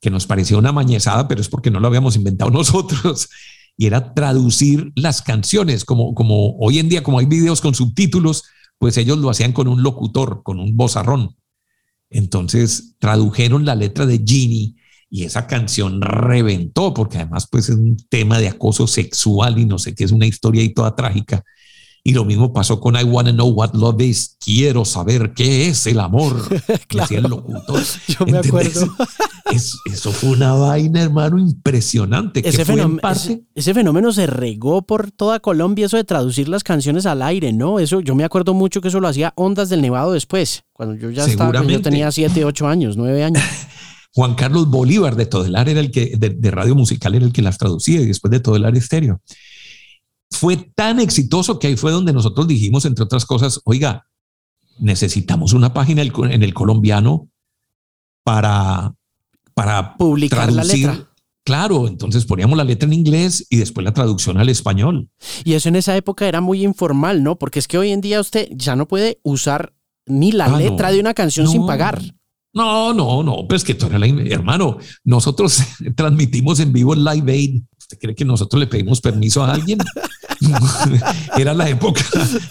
[0.00, 3.28] que nos parecía una mañezada, pero es porque no lo habíamos inventado nosotros,
[3.76, 8.44] y era traducir las canciones, como, como hoy en día, como hay videos con subtítulos,
[8.78, 11.36] pues ellos lo hacían con un locutor, con un bozarrón.
[12.10, 14.76] Entonces tradujeron la letra de Ginny
[15.08, 19.78] y esa canción reventó, porque además pues es un tema de acoso sexual y no
[19.78, 21.42] sé qué, es una historia ahí toda trágica.
[22.02, 24.36] Y lo mismo pasó con I Wanna Know What Love Is.
[24.42, 26.36] Quiero saber qué es el amor.
[26.88, 27.16] claro.
[27.16, 27.82] el locutor.
[28.08, 28.86] Yo me acuerdo.
[29.52, 32.46] eso fue una vaina, hermano, impresionante.
[32.48, 33.02] Ese, fenómeno,
[33.54, 37.78] ese, fenómeno se regó por toda Colombia, eso de traducir las canciones al aire, ¿no?
[37.78, 41.10] Eso, yo me acuerdo mucho que eso lo hacía Ondas del Nevado después, cuando yo
[41.10, 43.42] ya estaba, yo tenía 7, 8 años, 9 años.
[44.14, 47.42] Juan Carlos Bolívar de Todelar era el que, de, de radio musical era el que
[47.42, 49.20] las traducía y después de Todelar Estéreo
[50.30, 54.06] fue tan exitoso que ahí fue donde nosotros dijimos, entre otras cosas, oiga,
[54.78, 57.28] necesitamos una página en el colombiano
[58.24, 58.94] para,
[59.54, 61.06] para publicar la letra.
[61.42, 65.10] Claro, entonces poníamos la letra en inglés y después la traducción al español.
[65.42, 67.38] Y eso en esa época era muy informal, ¿no?
[67.38, 69.74] Porque es que hoy en día usted ya no puede usar
[70.06, 72.00] ni la ah, letra de una canción sin pagar.
[72.52, 75.60] No, no, no, pues que tú eres la, hermano, nosotros
[75.96, 77.62] transmitimos en vivo el Live Aid.
[77.90, 79.80] ¿Usted cree que nosotros le pedimos permiso a alguien?
[81.36, 82.04] era la época,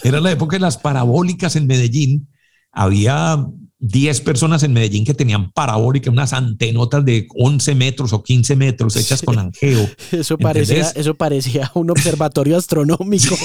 [0.04, 2.28] era la época de las parabólicas en Medellín.
[2.74, 3.48] Había
[3.80, 8.98] 10 personas en Medellín que tenían parabólica, unas antenotas de 11 metros o 15 metros
[8.98, 9.90] hechas con angeo.
[10.12, 13.38] Eso parecía, eso parecía un observatorio astronómico.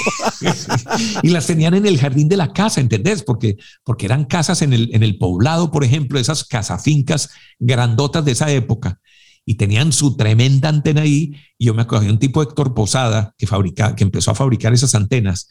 [1.23, 3.23] y las tenían en el jardín de la casa, ¿entendés?
[3.23, 7.31] Porque, porque eran casas en el, en el poblado, por ejemplo, esas casafincas
[7.61, 9.01] grandotas de esa época.
[9.47, 11.35] Y tenían su tremenda antena ahí.
[11.59, 14.73] Y yo me acuerdo de un tipo Héctor Posada que, fabrica, que empezó a fabricar
[14.73, 15.51] esas antenas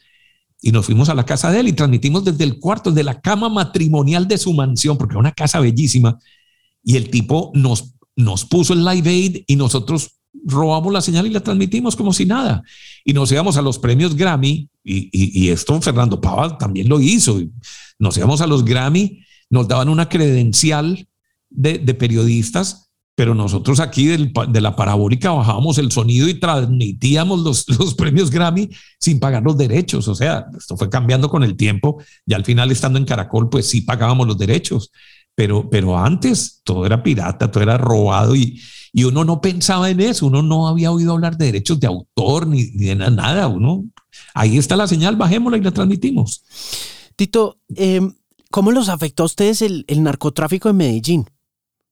[0.65, 3.19] y nos fuimos a la casa de él y transmitimos desde el cuarto, de la
[3.19, 6.17] cama matrimonial de su mansión, porque era una casa bellísima.
[6.81, 10.11] Y el tipo nos, nos puso el Live Aid y nosotros
[10.45, 12.63] robamos la señal y la transmitimos como si nada.
[13.03, 17.41] Y nos íbamos a los premios Grammy, y, y, esto Fernando Pava también lo hizo.
[17.99, 21.09] Nos íbamos a los Grammy, nos daban una credencial
[21.49, 22.82] de, de periodistas,
[23.15, 28.69] pero nosotros aquí de la parabólica bajábamos el sonido y transmitíamos los, premios Grammy
[28.99, 30.07] sin pagar los derechos.
[30.07, 32.01] O sea, esto fue cambiando con el tiempo.
[32.25, 34.91] Y al final, estando en Caracol, pues sí pagábamos los derechos.
[35.35, 38.59] Pero, pero antes todo era pirata, todo era robado y,
[38.95, 42.45] y uno no pensaba en eso, uno no había oído hablar de derechos de autor
[42.45, 43.85] ni, de nada, uno,
[44.35, 46.43] ahí está la señal, bajémosla y la transmitimos.
[47.15, 48.13] Tito, em,
[48.51, 51.25] ¿cómo los afectó a ustedes el, narcotráfico en Medellín?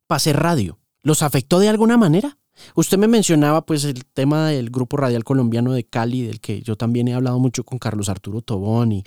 [0.06, 2.38] Pase radio, ¿los afectó de alguna manera?
[2.76, 6.76] Usted me mencionaba pues el tema del grupo radial colombiano de Cali, del que yo
[6.76, 9.04] también he hablado mucho con Carlos Arturo Tobón y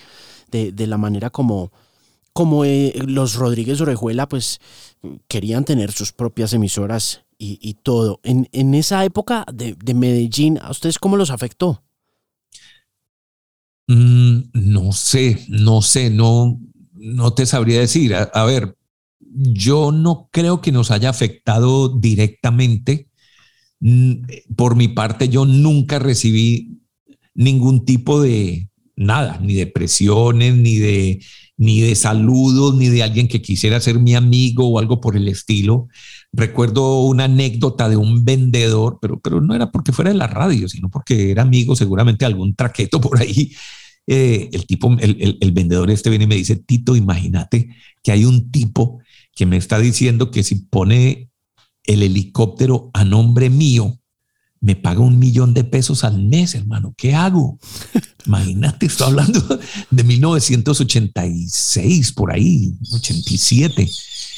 [0.50, 1.70] de, de la manera como
[2.34, 4.60] como eh, los Rodríguez Orejuela, pues
[5.28, 8.20] querían tener sus propias emisoras y, todo.
[8.22, 11.82] En, esa época de, Medellín, ¿a ustedes cómo los afectó?
[13.86, 16.58] Mm, no sé, no sé, no,
[16.94, 18.14] no te sabría decir.
[18.14, 18.78] A, ver,
[19.32, 23.08] yo no creo que nos haya afectado directamente.
[23.80, 24.22] Mm,
[24.56, 26.80] por mi parte, yo nunca recibí
[27.34, 31.20] ningún tipo de nada, ni de presiones, ni de
[31.56, 35.28] ni de saludos, ni de alguien que quisiera ser mi amigo o algo por el
[35.28, 35.88] estilo.
[36.32, 40.68] Recuerdo una anécdota de un vendedor, pero, pero no era porque fuera de la radio,
[40.68, 43.52] sino porque era amigo seguramente algún traqueto por ahí.
[44.06, 47.68] Eh, el tipo, el, el vendedor este viene y me dice, Tito, imagínate
[48.02, 48.98] que hay un tipo
[49.34, 51.30] que me está diciendo que si pone
[51.84, 54.00] el helicóptero a nombre mío,
[54.60, 56.94] me paga un millón de pesos al mes, hermano.
[56.96, 57.58] ¿Qué hago?
[58.26, 63.90] Imagínate, estoy hablando de 1986, por ahí, 87.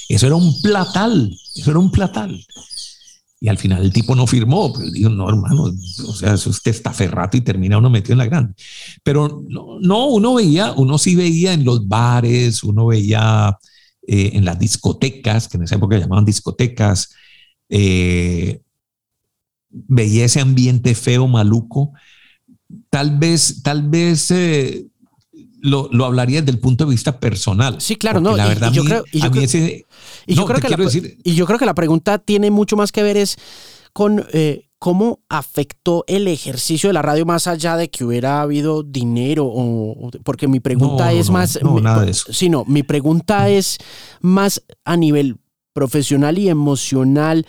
[0.09, 2.45] Eso era un platal, eso era un platal.
[3.39, 5.73] Y al final el tipo no firmó, pero dijo, no, hermano,
[6.07, 8.55] o sea, eso es testaferrato y termina uno metido en la grande.
[9.05, 13.57] Pero no, no, uno veía, uno sí veía en los bares, uno veía
[14.07, 17.15] eh, en las discotecas, que en esa época llamaban discotecas,
[17.69, 18.61] eh,
[19.69, 21.93] veía ese ambiente feo, maluco,
[22.91, 24.87] tal vez, tal vez eh,
[25.61, 27.81] lo, lo, hablaría desde el punto de vista personal.
[27.81, 28.37] Sí, claro, no.
[28.37, 29.31] La verdad, y yo creo, y yo
[30.47, 30.79] creo que la,
[31.25, 33.37] y yo creo que la pregunta tiene mucho más que ver es
[33.93, 38.85] con eh, cómo afectó el ejercicio de la radio más allá de que hubiera habido
[38.85, 42.33] dinero o porque mi pregunta es más no, nada de eso.
[42.33, 43.79] sino mi pregunta es
[44.21, 45.39] más a nivel
[45.73, 47.49] profesional y emocional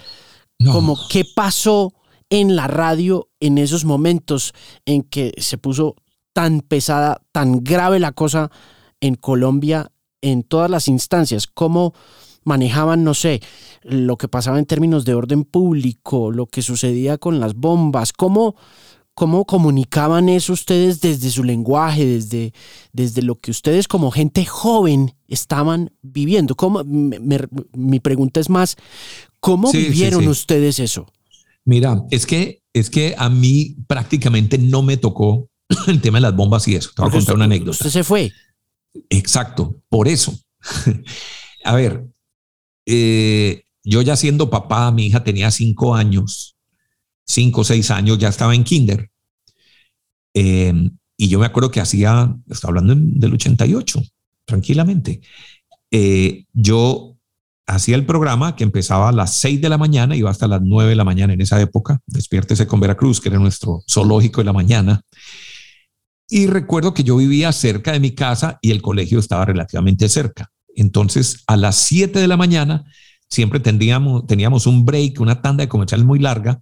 [0.71, 1.93] como qué pasó
[2.31, 4.55] en la radio en esos momentos
[4.87, 5.93] en que se puso
[6.33, 8.49] tan pesada, tan grave la cosa
[8.99, 9.91] en Colombia
[10.21, 11.93] en todas las instancias, cómo
[12.47, 13.41] manejaban, no sé,
[13.83, 18.55] lo que pasaba en términos de orden público, lo que sucedía con las bombas, cómo,
[19.13, 22.53] cómo comunicaban eso ustedes desde su lenguaje, desde,
[22.93, 26.55] desde lo que ustedes como gente joven estaban viviendo.
[26.55, 28.77] ¿Cómo, mi pregunta es más,
[29.41, 31.05] ¿cómo vivieron ustedes eso?
[31.65, 35.49] Mira, es que, es que a mí prácticamente no me tocó
[35.87, 36.91] el tema de las bombas y eso.
[36.95, 37.71] Te voy a contar una anécdota.
[37.71, 38.31] Usted se fue.
[39.09, 40.33] Exacto, por eso.
[41.65, 42.07] a ver,
[42.87, 46.57] eh, yo ya siendo papá, mi hija tenía cinco años,
[47.25, 49.11] cinco o seis años, ya estaba en kinder.
[50.33, 54.01] Em, y yo me acuerdo que hacía, está hablando del 88,
[54.45, 55.21] tranquilamente.
[55.91, 57.17] Eh, yo
[57.65, 60.91] hacía el programa que empezaba a las 6 de la mañana iba hasta las 9
[60.91, 61.99] de la mañana en esa época.
[62.05, 65.01] Despiértese con Veracruz, que era nuestro zoológico de la mañana.
[66.29, 70.51] Y recuerdo que yo vivía cerca de mi casa y el colegio estaba relativamente cerca.
[70.77, 72.85] Entonces, a las 7 de la mañana
[73.29, 76.61] siempre teníamos, teníamos un break, una tanda de comerciales muy larga,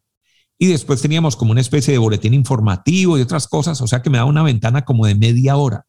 [0.58, 4.10] y después teníamos como una especie de boletín informativo y otras cosas, o sea que
[4.10, 5.86] me daba una ventana como de media hora.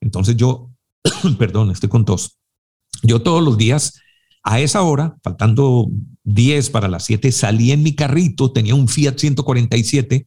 [0.00, 0.72] Entonces yo,
[1.38, 2.36] perdón, estoy con tos.
[3.04, 4.00] Yo todos los días
[4.42, 5.88] a esa hora, faltando
[6.24, 10.26] 10 para las 7, salí en mi carrito, tenía un Fiat 147,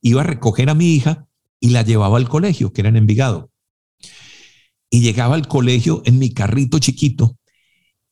[0.00, 1.26] iba a recoger a mi hija
[1.58, 3.51] y la llevaba al colegio, que era en Envigado.
[4.92, 7.36] Y llegaba al colegio en mi carrito chiquito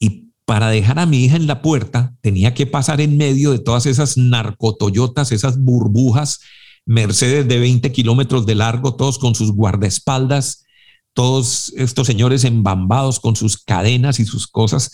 [0.00, 3.60] y para dejar a mi hija en la puerta tenía que pasar en medio de
[3.60, 6.40] todas esas narcotoyotas, esas burbujas,
[6.86, 10.64] Mercedes de 20 kilómetros de largo, todos con sus guardaespaldas,
[11.12, 14.92] todos estos señores embambados con sus cadenas y sus cosas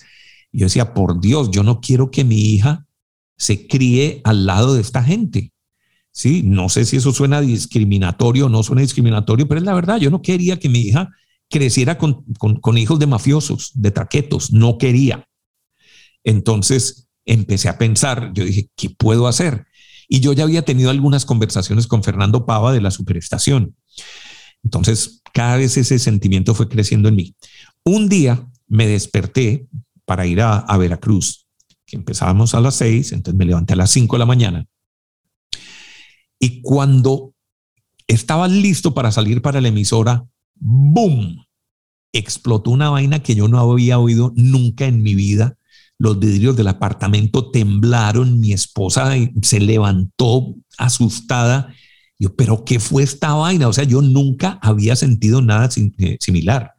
[0.56, 2.86] yo decía, por Dios, yo no quiero que mi hija
[3.36, 5.52] se críe al lado de esta gente.
[6.12, 9.98] Sí, no sé si eso suena discriminatorio o no suena discriminatorio, pero es la verdad,
[9.98, 11.10] yo no quería que mi hija
[11.50, 15.28] creciera con, con hijos de mafiosos, de traquetos, no quería.
[16.24, 19.66] Entonces empecé a pensar, yo dije, ¿qué puedo hacer?
[20.08, 23.76] y yo ya había tenido algunas conversaciones con Fernando Pava de la superestación.
[24.62, 27.34] Entonces, cada vez ese sentimiento fue creciendo en mí.
[27.84, 29.68] Un día me desperté
[30.04, 31.46] para ir a, a Veracruz,
[31.84, 34.66] que empezábamos a las seis, entonces me levanté a las cinco de la mañana.
[36.38, 37.34] Y cuando
[38.06, 40.26] estaba listo para salir para la emisora,
[40.58, 41.44] ¡boom!
[42.12, 45.56] Explotó una vaina que yo no había oído nunca en mi vida.
[45.98, 51.74] Los vidrios del apartamento temblaron, mi esposa se levantó asustada.
[52.18, 53.68] Yo, pero ¿qué fue esta vaina?
[53.68, 55.68] O sea, yo nunca había sentido nada
[55.98, 56.74] eh, similar.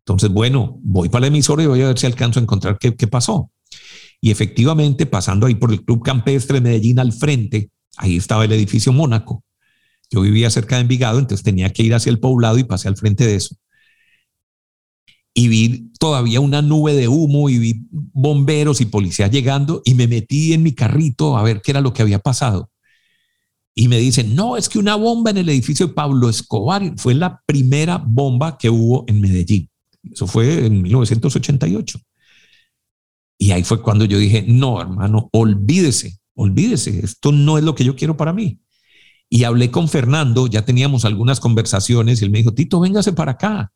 [0.00, 2.96] Entonces, bueno, voy para la emisora y voy a ver si alcanzo a encontrar qué,
[2.96, 3.50] qué pasó.
[4.20, 8.52] Y efectivamente, pasando ahí por el Club Campestre de Medellín al frente, ahí estaba el
[8.52, 9.44] edificio Mónaco.
[10.10, 12.96] Yo vivía cerca de Envigado, entonces tenía que ir hacia el poblado y pasé al
[12.96, 13.56] frente de eso.
[15.32, 20.08] Y vi todavía una nube de humo y vi bomberos y policías llegando y me
[20.08, 22.70] metí en mi carrito a ver qué era lo que había pasado.
[23.74, 27.14] Y me dicen, no, es que una bomba en el edificio de Pablo Escobar fue
[27.14, 29.70] la primera bomba que hubo en Medellín.
[30.02, 32.00] Eso fue en 1988.
[33.38, 37.84] Y ahí fue cuando yo dije, no, hermano, olvídese, olvídese, esto no es lo que
[37.84, 38.60] yo quiero para mí.
[39.32, 43.32] Y hablé con Fernando, ya teníamos algunas conversaciones y él me dijo, Tito, véngase para
[43.32, 43.72] acá,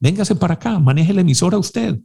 [0.00, 2.00] véngase para acá, maneje la emisora usted.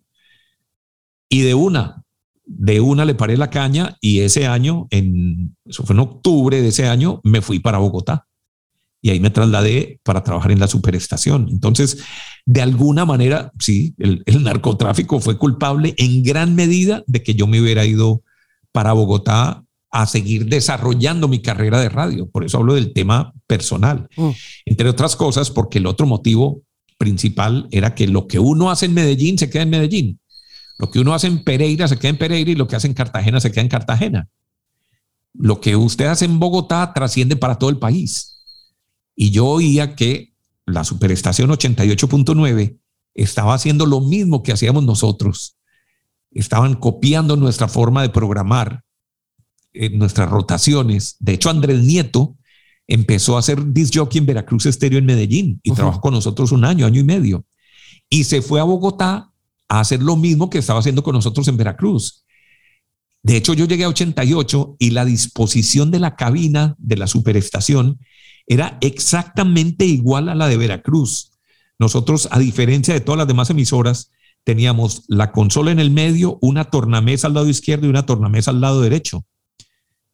[1.28, 2.03] Y de una,
[2.45, 6.68] de una le paré la caña y ese año, en, eso fue en octubre de
[6.68, 8.28] ese año, me fui para Bogotá.
[9.02, 11.49] Y ahí me trasladé para trabajar en la superestación.
[11.49, 11.98] Entonces,
[12.45, 17.48] de alguna manera, sí, el, el narcotráfico fue culpable en gran medida de que yo
[17.48, 18.22] me hubiera ido
[18.72, 22.28] para Bogotá a seguir desarrollando mi carrera de radio.
[22.28, 24.10] Por eso hablo del tema personal.
[24.18, 24.30] Mm.
[24.65, 26.64] Entre otras cosas, porque el otro motivo
[26.98, 30.20] principal era que lo que uno hace en Medellín se queda en Medellín.
[30.80, 32.95] Lo que uno hace en Pereira se queda en Pereira y lo que hace en
[32.95, 34.30] Cartagena se queda en Cartagena.
[35.32, 38.44] Lo que usted hace en Bogotá trasciende para todo el país.
[39.15, 40.34] Y yo oía que
[40.65, 42.80] la superestación 88.9
[43.14, 45.56] estaba haciendo lo mismo que hacíamos nosotros.
[46.32, 48.84] Estaban copiando nuestra forma de programar
[49.74, 51.16] en nuestras rotaciones.
[51.20, 52.38] De hecho, Andrés Nieto
[52.88, 56.66] empezó a hacer disc jockey en Veracruz Estéreo en Medellín y trabajó con nosotros un
[56.66, 57.45] año, año y medio.
[58.10, 59.32] Y se fue a Bogotá
[59.70, 62.26] a hacer lo mismo que estaba haciendo con nosotros en Veracruz.
[63.24, 68.00] De hecho, yo llegué a 88 y la disposición de la cabina de la superestación
[68.45, 71.32] era exactamente igual a la de Veracruz.
[71.80, 74.12] Nosotros, a diferencia de todas las demás emisoras,
[74.44, 78.60] teníamos la consola en el medio, una tornamesa al lado izquierdo y una tornamesa al
[78.60, 79.26] lado derecho.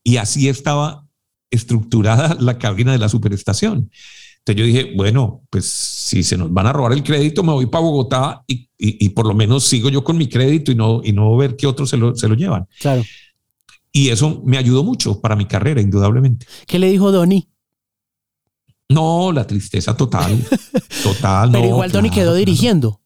[0.03, 1.05] Y así estaba
[1.51, 3.91] estructurada la cabina de la superestación.
[4.39, 7.65] Entonces yo dije, bueno, pues si se nos van a robar el crédito, me voy
[7.65, 11.11] para Bogotá y, y, por lo menos sigo yo con mi crédito y no, y
[11.11, 12.67] no ver que otros se lo, se lo llevan.
[12.79, 13.03] Claro.
[13.91, 16.47] Y eso me ayudó mucho para mi carrera, indudablemente.
[16.65, 17.49] ¿Qué le dijo Donny?
[18.87, 20.43] No, la tristeza total,
[21.03, 21.51] total.
[21.51, 23.01] Pero igual Donny quedó dirigiendo.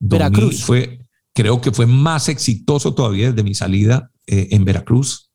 [0.00, 0.62] Veracruz.
[0.62, 1.00] Fue,
[1.32, 5.27] creo que fue más exitoso todavía desde mi salida eh, en Veracruz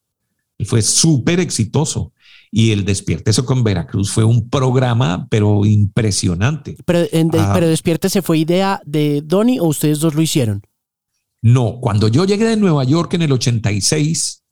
[0.59, 2.13] fue súper exitoso.
[2.51, 6.77] Y el Despiértese con Veracruz fue un programa, pero impresionante.
[6.85, 7.51] Pero, en ah.
[7.53, 10.61] pero Despiértese fue idea de Donny o ustedes dos lo hicieron?
[11.41, 14.43] No, cuando yo llegué de Nueva York en el 86,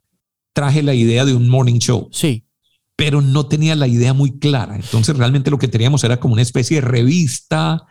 [0.51, 2.09] traje la idea de un morning show.
[2.11, 2.43] Sí.
[2.95, 4.75] Pero no tenía la idea muy clara.
[4.75, 7.85] Entonces realmente lo que teníamos era como una especie de revista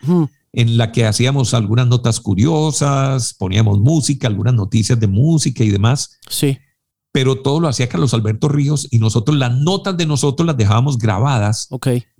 [0.53, 6.19] en la que hacíamos algunas notas curiosas, poníamos música, algunas noticias de música y demás.
[6.28, 6.59] Sí
[7.12, 10.99] pero todo lo hacía Carlos Alberto Ríos y nosotros las notas de nosotros las dejábamos
[10.99, 11.69] grabadas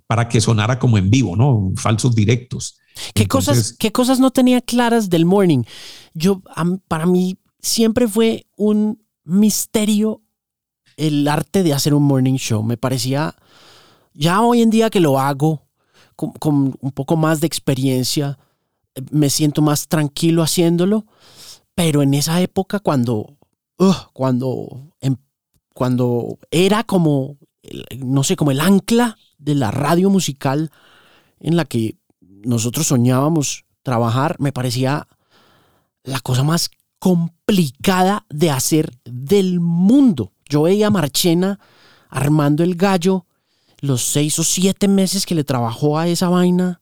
[0.07, 1.71] para que sonara como en vivo, ¿no?
[1.77, 2.77] Falsos directos.
[3.13, 5.63] ¿Qué, cosas, ¿Qué cosas no tenía claras del morning?
[6.13, 6.41] Yo,
[6.89, 10.21] para mí, siempre fue un misterio
[10.97, 12.61] el arte de hacer un morning show.
[12.63, 13.35] Me parecía,
[14.13, 15.65] ya hoy en día que lo hago
[16.17, 18.37] con, con un poco más de experiencia,
[19.09, 21.05] me siento más tranquilo haciéndolo,
[21.73, 23.37] pero en esa época cuando
[24.13, 25.15] cuando, em,
[25.73, 27.37] cuando era como,
[27.97, 30.71] no sé, como el ancla de la radio musical
[31.39, 35.07] en la que nosotros soñábamos trabajar, me parecía
[36.03, 40.33] la cosa más complicada de hacer del mundo.
[40.47, 41.59] Yo veía a Marchena
[42.09, 43.25] armando el gallo
[43.79, 46.81] los seis o siete meses que le trabajó a esa vaina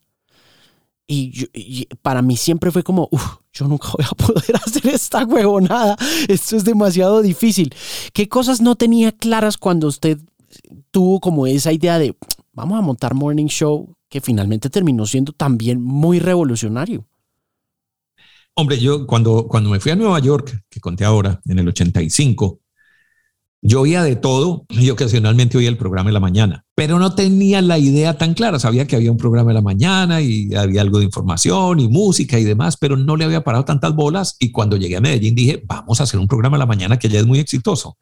[1.07, 5.97] y, para mí siempre fue como, uff, yo nunca voy a poder hacer esta huevonada.
[6.27, 7.73] Esto es demasiado difícil.
[8.13, 10.19] ¿Qué cosas no tenía claras cuando usted
[10.91, 12.15] tuvo como esa idea de,
[12.53, 17.05] vamos a montar Morning Show, que finalmente terminó siendo también muy revolucionario?
[18.55, 22.59] Hombre, yo cuando, cuando me fui a Nueva York, que conté ahora, en el 85,
[23.61, 27.61] Yo oía de todo y ocasionalmente oía el programa de la mañana, pero no tenía
[27.61, 28.57] la idea tan clara.
[28.57, 32.39] Sabía que había un programa de la mañana y había algo de información y música
[32.39, 34.37] y demás, pero no le había parado tantas bolas.
[34.39, 37.09] Y cuando llegué a Medellín dije, vamos a hacer un programa de la mañana que
[37.09, 37.97] ya es muy exitoso.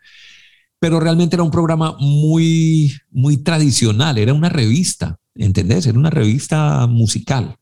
[0.77, 5.87] Pero realmente era un programa muy, muy tradicional, era una revista, ¿entendés?
[5.87, 7.55] Era una revista musical.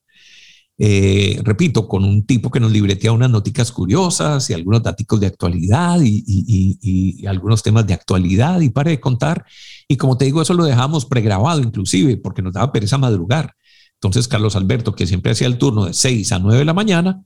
[0.78, 5.28] Eh, repito, con un tipo que nos libretea unas noticas curiosas y algunos datos de
[5.28, 9.46] actualidad y, algunos temas de actualidad y para de contar.
[9.88, 13.56] Y como te digo, eso lo dejamos pregrabado inclusive porque nos daba pereza madrugar.
[13.94, 17.24] Entonces Carlos Alberto, que siempre hacía el turno de 6 a 9 de la mañana,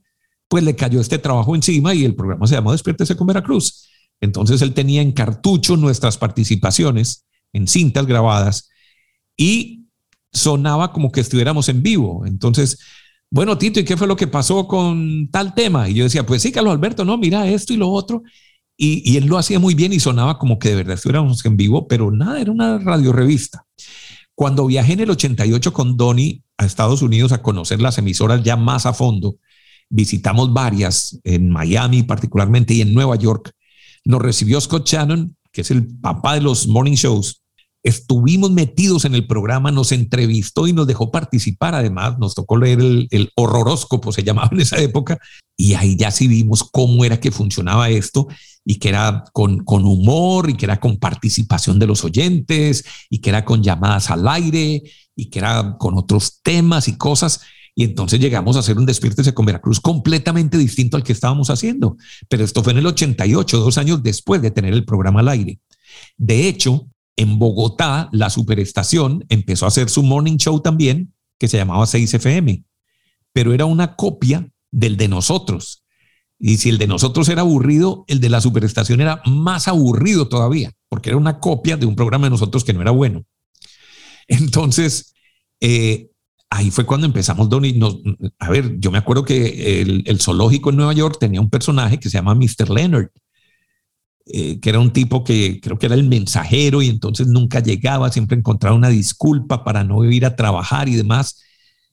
[0.48, 3.88] pues le cayó este trabajo encima y el programa se llamó Despiértese con Veracruz.
[4.20, 8.68] Entonces él tenía en cartucho nuestras participaciones en cintas grabadas
[9.36, 9.86] y
[10.32, 12.24] sonaba como que estuviéramos en vivo.
[12.26, 12.78] Entonces
[13.30, 15.88] bueno, Tito, ¿y qué fue lo que pasó con tal tema?
[15.88, 18.22] Y yo decía, pues sí, Carlos Alberto, no, mira esto y lo otro.
[18.76, 21.86] Y, él lo hacía muy bien y sonaba como que de verdad estuviéramos en vivo,
[21.86, 23.66] pero nada, era una radio revista.
[24.34, 28.56] Cuando viajé en el 88 con Donny a Estados Unidos a conocer las emisoras ya
[28.56, 29.36] más a fondo,
[29.90, 33.52] visitamos varias en Miami particularmente y en Nueva York.
[34.04, 37.39] Nos recibió Scott Shannon, que es el papá de los morning shows,
[37.82, 41.74] estuvimos metidos en el programa, nos entrevistó y nos dejó participar.
[41.74, 45.18] Además, nos tocó leer el, horroróscopo, se llamaba en esa época,
[45.56, 48.28] y ahí ya sí vimos cómo era que funcionaba esto
[48.64, 53.20] y que era con, con humor y que era con participación de los oyentes y
[53.20, 54.82] que era con llamadas al aire
[55.16, 57.40] y que era con otros temas y cosas.
[57.74, 61.96] Y entonces llegamos a hacer un despiértese con Veracruz completamente distinto al que estábamos haciendo.
[62.28, 65.60] Pero esto fue en el 88, dos años después de tener el programa al aire.
[66.16, 71.56] De hecho, en Bogotá, la superestación empezó a hacer su morning show también, que se
[71.56, 72.64] llamaba 6FM,
[73.32, 75.84] pero era una copia del de nosotros.
[76.38, 80.72] Y si el de nosotros era aburrido, el de la superestación era más aburrido todavía,
[80.88, 83.24] porque era una copia de un programa de nosotros que no era bueno.
[84.26, 85.14] Entonces,
[85.60, 86.10] eh,
[86.48, 87.78] ahí fue cuando empezamos, Donny.
[88.38, 91.98] a ver, yo me acuerdo que el, el, zoológico en Nueva York tenía un personaje
[91.98, 92.70] que se llama Mr.
[92.70, 93.08] Leonard.
[94.26, 98.12] Eh, que era un tipo que creo que era el mensajero y entonces nunca llegaba,
[98.12, 101.40] siempre encontraba una disculpa para no ir a trabajar y demás.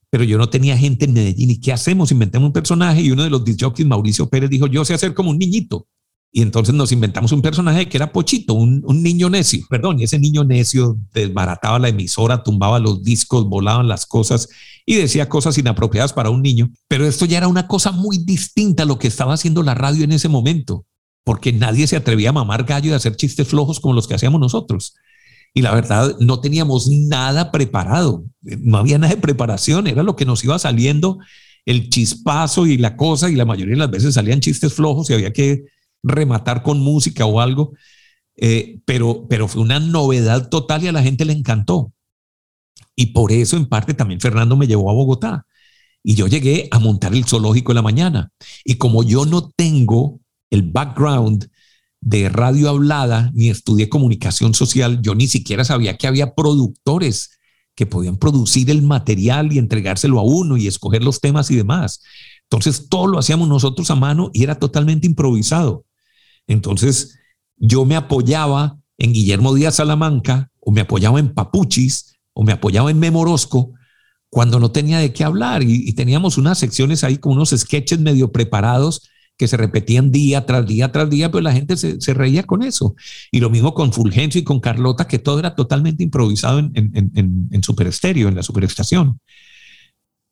[0.09, 1.51] Pero yo no tenía gente en Medellín.
[1.51, 2.11] ¿Y qué hacemos?
[2.11, 5.31] Inventemos un personaje y uno de los disjockeys, Mauricio Pérez, dijo, yo sé hacer como
[5.31, 5.87] un niñito.
[6.31, 10.03] Y entonces nos inventamos un personaje que era Pochito, un, un, niño necio, perdón, y
[10.03, 14.49] ese niño necio desbarataba la emisora, tumbaba los discos, volaban las cosas
[14.85, 16.69] y decía cosas inapropiadas para un niño.
[16.87, 20.03] Pero esto ya era una cosa muy distinta a lo que estaba haciendo la radio
[20.03, 20.85] en ese momento
[21.27, 24.15] porque nadie se atrevía a mamar gallo y a hacer chistes flojos como los que
[24.15, 24.95] hacíamos nosotros.
[25.53, 30.23] Y la verdad, no teníamos nada preparado, no había nada de preparación, era lo que
[30.23, 31.19] nos iba saliendo,
[31.65, 35.15] el chispazo y la cosa, y la mayoría de las veces salían chistes flojos y
[35.15, 35.65] había que
[36.01, 37.73] rematar con música o algo,
[38.37, 41.91] eh, pero, pero fue una novedad total y a la gente le encantó.
[42.95, 45.45] Y por eso, en parte, también Fernando me llevó a Bogotá.
[46.01, 48.31] Y yo llegué a montar el zoológico en la mañana.
[48.63, 51.49] Y como yo no tengo el background
[52.01, 57.31] de radio hablada, ni estudié comunicación social, yo ni siquiera sabía que había productores
[57.75, 62.01] que podían producir el material y entregárselo a uno y escoger los temas y demás.
[62.43, 65.85] Entonces, todo lo hacíamos nosotros a mano y era totalmente improvisado.
[66.47, 67.19] Entonces,
[67.57, 72.89] yo me apoyaba en Guillermo Díaz Salamanca, o me apoyaba en Papuchis, o me apoyaba
[72.89, 73.73] en Memorosco,
[74.29, 75.61] cuando no tenía de qué hablar.
[75.61, 79.07] Y, y teníamos unas secciones ahí con unos sketches medio preparados
[79.38, 82.95] que se repetían día tras día tras día, pero la gente se, reía con eso.
[83.31, 87.49] Y lo mismo con Fulgencio y con Carlota, que todo era totalmente improvisado en, en,
[87.51, 89.19] en, Super Estéreo, en la superestación.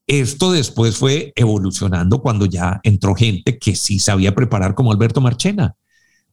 [0.08, 5.76] Esto después fue evolucionando cuando ya entró gente que sí sabía preparar como Alberto Marchena,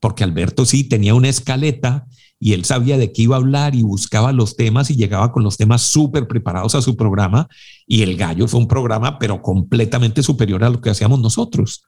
[0.01, 2.07] porque Alberto sí tenía una escaleta
[2.39, 5.45] y él sabía de qué iba a hablar y buscaba los temas y llegaba con
[5.45, 7.49] los temas súper preparados a su programa
[7.87, 11.85] y El Gallo fue un programa pero completamente superior a lo que hacíamos nosotros.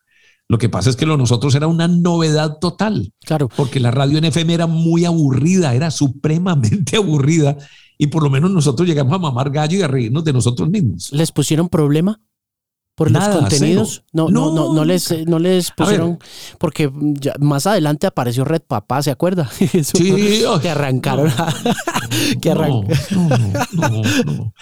[0.48, 3.12] Lo que pasa es que lo nosotros era una novedad total.
[3.24, 3.48] Claro.
[3.56, 7.56] Porque la radio en FM era muy aburrida, era supremamente aburrida.
[7.96, 11.12] Y por lo menos nosotros llegamos a mamar gallo y a reírnos de nosotros mismos.
[11.12, 12.20] ¿Les pusieron problema?
[12.94, 14.04] por los contenidos.
[14.12, 16.18] No, no, no, no, les, no les pusieron,
[16.58, 16.90] porque
[17.40, 19.50] más adelante apareció Red Papá, ¿se acuerda?
[19.82, 21.32] sí, que arrancaron.
[22.40, 22.86] que arrancaron.
[23.72, 24.52] No, no,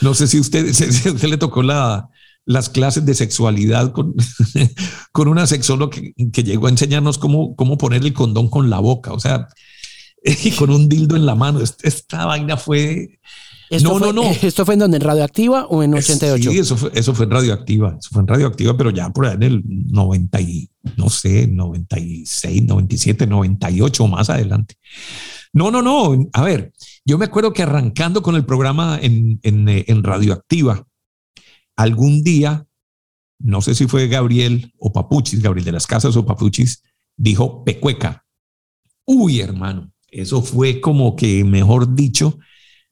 [0.00, 2.08] no, sé si usted, si usted le tocó la,
[2.44, 4.14] las clases de sexualidad con,
[5.12, 8.80] con una sexóloga que, que, llegó a enseñarnos cómo, cómo poner el condón con la
[8.80, 9.48] boca, o sea,
[10.22, 11.60] y con un dildo en la mano.
[11.60, 13.18] Esta vaina fue
[13.80, 14.22] no, no, no.
[14.42, 14.98] ¿Esto fue en donde?
[14.98, 16.50] ¿En Radioactiva o en 88?
[16.50, 17.96] Sí, eso fue, eso fue en Radioactiva.
[17.98, 22.64] Eso fue en Radioactiva, pero ya por ahí en el 90 y, no sé, 96,
[22.64, 24.74] 97, 98 o más adelante.
[25.52, 26.28] No, no, no.
[26.32, 26.72] A ver,
[27.04, 30.86] yo me acuerdo que arrancando con el programa en, en, en Radioactiva,
[31.76, 32.66] algún día,
[33.38, 36.82] no sé si fue Gabriel o Papuchis, Gabriel de las Casas o Papuchis,
[37.16, 38.24] dijo Pecueca.
[39.04, 42.38] Uy, hermano, eso fue como que, mejor dicho,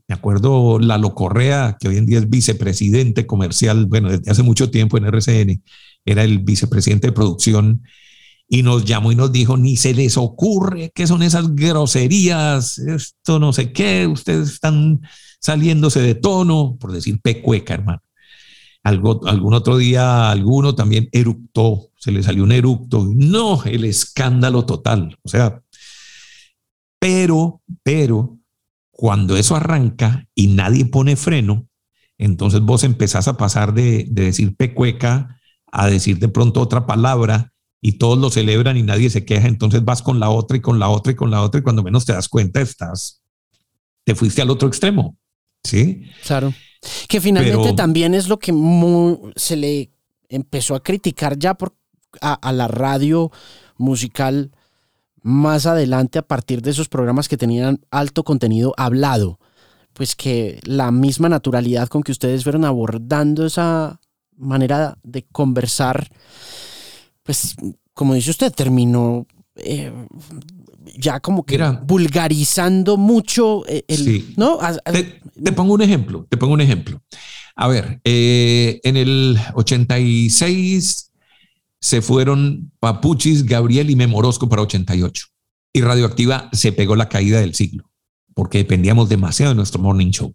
[0.09, 4.71] me acuerdo Lalo Correa, que hoy en día es vicepresidente comercial, bueno, desde hace mucho
[4.71, 5.63] tiempo en RCN,
[6.05, 7.83] era el vicepresidente de producción
[8.49, 13.39] y nos llamó y nos dijo, ni se les ocurre qué son esas groserías, esto
[13.39, 15.01] no sé qué, ustedes están
[15.41, 18.03] saliéndose de tono, por decir pecueca, hermano.
[18.83, 23.07] Algo, algún otro día, alguno también eructó, se le salió un eructo.
[23.15, 25.19] No, el escándalo total.
[25.23, 25.63] O sea,
[26.99, 28.39] pero, pero,
[28.91, 31.67] cuando eso arranca y nadie pone freno,
[32.19, 35.41] entonces vos empezás a pasar de, decir pecueca
[35.73, 39.85] a decir de pronto otra palabra y todos lo celebran y nadie se queja, entonces
[39.85, 42.05] vas con la otra y con la otra y con la otra y cuando menos
[42.05, 43.23] te das cuenta estás,
[44.05, 45.17] te fuiste al otro extremo.
[45.65, 46.03] ¿Sí?
[46.27, 46.53] Claro.
[47.09, 48.55] Que finalmente también es lo que
[49.37, 49.91] se le
[50.29, 51.75] empezó a criticar ya por,
[52.21, 53.31] a la radio
[53.77, 54.51] musical
[55.23, 59.39] más adelante a partir de esos programas que tenían alto contenido hablado.
[59.93, 64.01] Pues que la misma naturalidad con que ustedes fueron abordando esa
[64.37, 66.09] manera de conversar,
[67.23, 67.57] pues
[67.93, 69.27] como dice usted, terminó
[69.57, 69.93] eh,
[70.97, 74.59] ya como que vulgarizando mucho eh, el, ¿no?
[75.43, 77.03] Te, pongo un ejemplo, te pongo un ejemplo.
[77.57, 81.13] A ver, eh, en el 86
[81.81, 85.27] se fueron Papuchis, Gabriel y Memorosco para 88.
[85.73, 87.91] Y Radioactiva se pegó la caída del siglo,
[88.35, 90.35] porque dependíamos demasiado de nuestro morning show.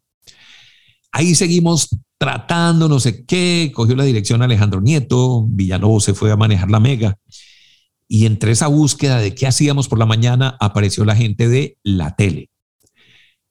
[1.11, 6.35] Ahí seguimos tratando, no sé qué, cogió la dirección Alejandro Nieto, Villalobos se fue a
[6.35, 7.17] manejar la mega.
[8.07, 12.15] Y entre esa búsqueda de qué hacíamos por la mañana, apareció la gente de la
[12.15, 12.49] tele.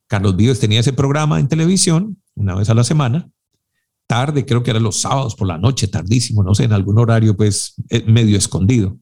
[0.06, 3.30] Carlos Vives tenía ese programa en televisión una vez a la semana
[4.06, 7.36] tarde, creo que era los sábados por la noche, tardísimo, no sé, en algún horario
[7.36, 8.98] pues eh, medio escondido.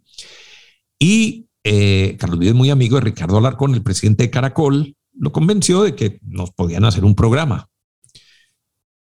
[0.99, 5.83] Y eh, Carlos Vives, muy amigo de Ricardo Alarcón, el presidente de Caracol, lo convenció
[5.83, 7.69] de que nos podían hacer un programa.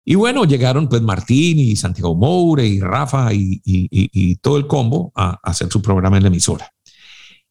[0.05, 5.39] Y bueno, llegaron pues Martín y Santiago Moure y Rafa y, todo el combo a
[5.43, 6.71] hacer su programa en la emisora.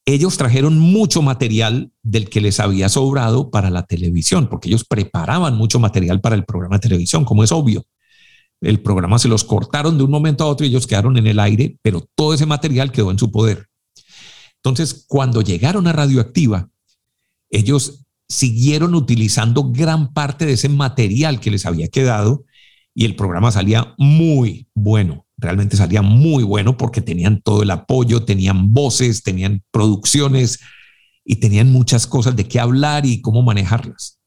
[0.05, 5.55] Ellos trajeron mucho material del que les había sobrado para la televisión, porque ellos preparaban
[5.55, 7.85] mucho material para el programa de televisión, como es obvio
[8.63, 11.39] el programa se los cortaron de un momento a otro y ellos quedaron en el
[11.39, 13.67] aire, pero todo ese material quedó en su poder.
[14.57, 16.69] Entonces, cuando llegaron a Radioactiva,
[17.49, 22.45] ellos siguieron utilizando gran parte de ese material que les había quedado
[22.95, 28.23] y el programa salía muy bueno, realmente salía muy bueno porque tenían todo el apoyo,
[28.23, 30.59] tenían voces, tenían producciones
[31.25, 34.19] y tenían muchas cosas de qué hablar y cómo manejarlas.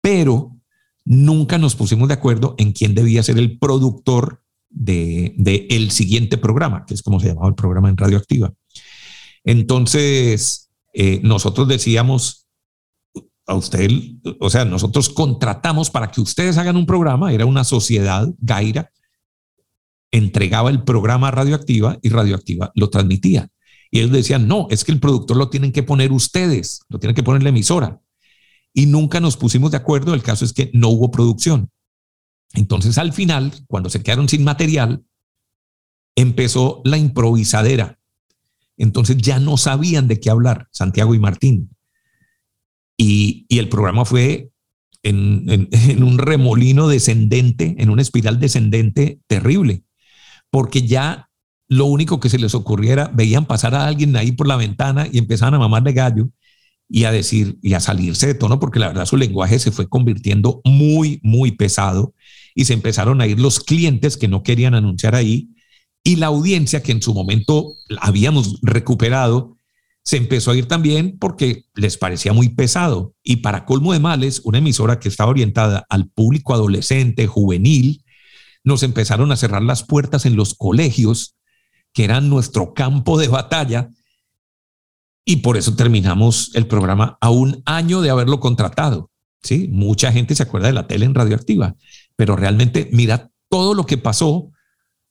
[0.00, 0.56] Pero
[1.04, 6.84] nunca nos pusimos de acuerdo en quién debía ser el productor de, el siguiente programa,
[6.86, 8.52] que es como se llamaba el programa en Radioactiva.
[9.44, 12.47] Entonces, eh, nosotros decíamos
[13.48, 13.90] a usted,
[14.38, 18.92] o sea, nosotros contratamos para que ustedes hagan un programa, era una sociedad, Gaira,
[20.12, 23.48] entregaba el programa Radioactiva y Radioactiva lo transmitía.
[23.90, 27.14] Y ellos decían, no, es que el productor lo tienen que poner ustedes, lo tienen
[27.16, 28.00] que poner la emisora
[28.74, 30.14] y nunca nos pusimos de acuerdo.
[30.14, 31.70] El caso es que no hubo producción.
[32.54, 35.04] Entonces, al final, cuando se quedaron sin material,
[36.14, 37.98] empezó la improvisadera.
[38.76, 41.70] Entonces ya no sabían de qué hablar, Santiago y Martín.
[42.98, 44.50] Y, el programa fue
[45.02, 49.84] en, en, un remolino descendente, en una espiral descendente terrible,
[50.50, 51.30] porque ya
[51.68, 55.18] lo único que se les ocurriera, veían pasar a alguien ahí por la ventana y
[55.18, 56.28] empezaban a mamarle gallo
[56.88, 59.88] y a decir y a salirse de tono porque la verdad su lenguaje se fue
[59.88, 62.14] convirtiendo muy, muy pesado
[62.54, 65.50] y se empezaron a ir los clientes que no querían anunciar ahí
[66.02, 69.57] y la audiencia que en su momento habíamos recuperado
[70.08, 73.14] se empezó a ir también porque les parecía muy pesado.
[73.22, 78.02] Y para colmo de males, una emisora que estaba orientada al público adolescente, juvenil,
[78.64, 81.36] nos empezaron a cerrar las puertas en los colegios,
[81.92, 83.90] que eran nuestro campo de batalla,
[85.26, 89.10] y por eso terminamos el programa a un año de haberlo contratado.
[89.42, 89.68] ¿sí?
[89.70, 91.76] Mucha gente se acuerda de la tele en radioactiva,
[92.16, 94.52] pero realmente mira todo lo que pasó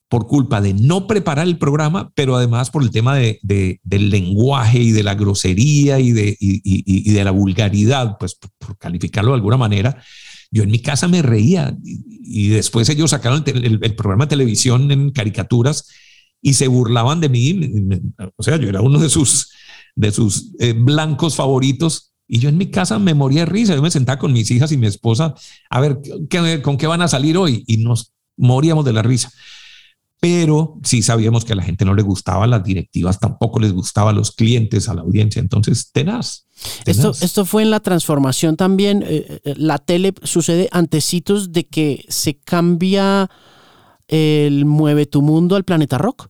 [0.10, 4.80] por culpa de no preparar el programa, pero además por el tema de, del lenguaje
[4.80, 9.58] y de la grosería y de, y, de la vulgaridad, pues por calificarlo de alguna
[9.58, 10.02] manera,
[10.50, 15.12] yo en mi casa me reía y, después ellos sacaron el, programa de televisión en
[15.12, 15.90] caricaturas
[16.42, 17.60] y se burlaban de mí.
[18.38, 19.52] O sea, yo era uno de sus,
[19.96, 23.76] de sus eh, blancos favoritos y yo en mi casa me moría de risa.
[23.76, 25.34] Yo me sentaba con mis hijas y mi esposa
[25.70, 26.00] a ver
[26.62, 29.32] con qué van a salir hoy y nos moríamos de la risa
[30.20, 34.10] pero sí sabíamos que a la gente no le gustaba, las directivas tampoco les gustaba,
[34.10, 36.48] a los clientes, a la audiencia, entonces tenaz.
[36.86, 42.06] Esto, esto fue en la transformación también, eh, eh, la tele sucede antecitos de que
[42.10, 43.30] se cambia
[44.08, 46.30] el Mueve tu Mundo al Planeta Rock.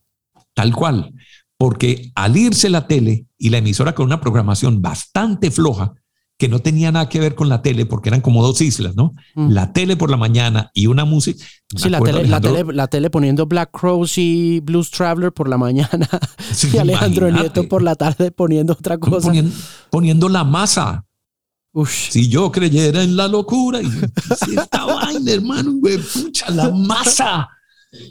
[0.54, 1.14] Tal cual,
[1.58, 5.94] porque al irse la tele y la emisora con una programación bastante floja,
[6.38, 9.16] que no tenía nada que ver con la tele, porque eran como dos islas, ¿no?
[9.34, 9.50] Mm.
[9.50, 11.44] La tele por la mañana y una música.
[11.76, 16.08] Sí, la tele, la tele, poniendo Black Crows y Blues Traveler por la mañana
[16.74, 19.32] y Alejandro Nieto por la tarde poniendo otra cosa.
[19.90, 21.04] Poniendo, la masa.
[21.88, 27.50] Si yo creyera en la locura, y, si esta vaina, hermano, güey, pucha, la masa.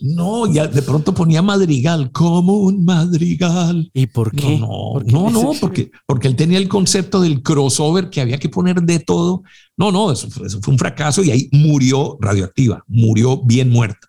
[0.00, 3.90] No, ya de pronto ponía madrigal, como un madrigal.
[3.92, 4.58] ¿Y por qué?
[4.58, 8.82] No, no, no, porque, porque él tenía el concepto del crossover que había que poner
[8.82, 9.42] de todo.
[9.76, 14.08] No, no, eso, fue un fracaso y ahí murió radioactiva, murió bien muerta.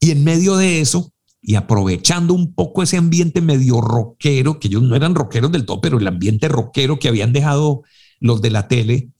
[0.00, 4.82] Y en medio de eso, y aprovechando un poco ese ambiente medio rockero, que ellos
[4.82, 7.82] no eran rockeros del todo, pero el ambiente rockero que habían dejado
[8.20, 9.10] los de la tele,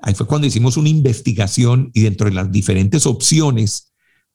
[0.00, 3.88] ahí fue cuando hicimos una investigación y dentro de las diferentes opciones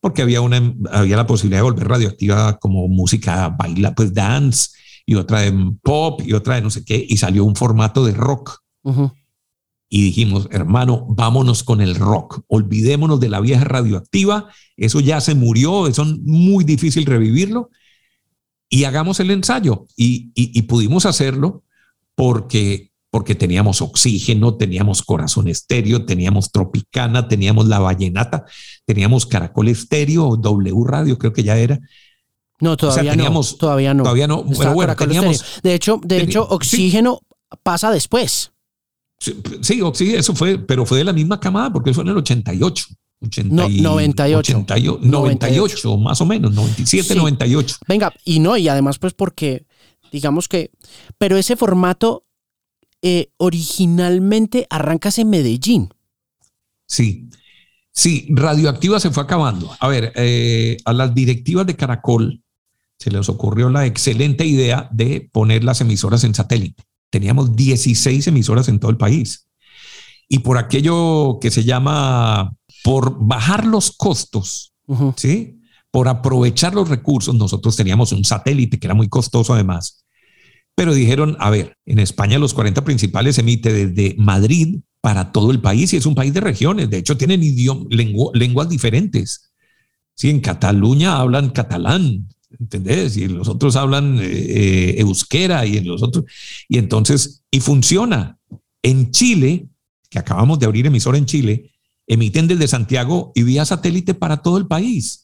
[0.04, 4.72] porque había, una, había la posibilidad de volver radioactiva como música baila, pues dance,
[5.06, 8.12] y otra de pop, y otra de no sé qué, y salió un formato de
[8.12, 8.60] rock.
[9.88, 15.36] Y dijimos, hermano, vámonos con el rock, olvidémonos de la vieja radioactiva, eso ya se
[15.36, 17.70] murió, eso es muy difícil revivirlo,
[18.68, 19.88] y hagamos el ensayo.
[19.96, 21.64] Y, y pudimos hacerlo
[22.14, 28.44] porque porque teníamos oxígeno, teníamos corazón estéreo, teníamos tropicana, teníamos la vallenata,
[28.86, 31.80] teníamos caracol estéreo, W radio, creo que ya era.
[32.60, 33.44] No, todavía no.
[33.44, 34.02] Todavía no.
[34.02, 34.44] Todavía no.
[34.58, 35.46] Pero bueno, teníamos.
[35.62, 37.20] De hecho, de hecho, oxígeno
[37.62, 38.52] pasa después.
[39.20, 42.86] Sí, oxígeno, eso fue, pero fue de la misma camada porque fue en el 88.
[43.22, 44.66] 98.
[45.02, 47.78] 98, más o menos, 97, 98.
[47.88, 49.68] Venga, y no, y además, pues porque,
[50.12, 50.72] digamos que,
[51.20, 52.26] pero ese formato
[53.06, 55.94] eh, originalmente arrancas en Medellín.
[56.88, 57.30] Sí,
[57.92, 59.70] sí, Radioactiva se fue acabando.
[59.82, 62.42] A ver, eh, a las directivas de Caracol
[62.98, 66.82] se les ocurrió la excelente idea de poner las emisoras en satélite.
[67.10, 69.50] Teníamos 16 emisoras en todo el país.
[70.30, 72.56] Y por aquello que se llama,
[72.86, 74.74] por bajar los costos,
[75.18, 75.60] ¿sí?
[75.92, 80.03] Por aprovechar los recursos, nosotros teníamos un satélite que era muy costoso además
[80.76, 85.60] pero dijeron, a ver, en España los 40 principales emite desde Madrid para todo el
[85.60, 86.90] país y es un país de regiones.
[86.90, 89.52] De hecho, tienen idioma, lenguas diferentes.
[90.16, 92.28] Sí, en Cataluña hablan catalán,
[92.60, 93.18] ¿entendés?
[93.18, 96.26] Y los otros hablan eh, eh, euskera y en los otros.
[96.68, 98.38] Y entonces, y funciona.
[98.82, 99.68] En Chile,
[100.10, 101.72] que acabamos de abrir emisora en Chile,
[102.08, 105.23] emiten desde Santiago y vía satélite para todo el país.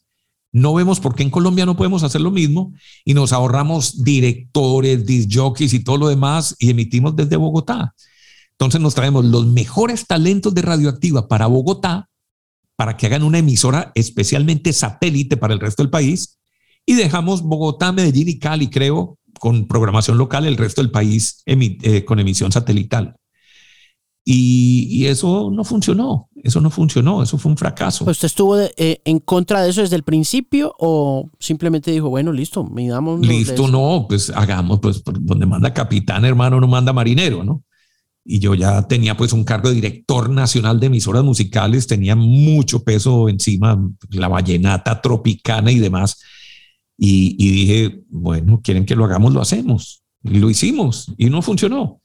[0.51, 2.73] No vemos por qué en Colombia no podemos hacer lo mismo
[3.05, 7.93] y nos ahorramos directores, disjockeys y todo lo demás y emitimos desde Bogotá.
[8.51, 12.09] Entonces nos traemos los mejores talentos de radioactiva para Bogotá
[12.75, 16.39] para que hagan una emisora especialmente satélite para el resto del país
[16.85, 22.03] y dejamos Bogotá, Medellín y Cali, creo, con programación local, el resto del país eh,
[22.05, 23.18] con emisión satelital.
[24.25, 28.05] Y, eso no funcionó, eso no funcionó, eso fue un fracaso.
[28.07, 32.63] ¿Usted estuvo eh, en contra de eso desde el principio o simplemente dijo, bueno, listo,
[32.63, 33.25] midamos?
[33.25, 37.63] Listo, no, pues hagamos, pues donde manda capitán, hermano, no manda marinero, ¿no?
[38.23, 42.83] Y yo ya tenía pues un cargo de director nacional de emisoras musicales, tenía mucho
[42.83, 43.81] peso encima,
[44.11, 46.21] la vallenata tropicana y demás.
[46.95, 50.03] Y, y dije, bueno, quieren que lo hagamos, lo hacemos.
[50.23, 51.98] Y lo hicimos y no funcionó.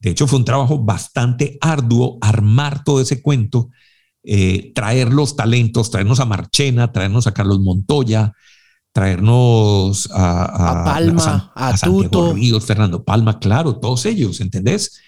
[0.00, 3.70] De hecho, fue un trabajo bastante arduo armar todo ese cuento,
[4.22, 8.32] eh, traer los talentos, traernos a Marchena, traernos a Carlos Montoya,
[8.92, 12.32] traernos a, Palma, a, Tuto.
[12.32, 15.00] Ríos, Fernando Palma, claro, todos ellos, ¿entendés?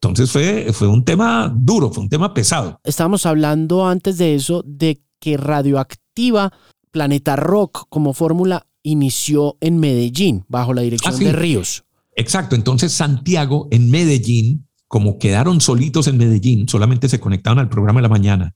[0.00, 2.80] Entonces fue, fue un tema duro, fue un tema pesado.
[2.84, 6.52] Estábamos hablando antes de eso, de que Radioactiva,
[6.90, 11.83] Planeta Rock como fórmula, inició en Medellín, bajo la dirección ah, de Ríos.
[12.16, 17.98] Exacto, entonces Santiago en Medellín, como quedaron solitos en Medellín, solamente se conectaron al programa
[17.98, 18.54] de la mañana.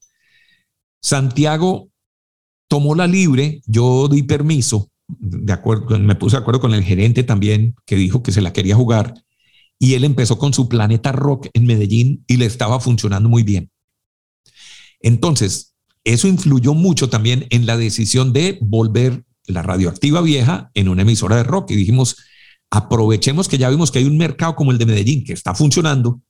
[1.02, 1.90] Santiago
[2.68, 7.22] tomó la libre, yo di permiso, de acuerdo, me puse de acuerdo con el gerente
[7.24, 9.14] también, que dijo que se la quería jugar,
[9.78, 13.70] y él empezó con su Planeta Rock en Medellín y le estaba funcionando muy bien.
[15.00, 15.74] Entonces,
[16.04, 21.36] eso influyó mucho también en la decisión de volver la radioactiva vieja en una emisora
[21.36, 22.16] de rock y dijimos,
[22.70, 26.20] aprovechemos que ya vimos que hay un mercado como el de Medellín que está funcionando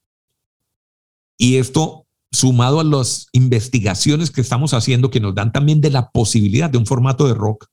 [1.37, 6.11] y esto sumado a las investigaciones que estamos haciendo que nos dan también de la
[6.11, 7.67] posibilidad de un formato de rock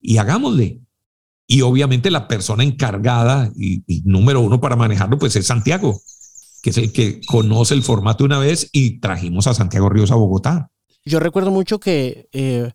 [0.00, 0.80] y hagámosle.
[1.46, 6.00] Y obviamente la persona encargada y, número uno para manejarlo pues es Santiago,
[6.62, 10.16] que es el que conoce el formato una vez y trajimos a Santiago Ríos a
[10.16, 10.70] Bogotá.
[11.04, 12.70] Yo recuerdo mucho que, eh,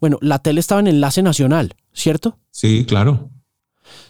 [0.00, 2.38] bueno, la tele estaba en enlace nacional, ¿cierto?
[2.50, 3.30] Sí, claro.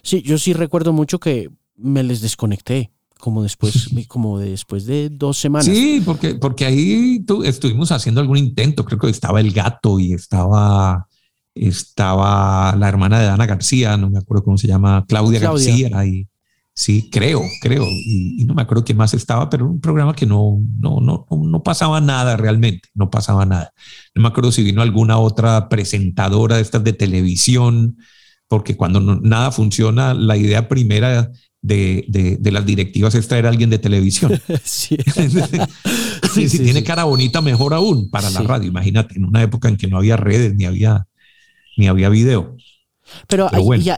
[0.02, 2.92] Sí, yo sí recuerdo mucho que me les desconecté
[3.22, 5.66] como después, como después de dos semanas.
[5.66, 8.84] Sí, porque, porque ahí estuvimos haciendo algún intento.
[8.84, 11.06] Creo que estaba el gato y estaba,
[11.54, 16.04] estaba la hermana de Ana García, no me acuerdo cómo se llama, Claudia, García.
[16.04, 16.26] Y,
[16.74, 17.86] sí, creo, creo.
[17.88, 21.62] Y, no me acuerdo quién más estaba, pero un programa que no, no, no, no
[21.62, 23.72] pasaba nada realmente, no pasaba nada.
[24.16, 27.98] No me acuerdo si vino alguna otra presentadora de estas de televisión
[28.52, 33.78] porque cuando nada funciona, la idea primera de, las directivas es traer a alguien de
[33.78, 34.38] televisión.
[34.62, 34.98] sí.
[36.34, 38.68] si tiene cara bonita, mejor aún para la radio.
[38.68, 41.06] Imagínate, en una época en que no había redes ni había,
[41.78, 42.58] ni había video.
[43.26, 43.48] Pero,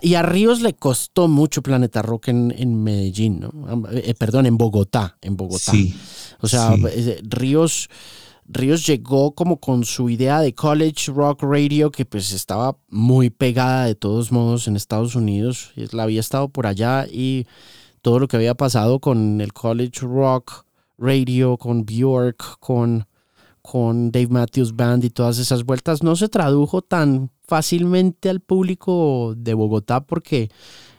[0.03, 3.89] y, a, Ríos le costó mucho Planeta Rock en, Medellín, ¿no?
[3.91, 5.73] Eh, perdón, en Bogotá, en Bogotá.
[5.73, 5.97] Sí.
[6.41, 7.89] O sea, eh, Ríos
[8.47, 13.87] Ríos llegó como con su idea de college rock radio que pues estaba muy pegada
[13.87, 15.73] de todos modos en Estados Unidos.
[15.93, 17.47] La había estado por allá y
[18.03, 20.67] todo lo que había pasado con el college rock
[20.99, 23.07] radio, con Bjork, con,
[23.63, 29.35] con Dave Matthews Band y todas esas vueltas no se tradujo tan fácilmente al público
[29.37, 30.51] de Bogotá porque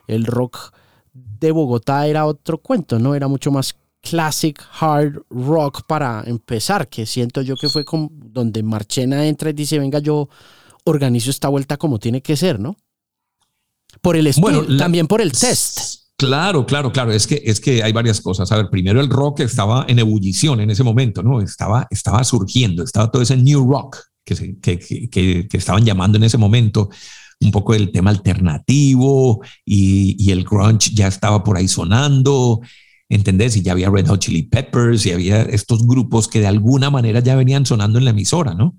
[0.08, 0.74] el rock
[1.14, 3.14] de Bogotá era otro cuento, ¿no?
[3.16, 3.76] Era mucho más
[4.06, 9.54] classic hard rock para empezar, que siento yo que fue como donde Marchena entra y
[9.54, 10.30] dice, venga, yo
[10.84, 12.78] organizo esta vuelta como tiene que ser, ¿no?
[14.02, 16.04] Por el bueno, también por el test.
[16.18, 17.12] Claro, claro, claro.
[17.12, 18.52] Es que, es que hay varias cosas.
[18.52, 21.42] A ver, primero el rock estaba en ebullición en ese momento, ¿no?
[21.42, 26.26] Estaba, estaba surgiendo, estaba todo ese new rock que, que, que, que estaban llamando en
[26.26, 26.90] ese momento
[27.42, 32.62] un poco del tema alternativo y, y, el grunge ya estaba por ahí sonando
[33.10, 33.56] ¿entendés?
[33.56, 37.20] Y ya había Red Hot Chili Peppers y había estos grupos que de alguna manera
[37.20, 38.78] ya venían sonando en la emisora, ¿no?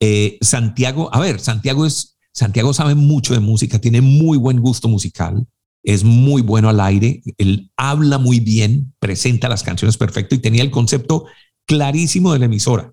[0.00, 4.88] Eh, Santiago, a ver, Santiago es, Santiago sabe mucho de música, tiene muy buen gusto
[4.88, 5.46] musical,
[5.84, 10.62] es muy bueno al aire, él habla muy bien, presenta las canciones perfecto y tenía
[10.62, 11.26] el concepto
[11.66, 12.92] clarísimo de la emisora.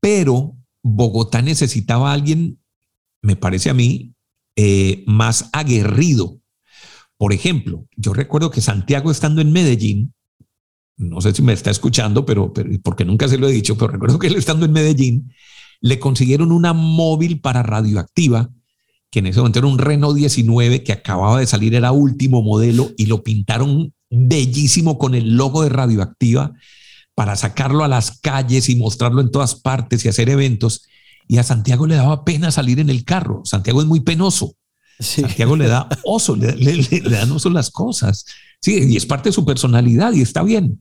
[0.00, 2.60] Pero Bogotá necesitaba a alguien,
[3.22, 4.14] me parece a mí,
[4.56, 6.40] eh, más aguerrido
[7.18, 10.14] por ejemplo, yo recuerdo que Santiago estando en Medellín,
[10.96, 14.18] no sé si me está escuchando, pero, porque nunca se lo he dicho, pero recuerdo
[14.18, 15.32] que él estando en Medellín,
[15.80, 18.50] le consiguieron una móvil para radioactiva,
[19.10, 22.90] que en ese momento era un Renault 19 que acababa de salir, era último modelo,
[22.96, 26.52] y lo pintaron bellísimo con el logo de radioactiva
[27.14, 30.86] para sacarlo a las calles y mostrarlo en todas partes y hacer eventos.
[31.26, 33.42] Y a Santiago le daba pena salir en el carro.
[33.44, 34.54] Santiago es muy penoso.
[34.98, 38.24] Santiago le da oso, le, dan oso las cosas.
[38.60, 40.80] Sí, y es parte de su personalidad y está bien.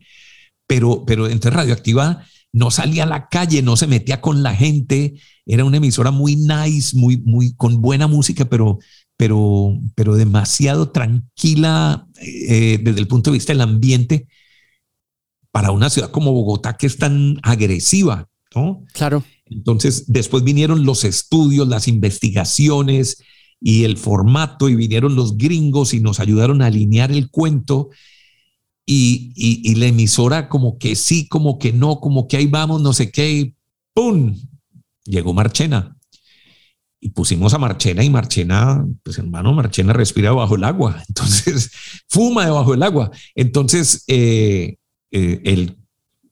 [0.67, 5.15] Pero, pero entre Radioactiva no salía a la calle, no se metía con la gente.
[5.45, 8.79] Era una emisora muy nice, muy, muy con buena música, pero,
[9.15, 14.27] pero, pero demasiado tranquila eh, desde el punto de vista del ambiente
[15.51, 18.83] para una ciudad como Bogotá que es tan agresiva, ¿no?
[18.93, 19.23] Claro.
[19.45, 23.23] Entonces, después vinieron los estudios, las investigaciones,
[23.59, 27.89] y el formato y vinieron los gringos y nos ayudaron a alinear el cuento
[28.89, 32.93] y, y, la emisora como que sí, como que no, como que ahí vamos, no
[32.93, 33.55] sé qué, y
[33.93, 34.33] ¡pum!
[35.03, 35.97] Llegó Marchena.
[37.01, 41.69] Y pusimos a Marchena y Marchena, pues hermano, Marchena respira bajo el agua, entonces
[42.07, 43.11] fuma debajo del agua.
[43.35, 44.77] Entonces, eh,
[45.11, 45.77] eh, él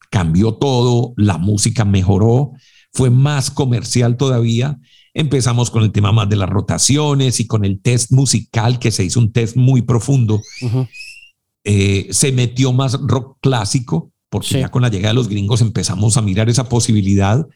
[0.10, 2.54] cambió todo, la música mejoró,
[2.94, 4.80] fue más comercial todavía
[5.18, 9.06] Empezamos con el tema más de las rotaciones y con el test musical, que se
[9.06, 10.42] hizo un test muy profundo.
[11.64, 16.18] Eh, se metió más rock clásico, porque ya con la llegada de los gringos empezamos
[16.18, 17.48] a mirar esa posibilidad.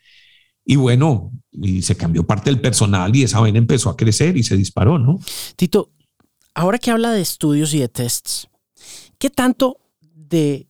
[0.64, 4.44] Y bueno, y se cambió parte del personal y esa vaina empezó a crecer y
[4.44, 5.20] se disparó, ¿no?
[5.58, 5.92] Tito,
[6.54, 8.48] ahora que habla de estudios y de tests,
[9.18, 10.70] ¿qué tanto de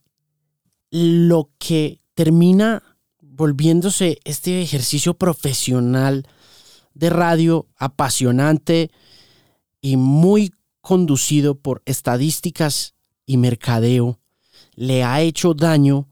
[0.90, 2.82] lo que termina
[3.22, 6.26] volviéndose este ejercicio profesional
[6.94, 8.92] de radio apasionante
[9.82, 12.96] y muy conducido por estadísticas
[13.26, 14.20] y mercadeo,
[14.76, 16.08] le ha hecho daño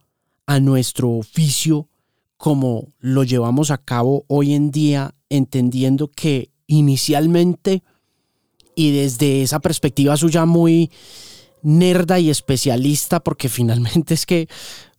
[0.45, 1.89] a nuestro oficio
[2.37, 7.83] como lo llevamos a cabo hoy en día, entendiendo que inicialmente
[8.75, 10.91] y desde esa perspectiva suya muy
[11.63, 14.47] nerda y especialista, porque finalmente es que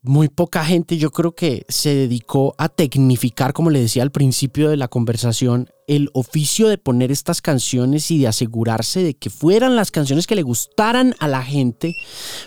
[0.02, 4.70] muy poca gente yo creo que se dedicó a tecnificar, como le decía al principio
[4.70, 9.76] de la conversación, el oficio de poner estas canciones y de asegurarse de que fueran
[9.76, 11.94] las canciones que le gustaran a la gente,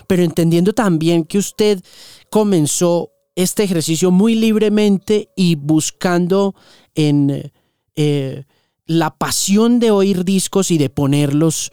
[0.06, 1.82] pero entendiendo también que usted
[2.30, 6.54] comenzó este ejercicio muy libremente y buscando
[6.94, 7.52] en
[7.96, 8.44] eh,
[8.86, 11.72] la pasión de oír discos y de ponerlos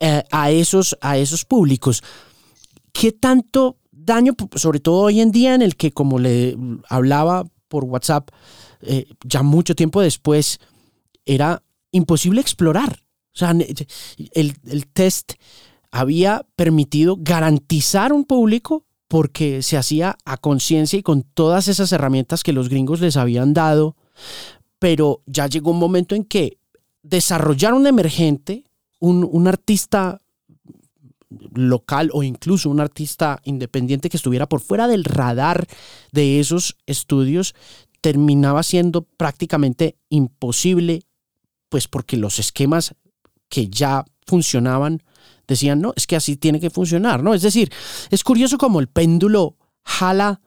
[0.00, 2.02] eh, a, esos, a esos públicos.
[2.92, 6.56] ¿Qué tanto daño, sobre todo hoy en día en el que, como le
[6.88, 8.30] hablaba por WhatsApp,
[8.80, 10.60] eh, ya mucho tiempo después,
[11.24, 13.02] era imposible explorar.
[13.34, 15.34] O sea, el, el test
[15.90, 22.42] había permitido garantizar un público porque se hacía a conciencia y con todas esas herramientas
[22.42, 23.96] que los gringos les habían dado,
[24.78, 26.58] pero ya llegó un momento en que
[27.02, 28.64] desarrollar un emergente,
[28.98, 30.22] un, un artista
[31.28, 35.66] local o incluso un artista independiente que estuviera por fuera del radar
[36.12, 37.54] de esos estudios
[38.00, 41.02] terminaba siendo prácticamente imposible,
[41.68, 42.94] pues porque los esquemas
[43.48, 45.02] que ya funcionaban
[45.48, 47.34] decían, no, es que así tiene que funcionar, ¿no?
[47.34, 47.72] Es decir,
[48.10, 50.40] es curioso como el péndulo jala,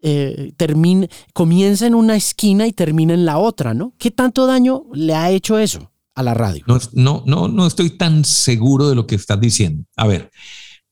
[0.00, 3.92] eh, termina, comienza en una esquina y termina en la otra, ¿no?
[3.98, 5.90] ¿Qué tanto daño le ha hecho eso?
[6.16, 6.64] A la radio.
[6.66, 9.84] No, no, no, no estoy tan seguro de lo que estás diciendo.
[9.96, 10.30] A ver,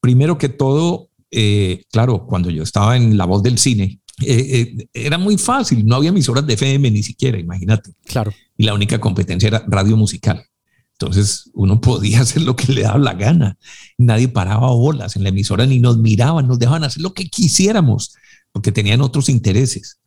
[0.01, 4.89] primero que todo, eh, claro, cuando yo estaba en la voz del cine, eh, eh,
[4.93, 7.91] era muy fácil, no había emisoras de FM ni siquiera, imagínate.
[8.05, 8.33] Claro.
[8.57, 10.45] Y la única competencia era radio musical.
[10.93, 13.57] Entonces uno podía hacer lo que le daba la gana.
[13.97, 18.15] Nadie paraba bolas en la emisora ni nos miraban, nos dejaban hacer lo que quisiéramos
[18.53, 20.01] porque tenían otros intereses.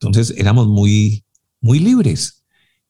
[0.00, 1.24] Entonces éramos muy,
[1.60, 2.39] muy libres.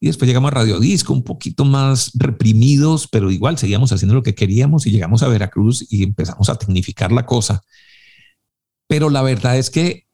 [0.03, 4.23] Y después llegamos a Radio Disco, un poquito más reprimidos, pero igual seguíamos haciendo lo
[4.23, 7.61] que queríamos y llegamos a Veracruz y empezamos a tecnificar la cosa.
[8.87, 10.07] Pero la verdad es que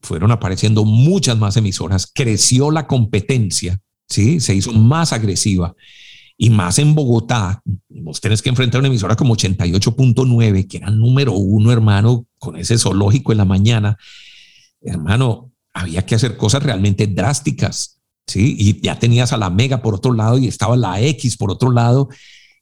[0.00, 4.40] fueron apareciendo muchas más emisoras, creció la competencia, ¿sí?
[4.40, 5.74] se hizo más agresiva
[6.38, 7.62] y más en Bogotá.
[7.90, 12.78] Vos tenés que enfrentar una emisora como 88.9, que era número uno, hermano, con ese
[12.78, 13.98] zoológico en la mañana.
[14.80, 18.01] Hermano, había que hacer cosas realmente drásticas.
[18.40, 21.70] Y ya tenías a la Mega por otro lado y estaba la X por otro
[21.70, 22.08] lado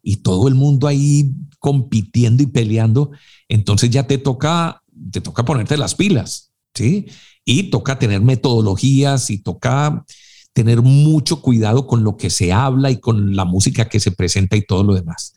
[0.02, 3.10] y todo el mundo ahí compitiendo y peleando.
[3.48, 7.06] Entonces ya te toca, te toca ponerte las pilas, ¿sí?
[7.44, 10.04] Y toca tener metodologías y toca
[10.52, 14.56] tener mucho cuidado con lo que se habla y con la música que se presenta
[14.56, 15.34] y todo lo demás.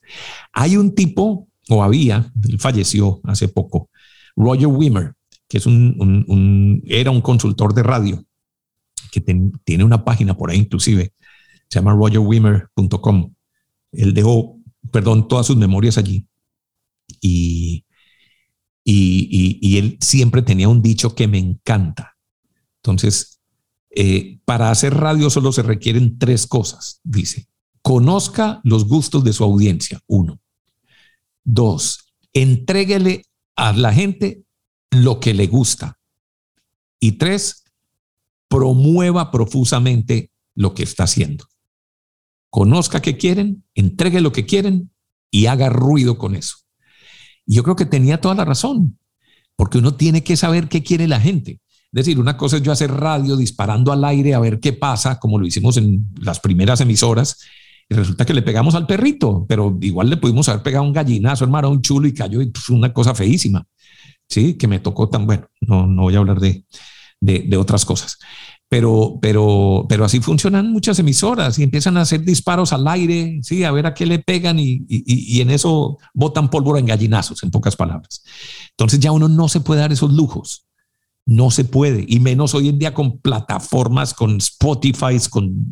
[0.51, 3.89] Hay un tipo, o había, él falleció hace poco,
[4.35, 5.13] Roger Wimmer,
[5.47, 8.25] que es un, era un consultor de radio
[9.13, 9.21] que
[9.63, 11.13] tiene una página por ahí inclusive,
[11.69, 13.33] se llama rogerwimmer.com.
[13.91, 14.59] Él dejó,
[14.91, 16.27] perdón, todas sus memorias allí.
[17.21, 17.85] Y,
[18.83, 22.17] y, él siempre tenía un dicho que me encanta.
[22.77, 23.39] Entonces,
[23.91, 27.47] eh, para hacer radio solo se requieren tres cosas, dice.
[27.81, 30.39] Conozca los gustos de su audiencia, uno.
[31.43, 33.25] Dos, entréguele
[33.55, 34.43] a la gente
[34.89, 35.99] lo que le gusta.
[36.99, 37.62] Y tres,
[38.53, 41.45] promueva profusamente lo que está haciendo.
[42.51, 44.91] Conozca qué quieren, entregue lo que quieren
[45.31, 46.57] y haga ruido con eso.
[47.47, 48.99] Y yo creo que tenía toda la razón,
[49.55, 51.61] porque uno tiene que saber qué quiere la gente.
[51.63, 55.17] Es decir, una cosa es yo hacer radio disparando al aire a ver qué pasa,
[55.17, 57.39] como lo hicimos en las primeras emisoras,
[57.89, 61.43] y resulta que le pegamos al perrito, pero igual le pudimos haber pegado un gallinazo,
[61.43, 63.65] hermano, un chulo y cayó y pues, una cosa feísima.
[64.29, 65.47] Sí, que me tocó tan bueno.
[65.59, 66.65] No, no voy a hablar de,
[67.23, 68.17] de, otras cosas.
[68.69, 73.63] Pero, pero, pero así funcionan muchas emisoras y empiezan a hacer disparos al aire, sí,
[73.63, 77.51] a ver a qué le pegan y, y, en eso botan pólvora en gallinazos, en
[77.51, 78.23] pocas palabras.
[78.71, 80.67] Entonces ya uno no se puede dar esos lujos.
[81.25, 85.69] No se puede, y menos hoy en día con plataformas, con Spotify, con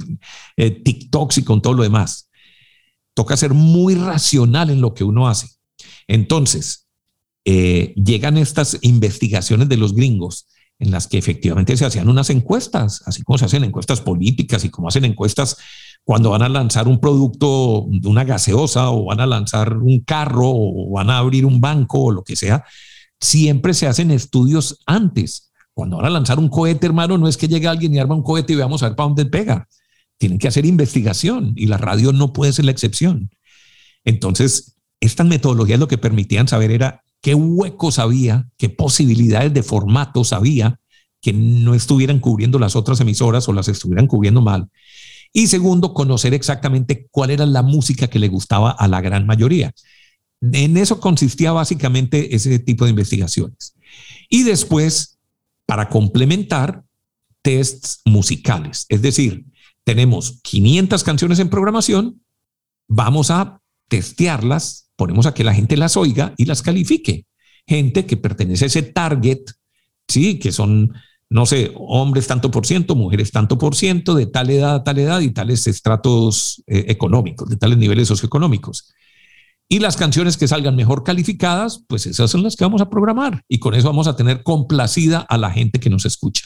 [0.55, 2.29] eh, TikToks y con todo lo demás.
[3.13, 5.49] Toca ser muy racional en lo que uno hace.
[6.07, 6.87] Entonces,
[7.43, 10.47] eh, llegan estas investigaciones de los gringos
[10.81, 14.69] en las que efectivamente se hacían unas encuestas, así como se hacen encuestas políticas y
[14.69, 15.57] como hacen encuestas
[16.03, 20.91] cuando van a lanzar un producto, una gaseosa o van a lanzar un carro o
[20.91, 22.65] van a abrir un banco o lo que sea,
[23.19, 25.51] siempre se hacen estudios antes.
[25.75, 28.23] Cuando van a lanzar un cohete, hermano, no es que llegue alguien y arma un
[28.23, 29.67] cohete y veamos a ver para dónde pega.
[30.17, 33.29] Tienen que hacer investigación y la radio no puede ser la excepción.
[34.03, 40.33] Entonces, estas metodologías lo que permitían saber era qué huecos había, qué posibilidades de formatos
[40.33, 40.79] había
[41.21, 44.69] que no estuvieran cubriendo las otras emisoras o las estuvieran cubriendo mal.
[45.31, 49.71] Y segundo, conocer exactamente cuál era la música que le gustaba a la gran mayoría.
[50.41, 53.75] En eso consistía básicamente ese tipo de investigaciones.
[54.29, 55.19] Y después,
[55.65, 56.83] para complementar,
[57.43, 58.85] tests musicales.
[58.89, 59.45] Es decir,
[59.83, 62.21] tenemos 500 canciones en programación,
[62.87, 67.25] vamos a testearlas, ponemos a que la gente las oiga y las califique.
[67.65, 69.39] Gente que pertenece a ese target,
[70.07, 70.93] sí, que son,
[71.27, 74.99] no sé, hombres tanto por ciento, mujeres tanto por ciento, de tal edad a tal
[74.99, 78.93] edad y tales estratos eh, económicos, de tales niveles socioeconómicos.
[79.67, 83.43] Y las canciones que salgan mejor calificadas, pues esas son las que vamos a programar
[83.47, 86.45] y con eso vamos a tener complacida a la gente que nos escucha.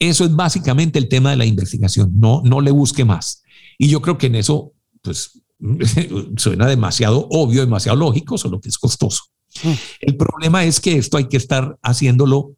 [0.00, 3.44] Eso es básicamente el tema de la investigación, no, no le busque más.
[3.78, 4.72] Y yo creo que en eso,
[5.02, 5.40] pues,
[6.36, 9.24] suena demasiado obvio, demasiado lógico, solo que es costoso.
[9.62, 9.72] Mm.
[10.00, 12.56] El problema es que esto hay que estar haciéndolo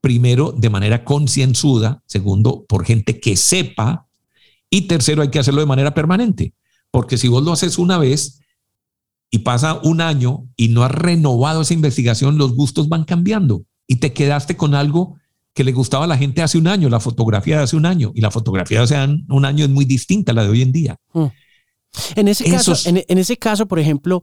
[0.00, 4.06] primero de manera concienzuda, segundo, por gente que sepa,
[4.70, 6.54] y tercero, hay que hacerlo de manera permanente,
[6.90, 8.40] porque si vos lo haces una vez
[9.30, 13.96] y pasa un año y no has renovado esa investigación, los gustos van cambiando y
[13.96, 15.16] te quedaste con algo
[15.54, 18.12] que le gustaba a la gente hace un año, la fotografía de hace un año,
[18.14, 20.72] y la fotografía de hace un año es muy distinta a la de hoy en
[20.72, 20.96] día.
[21.12, 21.24] Mm.
[22.16, 24.22] En, ese caso, en, ese caso, por ejemplo,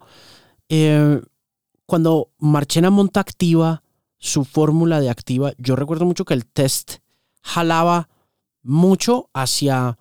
[0.70, 1.22] eh,
[1.86, 3.84] cuando Marchena monta activa
[4.18, 6.98] su fórmula de activa, yo recuerdo mucho que el test
[7.42, 8.10] jalaba
[8.64, 9.98] mucho hacia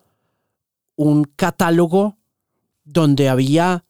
[0.97, 2.16] un catálogo
[2.85, 3.85] donde había,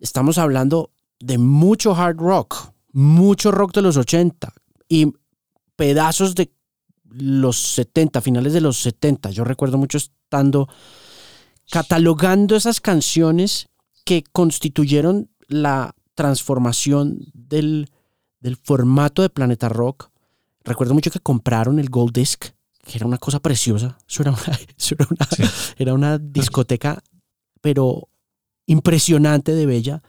[0.00, 0.90] estamos hablando
[1.20, 4.52] de mucho hard rock, mucho rock de los 80
[4.88, 5.12] y
[5.76, 6.52] pedazos de
[7.04, 9.30] los 70, finales de los 70.
[9.30, 10.68] Yo recuerdo mucho estando
[11.70, 13.68] catalogando esas canciones
[14.04, 17.88] que constituyeron la transformación del,
[18.62, 20.10] formato de Planeta Rock.
[20.64, 22.46] Recuerdo mucho que compraron el Gold Disc,
[22.84, 23.98] que era una cosa preciosa.
[24.08, 24.58] Eso era una,
[25.78, 27.02] era una discoteca,
[27.60, 28.08] pero
[28.66, 30.02] impresionante de bella.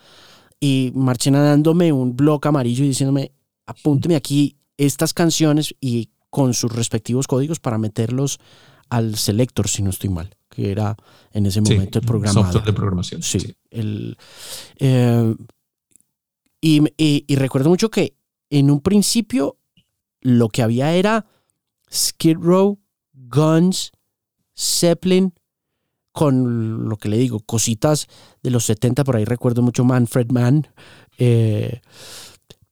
[0.59, 3.31] Y Marchena dándome un blog amarillo y diciéndome,
[3.65, 8.39] apúnteme aquí estas canciones y con sus respectivos códigos para meterlos
[8.89, 10.97] al selector, si no estoy mal, que era
[11.33, 12.33] en ese momento el programa.
[12.33, 13.21] Software de programación.
[13.21, 13.55] Sí.
[13.69, 14.17] El,
[14.79, 15.35] eh,
[16.59, 18.15] y, recuerdo mucho que
[18.49, 19.59] en un principio
[20.19, 21.27] lo que había era
[21.93, 22.79] Skid Row,
[23.13, 23.91] Guns,
[24.57, 25.31] Zeppelin,
[26.11, 28.07] con lo que le digo, cositas
[28.41, 30.67] de los 70, por ahí recuerdo mucho Manfred Mann,
[31.19, 31.81] eh,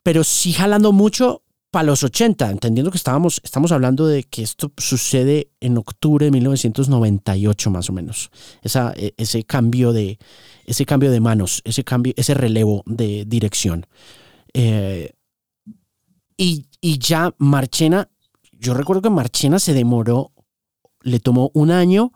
[0.01, 1.43] pero sí jalando mucho
[1.75, 6.31] para los 80, entendiendo que estábamos, estamos hablando de que esto sucede en octubre de
[6.31, 8.31] 1998 más o menos,
[8.61, 10.17] Esa, e, ese, cambio de,
[10.65, 13.87] ese cambio de manos, ese, cambio, ese relevo de dirección.
[14.53, 15.11] Eh,
[16.37, 18.07] y, y, ya Marchena,
[18.53, 20.31] yo recuerdo que Marchena se demoró,
[21.01, 22.13] le tomó un año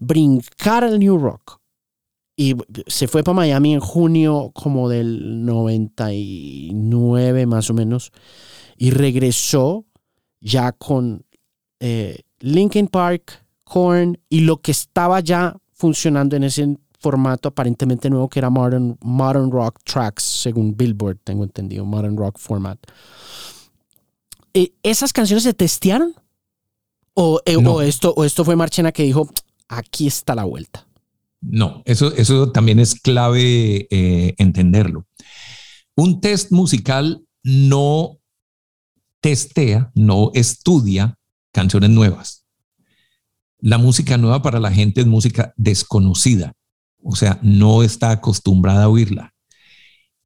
[0.00, 1.60] brincar al New Rock.
[2.34, 2.56] Y
[2.88, 8.10] se fue para Miami en junio como del 99 más o menos
[8.76, 9.84] y regresó
[10.40, 11.24] ya con
[11.80, 18.28] eh, Linkin Park, Korn y lo que estaba ya funcionando en ese formato aparentemente nuevo
[18.28, 22.78] que era Modern, modern Rock Tracks, según Billboard, tengo entendido, Modern Rock Format.
[24.54, 26.14] Eh, ¿Esas canciones se testearon?
[27.14, 29.28] ¿O, eh, esto, ¿O esto fue Marchena que dijo,
[29.68, 30.86] aquí está la vuelta?
[31.40, 33.86] No, eso, eso también es clave
[34.38, 35.06] entenderlo.
[35.94, 38.18] Un test musical no
[39.26, 41.16] testea, no estudia
[41.52, 42.46] canciones nuevas.
[43.58, 46.52] La música nueva para la gente es música desconocida,
[47.02, 49.34] o sea, no está acostumbrada a oírla.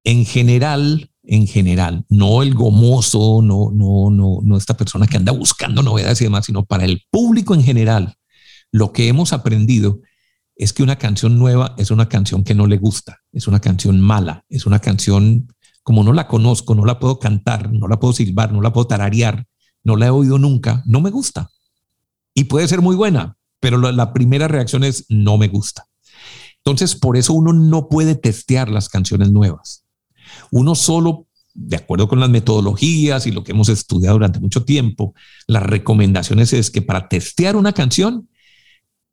[0.04, 5.32] En general, en general, no el gomoso, no, no, no, no esta persona que anda
[5.32, 8.16] buscando novedades y demás, sino para el público en general,
[8.70, 10.02] lo que hemos aprendido
[10.56, 13.98] es que una canción nueva es una canción que no le gusta, es una canción
[13.98, 15.48] mala, es una canción
[15.82, 18.86] como no la conozco, no la puedo cantar, no la puedo silbar, no la puedo
[18.86, 19.46] tararear,
[19.82, 21.50] no la he oído nunca, no me gusta.
[22.34, 25.86] Y puede ser muy buena, pero la, primera reacción es no me gusta.
[26.58, 29.84] Entonces, por eso uno no puede testear las canciones nuevas.
[30.50, 35.14] Uno solo, de acuerdo con las metodologías y lo que hemos estudiado durante mucho tiempo,
[35.46, 38.28] las recomendaciones es que para testear una canción,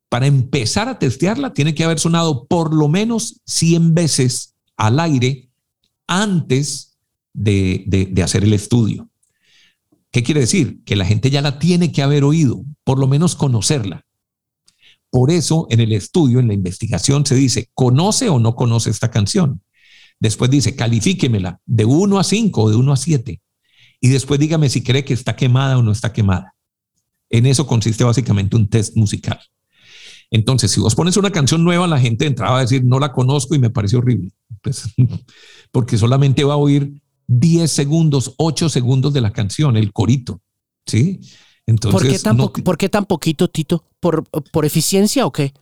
[0.10, 5.46] para empezar a testearla, tiene que haber sonado por lo menos 100 veces al aire
[6.07, 6.97] antes
[7.34, 9.09] de, hacer el estudio.
[10.11, 10.84] ¿Qué quiere decir?
[10.85, 14.05] Que la gente ya la tiene que haber oído, por lo menos conocerla.
[15.09, 19.11] Por eso en el estudio, en la investigación, se dice, ¿conoce o no conoce esta
[19.11, 19.61] canción?
[20.19, 23.41] Después dice, califíquemela de 1 a 5 o de 1 a 7.
[23.99, 26.55] Y después dígame si cree que está quemada o no está quemada.
[27.29, 29.39] En eso consiste básicamente un test musical.
[30.29, 33.55] Entonces, si vos pones una canción nueva, la gente entraba a decir, no la conozco
[33.55, 34.31] y me parece horrible.
[34.61, 34.84] Pues,
[35.77, 40.41] porque solamente va a oír 10 segundos, 8 segundos de la canción, el corito.
[40.87, 41.19] ¿Sí?
[41.67, 43.83] Entonces, ¿Por qué tan, ¿por qué tan poquito, Tito?
[43.99, 45.53] ¿Por, ¿Por eficiencia o qué?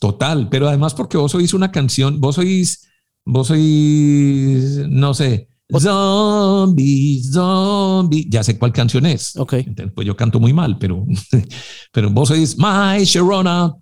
[0.00, 2.88] Total, pero además porque vos oís una canción, vos oís,
[3.26, 8.26] vos oís, no sé, Zombie, zombie.
[8.28, 9.36] Ya sé cuál canción es.
[9.36, 9.54] Ok.
[9.94, 11.04] pues yo canto muy mal, pero,
[11.92, 13.74] pero vos oís My Sharona.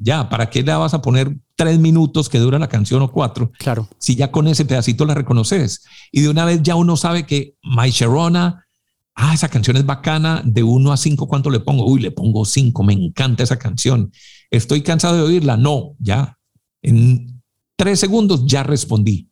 [0.00, 3.52] ya, ¿para qué le vas a poner tres minutos que dura la canción o cuatro?
[3.58, 3.86] Claro.
[3.98, 5.84] Si ya con ese pedacito la reconoces.
[6.10, 8.64] Y de una vez ya uno sabe que My Sharona,
[9.14, 10.40] ah, esa canción es bacana.
[10.44, 11.84] De uno a cinco, ¿cuánto le pongo?
[11.86, 12.82] Uy, le pongo cinco.
[12.82, 14.10] Me encanta esa canción.
[14.50, 15.58] Estoy cansado de oírla.
[15.58, 16.38] No, ya.
[16.80, 17.42] En
[17.76, 19.27] tres segundos ya respondí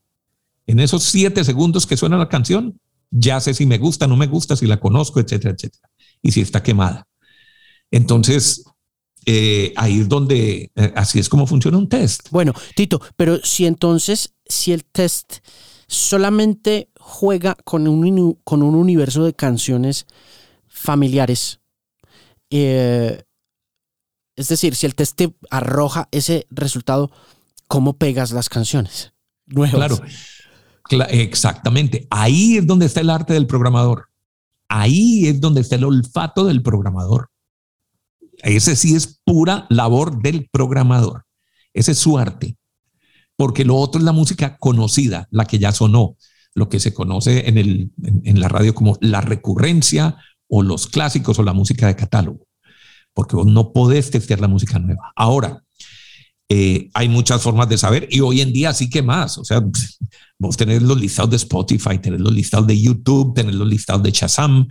[0.67, 2.81] en esos siete segundos que suena la canción,
[3.11, 5.89] ya sé si me gusta, no me gusta, si la conozco, etcétera, etcétera.
[6.23, 7.07] Y si está quemada.
[7.91, 8.65] Entonces,
[9.25, 12.29] eh, ahí es donde, eh, así es como funciona un test.
[12.31, 15.39] Bueno, Tito, pero si entonces, si el test
[15.87, 20.07] solamente juega con un, con un universo de canciones
[20.69, 21.61] familiares,
[22.51, 23.23] eh,
[24.37, 27.11] es decir, si el test te arroja ese resultado,
[27.69, 29.13] ¿cómo pegas las canciones
[29.47, 29.75] nuevas?
[29.75, 29.99] Claro.
[31.11, 32.07] Exactamente.
[32.11, 34.09] Ahí es donde está el arte del programador.
[34.69, 37.31] Ahí es donde está el olfato del programador.
[38.43, 41.25] Ese sí es pura labor del programador.
[41.73, 42.57] Ese es su arte.
[43.37, 46.17] Porque lo otro es la música conocida, la que ya sonó,
[46.55, 50.17] lo que se conoce en, el, en, la radio como la recurrencia
[50.49, 52.47] o los clásicos o la música de catálogo.
[53.13, 55.13] Porque vos no podés testear la música nueva.
[55.15, 55.66] Ahora,
[56.49, 59.39] eh, hay muchas formas de saber y hoy en día sí que más.
[59.39, 59.63] O sea,
[60.39, 64.11] Vos tenés los listados de Spotify, tenés los listados de YouTube, tenés los listados de
[64.11, 64.69] Shazam,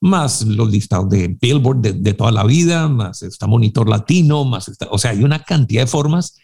[0.00, 4.88] más los listados de Billboard de, toda la vida, más está Monitor Latino, más está,
[4.90, 6.38] o sea, hay una cantidad de formas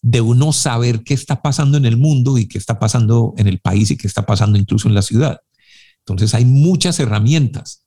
[0.00, 3.58] de uno saber qué está pasando en el mundo y qué está pasando en el
[3.58, 5.40] país y qué está pasando incluso en la ciudad.
[6.00, 7.84] Entonces hay muchas herramientas.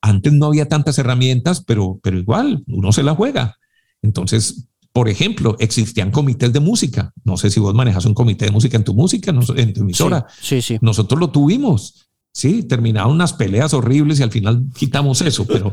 [0.00, 3.56] Antes no había tantas herramientas, pero, pero igual uno se la juega.
[4.02, 7.12] Entonces, por ejemplo, existían comités de música.
[7.24, 10.26] No sé si vos manejas un comité de música en tu música, en tu emisora.
[10.40, 10.78] Sí, sí.
[10.80, 12.06] Nosotros lo tuvimos.
[12.32, 15.72] Sí, terminaron unas peleas horribles y al final quitamos eso, pero,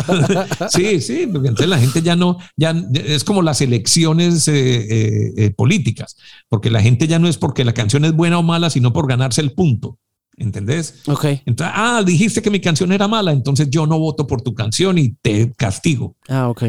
[0.70, 5.32] sí, sí, porque entonces la gente ya no, ya es como las elecciones eh, eh,
[5.36, 6.16] eh, políticas,
[6.48, 9.06] porque la gente ya no es porque la canción es buena o mala, sino por
[9.06, 9.98] ganarse el punto.
[10.38, 11.02] ¿Entendés?
[11.08, 11.26] Ok.
[11.44, 14.96] Entonces, ah, dijiste que mi canción era mala, entonces yo no voto por tu canción
[14.96, 16.16] y te castigo.
[16.26, 16.62] Ah, ok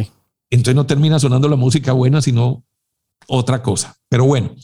[0.53, 2.63] entonces no termina sonando la música buena, sino
[3.27, 3.95] otra cosa.
[4.09, 4.55] Pero bueno,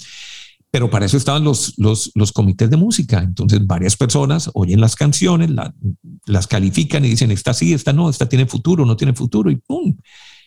[0.71, 3.19] pero para eso estaban los, los, los comités de música.
[3.19, 5.49] Entonces varias personas oyen las canciones,
[6.25, 9.55] las califican y dicen, esta sí, esta no, esta tiene futuro, no tiene futuro y
[9.55, 9.95] ¡pum!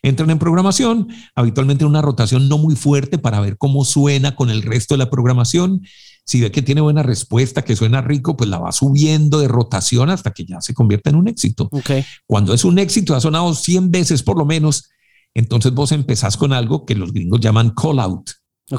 [0.05, 4.62] Entran en programación, habitualmente una rotación no muy fuerte para ver cómo suena con el
[4.62, 5.82] resto de la programación.
[6.24, 10.10] Si ve que tiene buena respuesta, que suena rico, pues la va subiendo de rotación
[10.10, 11.69] hasta que ya se convierta en un éxito.
[11.70, 12.05] Okay.
[12.27, 14.90] Cuando es un éxito, ha sonado 100 veces por lo menos,
[15.35, 18.31] entonces vos empezás con algo que los gringos llaman call out.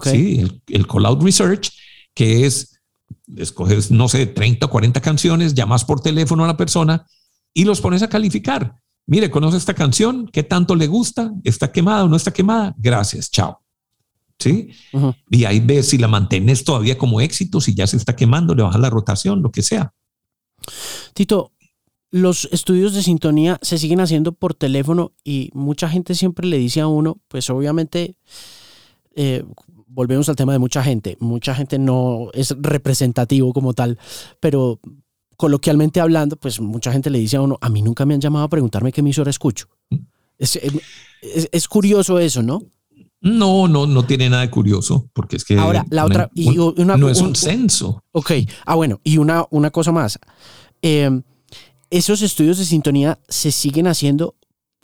[0.04, 0.62] ¿sí?
[0.68, 1.72] El, call out research,
[2.14, 2.80] que es,
[3.36, 7.06] escoges, no sé, 30 o 40 canciones, llamas por teléfono a la persona
[7.54, 8.76] y los pones a calificar.
[9.06, 11.32] Mire, conoce esta canción, ¿qué tanto le gusta?
[11.44, 12.74] ¿Está quemada o no está quemada?
[12.78, 13.60] Gracias, chao.
[14.40, 14.70] ¿Sí?
[15.30, 18.64] Y ahí ves si la mantienes todavía como éxito, si ya se está quemando, le
[18.64, 19.94] bajas la rotación, lo que sea.
[21.14, 21.52] Tito,
[22.14, 26.80] los estudios de sintonía se siguen haciendo por teléfono y mucha gente siempre le dice
[26.80, 28.18] a uno, pues obviamente,
[29.16, 29.44] eh,
[29.88, 33.98] volvemos al tema de mucha gente, mucha gente no es representativo como tal,
[34.40, 34.80] pero
[35.38, 38.46] coloquialmente hablando, pues mucha gente le dice a uno, a mí nunca me han llamado
[38.46, 39.66] a preguntarme qué emisora escucho.
[40.38, 40.60] Es,
[41.52, 42.62] es, curioso eso, ¿no?
[43.22, 45.58] No, no, no tiene nada de curioso, porque es que...
[45.58, 46.30] Ahora, la otra...
[46.36, 48.04] no es un, censo.
[48.12, 48.34] Ok,
[48.68, 50.20] ah, bueno, y una, una cosa más.
[50.84, 51.10] Eh,
[51.94, 54.36] esos estudios de sintonía se siguen haciendo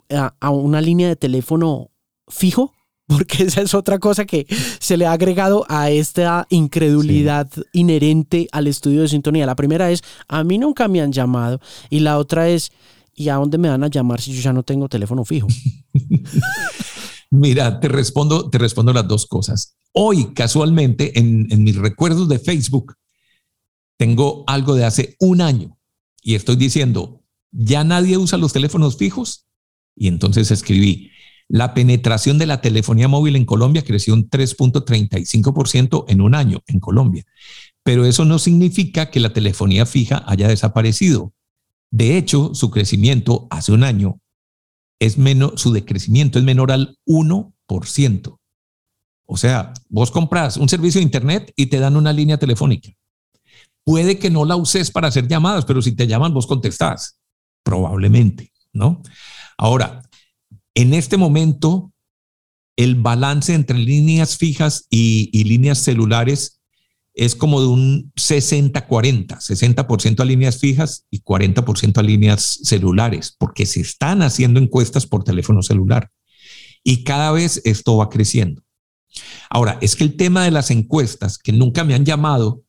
[0.08, 1.90] a, una línea de teléfono
[2.28, 2.72] fijo,
[3.08, 4.46] porque esa es otra cosa que
[4.78, 9.44] se le ha agregado a esta incredulidad inherente al estudio de sintonía.
[9.44, 11.60] La primera es, a mí nunca me han llamado,
[11.90, 12.70] y la otra es,
[13.12, 15.48] ¿y a dónde me van a llamar si yo ya no tengo teléfono fijo?
[17.32, 19.76] Mira, te respondo, te respondo las dos cosas.
[19.92, 22.94] Hoy, casualmente, en mis recuerdos de Facebook,
[23.96, 25.79] tengo algo de hace un año
[26.22, 27.22] y estoy diciendo,
[27.52, 29.46] ya nadie usa los teléfonos fijos.
[29.96, 31.10] Y entonces escribí,
[31.48, 36.78] la penetración de la telefonía móvil en Colombia creció un 3.35% en un año en
[36.78, 37.24] Colombia.
[37.82, 41.32] Pero eso no significa que la telefonía fija haya desaparecido.
[41.90, 44.20] De hecho, su crecimiento hace un año
[45.00, 48.38] es menos, su decrecimiento es menor al 1%.
[49.26, 52.90] O sea, vos compras un servicio de Internet y te dan una línea telefónica.
[53.90, 57.18] Puede que no la uses para hacer llamadas, pero si te llaman, vos contestás.
[57.64, 59.02] Probablemente, ¿no?
[59.58, 60.08] Ahora,
[60.76, 61.92] en este momento,
[62.76, 66.60] el balance entre líneas fijas y, y líneas celulares
[67.14, 73.66] es como de un 60-40, 60%, a líneas fijas y 40% a líneas celulares, porque
[73.66, 76.12] se están haciendo encuestas por teléfono celular.
[76.84, 78.62] Y cada vez esto va creciendo.
[79.50, 82.62] Ahora, es que el tema de las encuestas, que nunca me han llamado,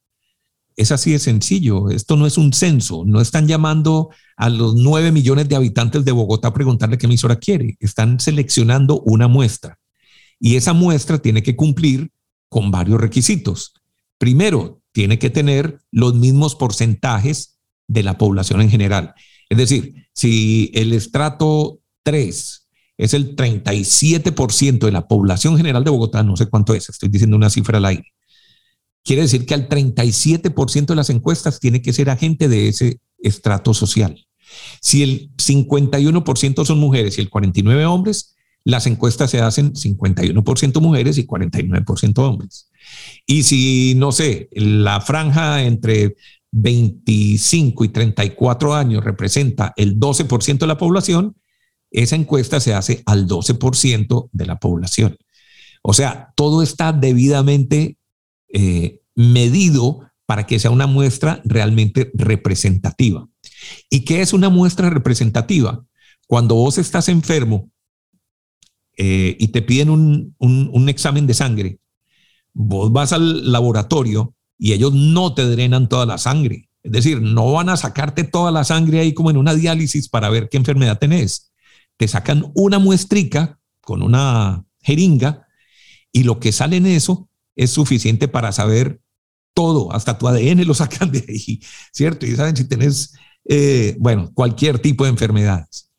[0.81, 1.89] es así de sencillo.
[1.89, 3.03] Esto no es un censo.
[3.05, 7.37] No están llamando a los 9 millones de habitantes de Bogotá a preguntarle qué emisora
[7.37, 7.77] quiere.
[7.79, 9.79] Están seleccionando una muestra.
[10.39, 12.09] Y esa muestra tiene que cumplir
[12.49, 13.73] con varios requisitos.
[14.17, 19.13] Primero, tiene que tener los mismos porcentajes de la población en general.
[19.49, 22.67] Es decir, si el estrato 3
[22.97, 27.35] es el 37% de la población general de Bogotá, no sé cuánto es, estoy diciendo
[27.35, 28.05] una cifra al aire.
[29.03, 33.73] Quiere decir que al 37% de las encuestas tiene que ser agente de ese estrato
[33.73, 34.27] social.
[34.81, 41.17] Si el 51% son mujeres y el 49% hombres, las encuestas se hacen 51% mujeres
[41.17, 42.69] y 49% hombres.
[43.25, 46.15] Y si, no sé, la franja entre
[46.51, 51.35] 25 y 34 años representa el 12% de la población,
[51.89, 55.17] esa encuesta se hace al 12% de la población.
[55.81, 57.97] O sea, todo está debidamente
[58.53, 63.27] eh, medido para que sea una muestra realmente representativa.
[63.89, 65.85] ¿Y qué es una muestra representativa?
[66.27, 67.69] Cuando vos estás enfermo
[68.97, 71.79] eh, y te piden un, un examen de sangre,
[72.53, 76.69] vos vas al laboratorio y ellos no te drenan toda la sangre.
[76.83, 80.29] Es decir, no van a sacarte toda la sangre ahí como en una diálisis para
[80.29, 81.51] ver qué enfermedad tenés.
[81.97, 85.47] Te sacan una muestrica con una jeringa
[86.11, 89.01] y lo que sale en eso es suficiente para saber
[89.53, 91.61] todo, hasta tu ADN lo sacan de ahí,
[91.93, 92.25] ¿cierto?
[92.25, 93.13] Y saben si tenés,
[93.45, 95.91] eh, bueno, cualquier tipo de enfermedades.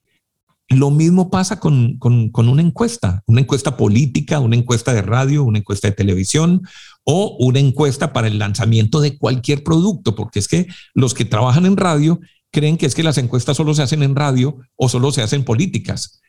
[0.69, 5.89] Lo mismo pasa con, una encuesta, una encuesta política, una encuesta de radio, una encuesta
[5.89, 6.63] de televisión
[7.05, 11.67] o una encuesta para el lanzamiento de cualquier producto, porque es que los que trabajan
[11.67, 12.21] en radio
[12.51, 15.45] creen que es que las encuestas solo se hacen en radio o solo se hacen
[15.45, 16.23] políticas.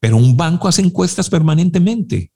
[0.00, 2.32] Pero un banco hace encuestas permanentemente,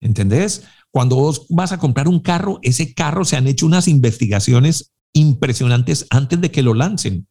[0.00, 0.64] ¿entendés?
[0.90, 6.06] Cuando vos vas a comprar un carro, ese carro se han hecho unas investigaciones impresionantes
[6.10, 7.28] antes de que lo lancen.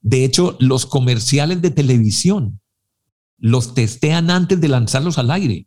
[0.00, 2.60] De hecho, los comerciales de televisión
[3.38, 5.66] los testean antes de lanzarlos al aire.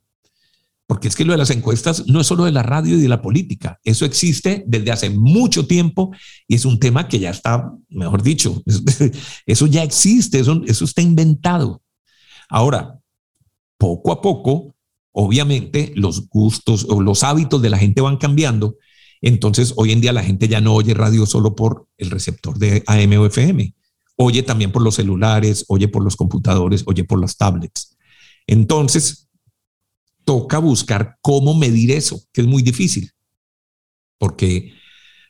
[0.88, 3.10] Porque es que lo de las encuestas no es solo de la radio y de
[3.10, 3.80] la política.
[3.84, 6.12] Eso existe desde hace mucho tiempo
[6.48, 8.62] y es un tema que ya está, mejor dicho,
[9.46, 11.82] eso ya existe, eso, eso está inventado.
[12.50, 13.00] Ahora,
[13.78, 14.75] poco a poco,
[15.16, 18.76] obviamente, los gustos o los hábitos de la gente van cambiando.
[19.22, 22.84] Entonces, hoy en día la gente ya no oye radio solo por el receptor de
[22.86, 23.74] AM o FM
[24.18, 27.98] oye también por los celulares, oye por los computadores, oye por las tablets.
[28.48, 29.28] Entonces,
[30.24, 33.12] toca buscar cómo medir eso, que es muy difícil.
[34.18, 34.74] Porque,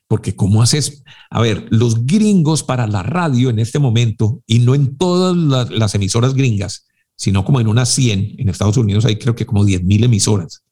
[0.08, 1.04] porque ¿cómo haces?
[1.30, 5.70] A ver, los gringos para la radio en este momento, y no en todas las,
[5.72, 6.86] las emisoras gringas,
[7.16, 10.64] sino como en unas 100, en Estados Unidos hay creo que como 10 mil emisoras,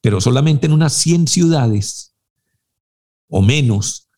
[0.00, 2.14] pero solamente en unas 100 ciudades
[3.28, 4.08] o menos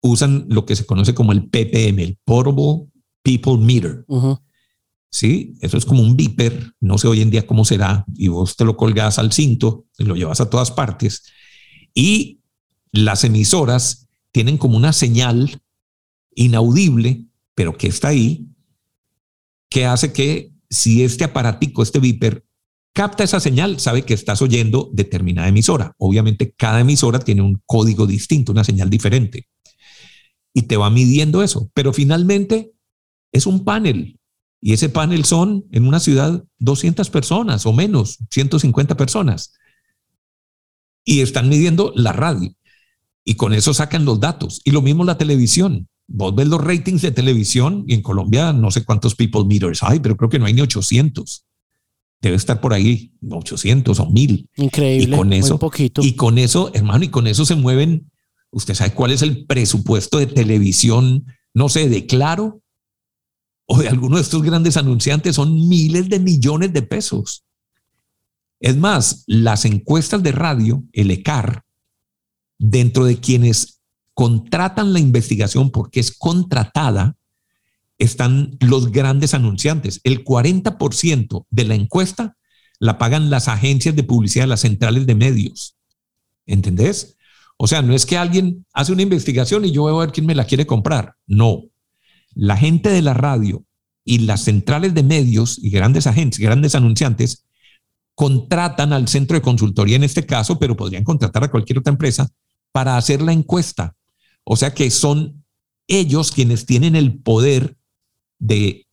[0.00, 2.88] usan lo que se conoce como el PPM, el Portable
[3.22, 4.04] People Meter.
[5.10, 8.56] Sí, eso es como un beeper, no sé hoy en día cómo será, y vos
[8.56, 11.24] te lo colgas al cinto y lo llevas a todas partes.
[11.94, 12.40] Y
[12.92, 15.62] las emisoras tienen como una señal
[16.34, 17.24] inaudible,
[17.54, 18.46] pero que está ahí,
[19.70, 22.44] que hace que si este aparatico, este beeper,
[22.92, 25.94] capta esa señal, sabe que estás oyendo determinada emisora.
[25.98, 29.48] Obviamente cada emisora tiene un código distinto, una señal diferente
[30.56, 31.70] y te va midiendo eso.
[31.74, 32.72] Pero finalmente
[33.30, 34.18] es un panel
[34.62, 39.52] y ese panel son en una ciudad 200 personas o menos, 150 personas.
[41.04, 42.56] Y están midiendo la radio
[43.22, 44.62] y con eso sacan los datos.
[44.64, 45.88] Y lo mismo la televisión.
[46.08, 50.00] Vos ves los ratings de televisión y en Colombia no sé cuántos people meters hay,
[50.00, 51.44] pero creo que no hay ni 800.
[52.20, 54.48] Debe estar por ahí 800 o 1000.
[54.56, 55.14] Increíble.
[55.14, 56.02] Y con eso, poquito.
[56.02, 58.10] y con eso, hermano, y con eso se mueven
[58.56, 62.62] ¿Usted sabe cuál es el presupuesto de televisión, no sé, de Claro
[63.66, 65.36] o de alguno de estos grandes anunciantes?
[65.36, 67.44] Son miles de millones de pesos.
[68.58, 71.64] Es más, las encuestas de radio, el ECAR,
[72.58, 73.75] dentro de quienes
[74.16, 77.16] contratan la investigación porque es contratada,
[77.98, 80.00] están los grandes anunciantes.
[80.04, 82.34] El 40% de la encuesta
[82.78, 85.76] la pagan las agencias de publicidad, las centrales de medios.
[86.46, 87.18] ¿Entendés?
[87.58, 90.24] O sea, no es que alguien hace una investigación y yo voy a ver quién
[90.24, 91.16] me la quiere comprar.
[91.26, 91.64] No.
[92.34, 93.64] La gente de la radio
[94.02, 97.44] y las centrales de medios y grandes agencias, grandes anunciantes,
[98.14, 102.30] contratan al centro de consultoría en este caso, pero podrían contratar a cualquier otra empresa
[102.72, 103.94] para hacer la encuesta.
[104.48, 105.44] O sea que son
[105.88, 107.76] ellos quienes tienen el poder
[108.38, 108.86] de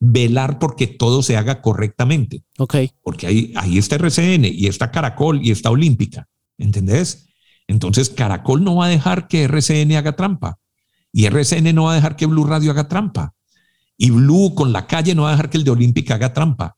[0.00, 2.44] velar porque todo se haga correctamente.
[2.58, 2.76] Ok.
[3.02, 6.28] Porque ahí, ahí está RCN y está Caracol y está Olímpica.
[6.56, 7.28] ¿Entendés?
[7.68, 10.58] Entonces Caracol no va a dejar que RCN haga trampa
[11.12, 13.34] y RCN no va a dejar que Blue Radio haga trampa
[13.98, 16.76] y Blue con la calle no va a dejar que el de Olímpica haga trampa.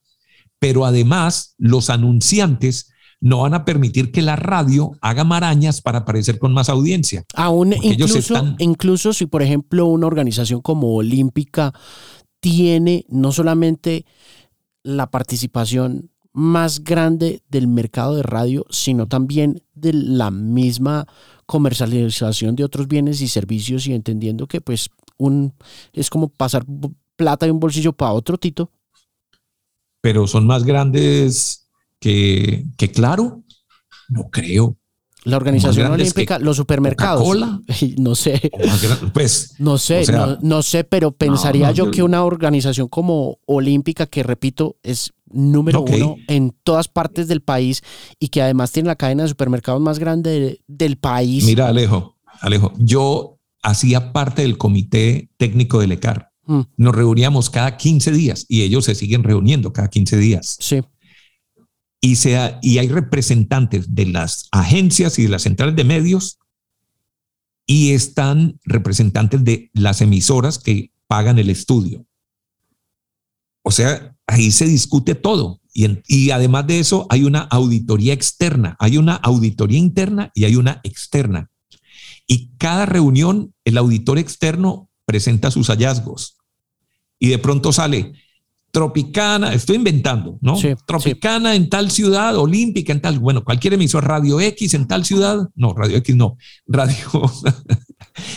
[0.59, 6.37] Pero además los anunciantes no van a permitir que la radio haga marañas para aparecer
[6.39, 7.23] con más audiencia.
[7.33, 11.73] Aún incluso, incluso si, por ejemplo, una organización como Olímpica
[12.39, 14.05] tiene no solamente
[14.83, 21.07] la participación más grande del mercado de radio, sino también de la misma
[21.47, 25.53] comercialización de otros bienes y servicios y entendiendo que pues un
[25.93, 26.63] es como pasar
[27.15, 28.71] plata de un bolsillo para otro, Tito.
[29.99, 31.66] Pero son más grandes
[31.99, 33.43] que, claro,
[34.09, 34.77] no creo.
[35.23, 37.27] La organización olímpica, los supermercados.
[37.97, 38.49] No sé.
[39.13, 40.03] Pues, no sé,
[40.41, 46.15] no, sé, pero pensaría yo que una organización como Olímpica, que repito, es número uno
[46.29, 47.81] en todas partes del país
[48.19, 51.43] y que además tiene la cadena de supermercados más grande del país.
[51.43, 56.31] Mira, Alejo, Alejo, yo hacía parte del comité técnico del ECAR.
[56.45, 56.61] Mm.
[56.77, 60.55] Nos reuníamos cada 15 días y ellos se siguen reuniendo cada 15 días.
[60.61, 60.81] Sí
[62.61, 66.39] y, hay representantes de las agencias y de las centrales de medios
[67.65, 72.05] y están representantes de las emisoras que pagan el estudio.
[73.63, 75.59] O sea, ahí se discute todo.
[75.73, 80.79] Y, además de eso, hay una auditoría externa, hay una auditoría interna y hay una
[80.83, 81.51] externa.
[82.25, 86.37] Y cada reunión, el auditor externo presenta sus hallazgos.
[87.19, 88.13] Y de pronto sale,
[88.71, 90.55] Tropicana, estoy inventando, ¿no?
[90.85, 95.49] Tropicana en tal ciudad, Olímpica en tal, bueno, cualquier emisor, Radio X en tal ciudad,
[95.55, 96.37] no, Radio X no,
[96.67, 96.95] Radio,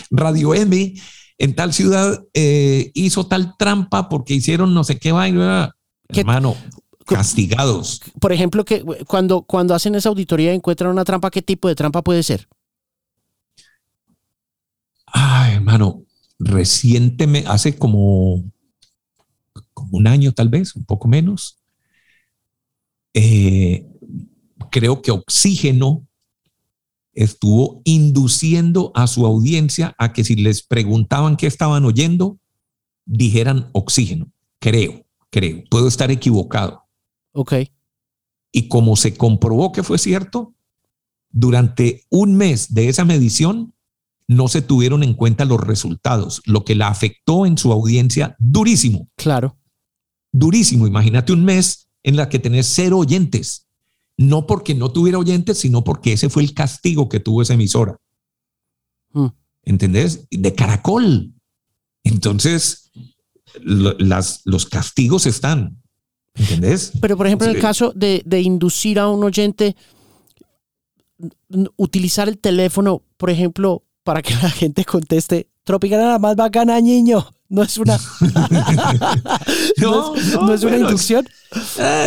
[0.09, 0.93] Radio M
[1.37, 5.75] en tal ciudad eh, hizo tal trampa porque hicieron no sé qué vaina,
[6.09, 6.55] hermano,
[7.05, 7.99] castigados.
[8.19, 12.03] Por ejemplo, que cuando, cuando hacen esa auditoría encuentran una trampa, ¿qué tipo de trampa
[12.03, 12.47] puede ser?
[15.07, 16.03] Ay, hermano,
[16.39, 18.43] recientemente, hace como
[19.91, 21.57] un año tal vez, un poco menos.
[23.13, 23.85] Eh,
[24.69, 26.07] creo que Oxígeno
[27.13, 32.39] estuvo induciendo a su audiencia a que si les preguntaban qué estaban oyendo,
[33.05, 34.31] dijeran Oxígeno.
[34.59, 35.63] Creo, creo.
[35.69, 36.83] Puedo estar equivocado.
[37.33, 37.53] Ok.
[38.51, 40.53] Y como se comprobó que fue cierto,
[41.29, 43.73] durante un mes de esa medición
[44.27, 49.09] no se tuvieron en cuenta los resultados, lo que la afectó en su audiencia durísimo.
[49.15, 49.57] Claro
[50.31, 50.87] durísimo.
[50.87, 53.67] Imagínate un mes en la que tenés cero oyentes.
[54.17, 57.97] No porque no tuviera oyentes, sino porque ese fue el castigo que tuvo esa emisora.
[59.11, 59.27] Hmm.
[59.63, 60.27] ¿Entendés?
[60.29, 61.33] De caracol.
[62.03, 62.91] Entonces,
[63.63, 65.81] las, los castigos están.
[66.35, 66.93] ¿Entendés?
[67.01, 69.75] Pero, por ejemplo, en el caso de, de inducir a un oyente,
[71.75, 77.25] utilizar el teléfono, por ejemplo, para que la gente conteste, Tropicana la más bacana, niño.
[77.55, 77.97] No es una.
[79.77, 81.27] no, no, es, una inducción.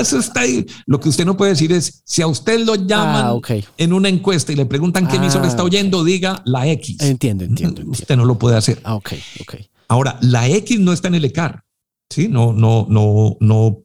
[0.00, 0.64] Eso está ahí.
[0.86, 4.08] Lo que usted no puede decir es: si a usted lo llaman ah, en una
[4.08, 6.96] encuesta y le preguntan qué emisora está ah, oyendo, diga la X.
[7.02, 8.80] Entiendo, entiendo, Usted no lo puede hacer.
[8.84, 9.12] Ah, ok,
[9.42, 9.56] ok.
[9.88, 11.62] Ahora, la X no está en el ECAR.
[12.08, 13.84] Sí, no, no, no, no,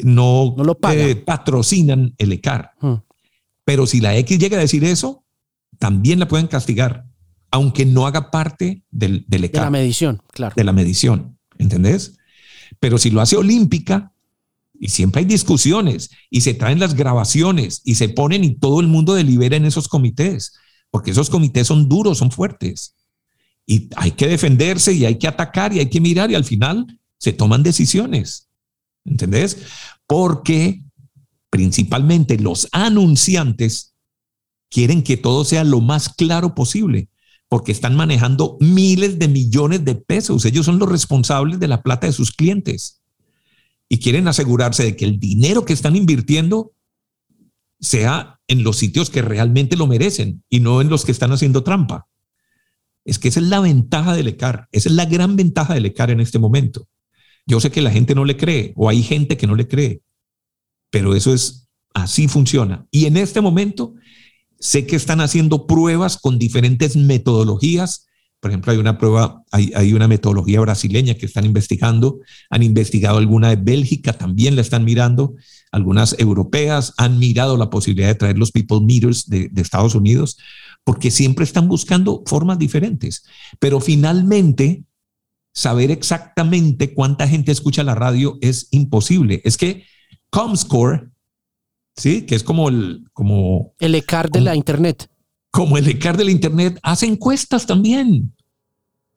[0.00, 2.72] no, no lo eh, patrocinan el ECAR.
[2.80, 2.94] Hmm.
[3.64, 5.24] Pero si la X llega a decir eso,
[5.78, 7.05] también la pueden castigar
[7.50, 10.54] aunque no haga parte del, del De la medición, claro.
[10.56, 12.18] De la medición, ¿entendés?
[12.80, 14.12] Pero si lo hace olímpica,
[14.78, 18.88] y siempre hay discusiones, y se traen las grabaciones, y se ponen y todo el
[18.88, 20.54] mundo delibera en esos comités,
[20.90, 22.94] porque esos comités son duros, son fuertes.
[23.66, 26.86] Y hay que defenderse y hay que atacar y hay que mirar y al final
[27.18, 28.48] se toman decisiones.
[29.04, 29.58] ¿Entendés?
[30.06, 30.82] Porque
[31.50, 33.94] principalmente los anunciantes
[34.68, 37.08] quieren que todo sea lo más claro posible
[37.48, 40.44] porque están manejando miles de millones de pesos.
[40.44, 43.02] Ellos son los responsables de la plata de sus clientes
[43.88, 46.72] y quieren asegurarse de que el dinero que están invirtiendo
[47.80, 51.62] sea en los sitios que realmente lo merecen y no en los que están haciendo
[51.62, 52.08] trampa.
[53.04, 56.10] Es que esa es la ventaja del ECAR, esa es la gran ventaja del ECAR
[56.10, 56.88] en este momento.
[57.46, 60.02] Yo sé que la gente no le cree o hay gente que no le cree,
[60.90, 62.86] pero eso es así funciona.
[62.90, 63.94] Y en este momento
[64.58, 68.06] sé que están haciendo pruebas con diferentes metodologías.
[68.40, 72.20] Por ejemplo, hay una prueba, hay, una metodología brasileña que están investigando,
[72.50, 75.34] han investigado alguna de Bélgica, también la están mirando,
[75.72, 80.38] algunas europeas han mirado la posibilidad de traer los people meters de, de Estados Unidos,
[80.84, 83.24] porque siempre están buscando formas diferentes.
[83.58, 84.84] Pero finalmente,
[85.56, 89.40] saber exactamente cuánta gente escucha la radio es imposible.
[89.42, 89.84] Es que
[90.28, 91.08] Comscore,
[91.96, 92.22] ¿sí?
[92.22, 93.04] Que es como el...
[93.12, 95.08] Como, el ECAR de la Internet.
[95.50, 98.34] Como el ECAR de la Internet, hace encuestas también.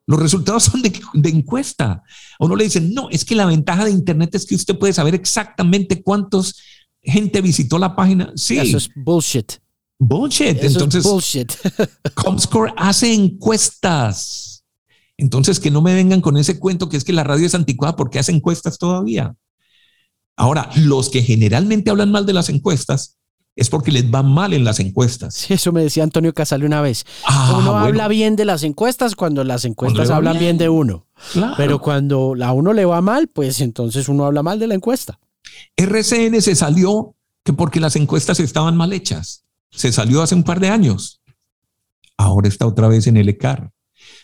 [0.06, 2.04] Los resultados son de, de, encuesta.
[2.40, 4.94] O no le dicen, no, es que la ventaja de Internet es que usted puede
[4.94, 6.56] saber exactamente cuántos
[7.04, 8.32] gente visitó la página.
[8.36, 8.58] Sí.
[8.58, 9.54] Eso es bullshit.
[9.98, 10.58] Bullshit.
[10.58, 11.52] Eso Entonces, es bullshit.
[12.16, 14.64] Comscore hace encuestas.
[15.18, 17.96] Entonces, que no me vengan con ese cuento que es que la radio es anticuada
[17.96, 19.36] porque hace encuestas todavía.
[20.40, 23.18] Ahora, los que generalmente hablan mal de las encuestas
[23.58, 25.34] es porque les va mal en las encuestas.
[25.34, 27.06] Sí, eso me decía Antonio Casale una vez.
[27.26, 27.86] Ah, uno bueno.
[27.88, 30.56] habla bien de las encuestas cuando las encuestas Cuando hablan bien.
[30.56, 30.58] bien.
[30.60, 31.08] de uno.
[31.34, 31.56] Claro.
[31.58, 35.20] Pero cuando a uno le va mal, pues entonces uno habla mal de la encuesta.
[35.76, 39.44] RCN se salió que porque las encuestas estaban mal hechas.
[39.72, 41.22] Se salió hace un par de años.
[42.16, 43.72] Ahora está otra vez en el ECAR.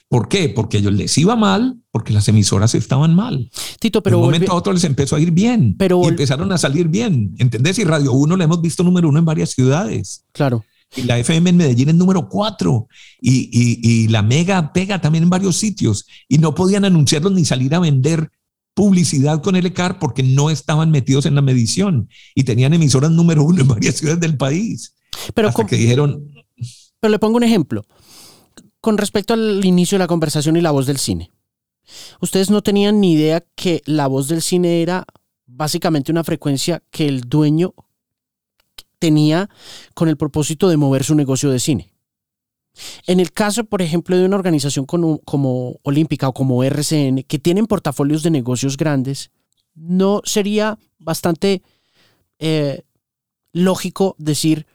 [0.07, 0.49] ¿Por qué?
[0.49, 3.49] Porque a ellos les iba mal, porque las emisoras estaban mal.
[3.79, 5.75] Tito, de pero un volvi- momento a otro les empezó a ir bien.
[5.77, 7.33] Pero y empezaron a salir bien.
[7.39, 7.79] ¿Entendés?
[7.79, 10.23] Y Radio 1 la hemos visto número uno en varias ciudades.
[10.31, 10.63] claro.
[10.95, 12.87] Y la FM en Medellín es número cuatro.
[13.19, 16.05] Y, y- y la Mega pega también en varios sitios.
[16.29, 18.29] Y no podían anunciarlos ni salir a vender
[18.75, 22.07] publicidad con el ECAR porque no estaban metidos en la medición.
[22.35, 24.93] Y tenían emisoras número uno en varias ciudades del país.
[25.33, 26.23] Pero, Hasta que dijeron,
[26.99, 27.83] pero le pongo un ejemplo.
[28.85, 31.31] Con respecto al inicio de la conversación y la voz del cine.
[32.21, 35.07] Ustedes no tenían ni idea que la voz del cine era
[35.47, 37.73] básicamente una frecuencia que el dueño
[38.99, 39.49] tenía
[39.95, 41.95] con el propósito de mover su negocio de cine.
[43.07, 47.65] En el caso, por ejemplo, de una organización como, Olímpica o como RCN, que tienen
[47.65, 49.31] portafolios de negocios grandes,
[49.73, 51.63] no sería bastante
[52.37, 52.83] eh,
[53.51, 54.67] lógico decir,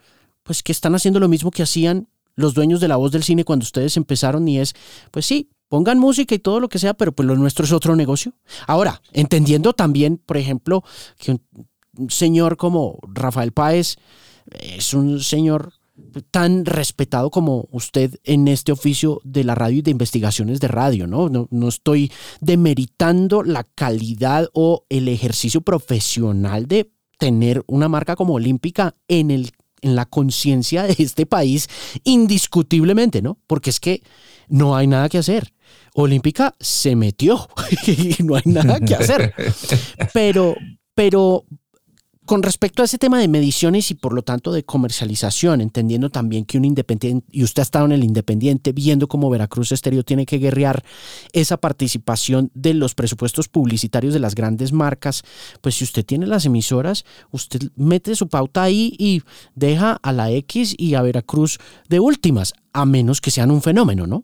[0.42, 2.08] pues que están haciendo lo mismo que hacían
[2.40, 4.74] los dueños de la voz del cine cuando ustedes empezaron y es,
[5.10, 7.96] pues sí, pongan música y todo lo que sea, pero pues lo nuestro es otro
[7.96, 8.34] negocio.
[8.66, 10.82] Ahora, entendiendo también, por ejemplo,
[11.18, 11.38] que
[11.96, 13.96] un señor como Rafael Páez
[14.58, 15.72] es un señor
[16.30, 21.06] tan respetado como usted en este oficio de la radio y de investigaciones de radio,
[21.06, 21.28] ¿no?
[21.28, 22.10] No, no estoy
[22.40, 29.52] demeritando la calidad o el ejercicio profesional de tener una marca como Olímpica en el
[29.82, 31.68] en la conciencia de este país
[32.04, 33.38] indiscutiblemente, ¿no?
[33.46, 34.02] Porque es que
[34.48, 35.52] no hay nada que hacer.
[35.94, 37.48] Olímpica se metió
[37.86, 39.34] y no hay nada que hacer.
[40.12, 40.56] Pero,
[40.94, 41.44] pero
[42.30, 46.44] con respecto a ese tema de mediciones y por lo tanto de comercialización, entendiendo también
[46.44, 50.26] que un independiente, y usted ha estado en el independiente viendo cómo Veracruz Estéreo tiene
[50.26, 50.84] que guerrear
[51.32, 55.24] esa participación de los presupuestos publicitarios de las grandes marcas,
[55.60, 59.22] pues si usted tiene las emisoras, usted mete su pauta ahí y
[59.56, 64.06] deja a la X y a Veracruz de últimas, a menos que sean un fenómeno,
[64.06, 64.22] ¿no?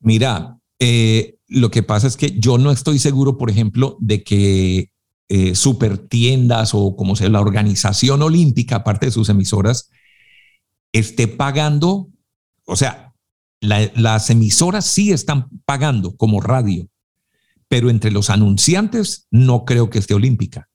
[0.00, 4.90] mira, eh, lo que pasa es que yo no estoy seguro, por ejemplo, de que
[5.28, 9.90] eh, supertiendas o como sea la organización olímpica, aparte de sus emisoras,
[10.92, 12.08] esté pagando,
[12.64, 13.14] o sea,
[13.60, 16.88] la- las emisoras sí están pagando como radio,
[17.68, 20.68] pero entre los anunciantes no creo que esté olímpica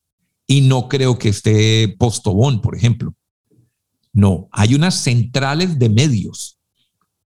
[0.47, 3.15] y no creo que esté Postobón, por ejemplo.
[4.13, 6.59] No, hay unas centrales de medios,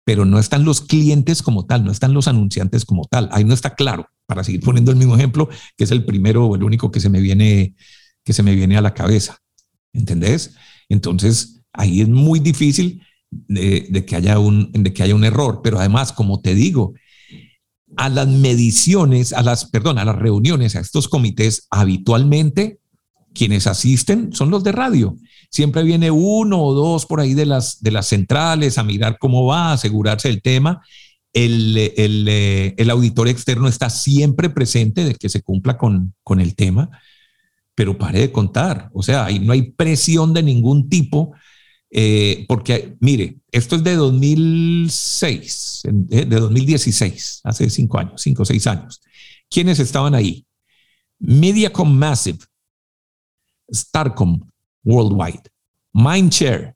[0.05, 3.27] pero no están los clientes como tal, no están los anunciantes como tal.
[3.31, 6.55] Ahí no está claro, para seguir poniendo el mismo ejemplo, que es el primero o
[6.55, 7.75] el único que se me viene,
[8.23, 9.39] que se me viene a la cabeza.
[9.93, 10.55] ¿Entendés?
[10.89, 13.01] Entonces, ahí es muy difícil
[13.31, 15.61] de, de que haya un, de que haya un error.
[15.63, 16.93] Pero además, como te digo,
[17.97, 22.79] a las mediciones, a las, perdón, a las reuniones, a estos comités, habitualmente
[23.35, 25.15] quienes asisten son los de radio.
[25.51, 29.45] Siempre viene uno o dos por ahí de las, de las centrales a mirar cómo
[29.45, 30.81] va, asegurarse del tema.
[31.33, 36.39] El, el, eh, el auditor externo está siempre presente de que se cumpla con, con
[36.39, 36.89] el tema,
[37.75, 38.89] pero pare de contar.
[38.93, 41.33] O sea, ahí no hay presión de ningún tipo,
[41.91, 48.45] eh, porque mire, esto es de 2006, eh, de 2016, hace cinco años, cinco o
[48.45, 49.01] seis años.
[49.49, 50.45] ¿Quiénes estaban ahí?
[51.19, 52.39] Mediacom Massive,
[53.69, 54.49] Starcom
[54.83, 55.49] Worldwide,
[55.93, 56.75] Mindshare,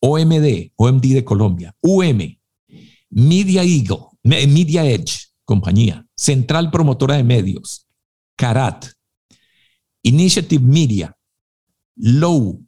[0.00, 2.38] OMD, OMD de Colombia, UM,
[3.10, 7.86] Media Eagle, Media Edge, compañía, Central Promotora de Medios,
[8.36, 8.86] Carat,
[10.02, 11.16] Initiative Media,
[11.94, 12.64] Low,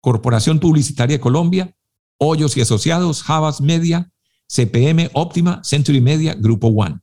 [0.00, 1.74] Corporación Publicitaria de Colombia,
[2.18, 4.12] Hoyos y Asociados, Javas Media,
[4.46, 7.00] CPM Óptima, Century Media, Grupo One.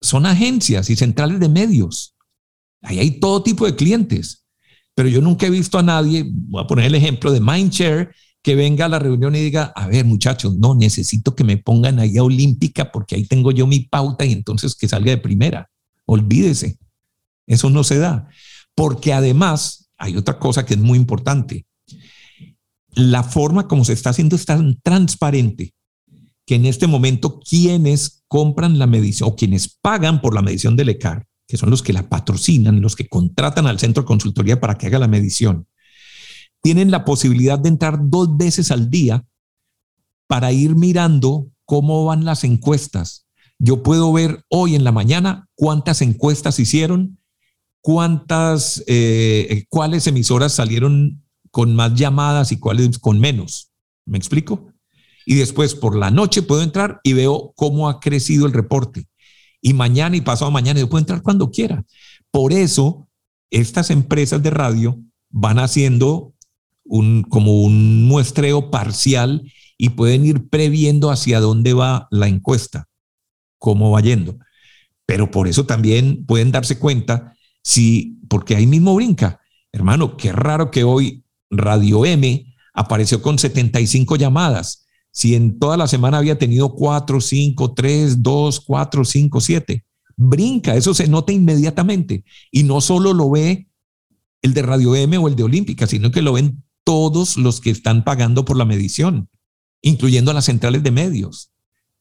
[0.00, 2.16] Son agencias y centrales de medios.
[2.82, 4.44] Ahí hay todo tipo de clientes.
[4.94, 8.10] Pero yo nunca he visto a nadie, voy a poner el ejemplo de Mindshare,
[8.42, 11.98] que venga a la reunión y diga, a ver muchachos, no, necesito que me pongan
[11.98, 15.68] ahí a Olímpica porque ahí tengo yo mi pauta y entonces que salga de primera.
[16.06, 16.78] Olvídese,
[17.46, 18.28] eso no se da.
[18.74, 21.66] Porque además hay otra cosa que es muy importante.
[22.94, 25.74] La forma como se está haciendo es tan transparente
[26.46, 30.88] que en este momento quienes compran la medición o quienes pagan por la medición del
[30.88, 34.78] ECAR, que son los que la patrocinan, los que contratan al centro de consultoría para
[34.78, 35.66] que haga la medición,
[36.62, 39.26] tienen la posibilidad de entrar dos veces al día
[40.28, 43.26] para ir mirando cómo van las encuestas.
[43.58, 47.18] Yo puedo ver hoy en la mañana cuántas encuestas hicieron,
[47.80, 53.72] cuántas, eh, cuáles emisoras salieron con más llamadas y cuáles con menos.
[54.04, 54.72] ¿Me explico?
[55.30, 59.08] y después por la noche puedo entrar y veo cómo ha crecido el reporte.
[59.60, 61.84] Y mañana y pasado mañana yo puedo entrar cuando quiera.
[62.30, 63.08] Por eso,
[63.50, 66.34] estas empresas de radio van haciendo
[66.84, 72.88] un, como un muestreo parcial y pueden ir previendo hacia dónde va la encuesta,
[73.58, 74.38] cómo va yendo.
[75.06, 79.40] Pero por eso también pueden darse cuenta si, porque ahí mismo brinca,
[79.72, 84.86] hermano, qué raro que hoy Radio M apareció con 75 llamadas
[85.18, 89.84] si en toda la semana había tenido cuatro, cinco, tres, dos, cuatro, cinco, siete.
[90.16, 92.22] Brinca, eso se nota inmediatamente.
[92.52, 93.66] Y no solo lo ve
[94.42, 97.70] el de Radio M o el de Olímpica, sino que lo ven todos los que
[97.70, 99.28] están pagando por la medición,
[99.82, 101.50] incluyendo a las centrales de medios,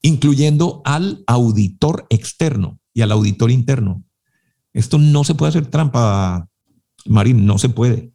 [0.03, 4.03] incluyendo al auditor externo y al auditor interno.
[4.73, 6.47] Esto no se puede hacer trampa,
[7.07, 8.11] Marín, no se puede.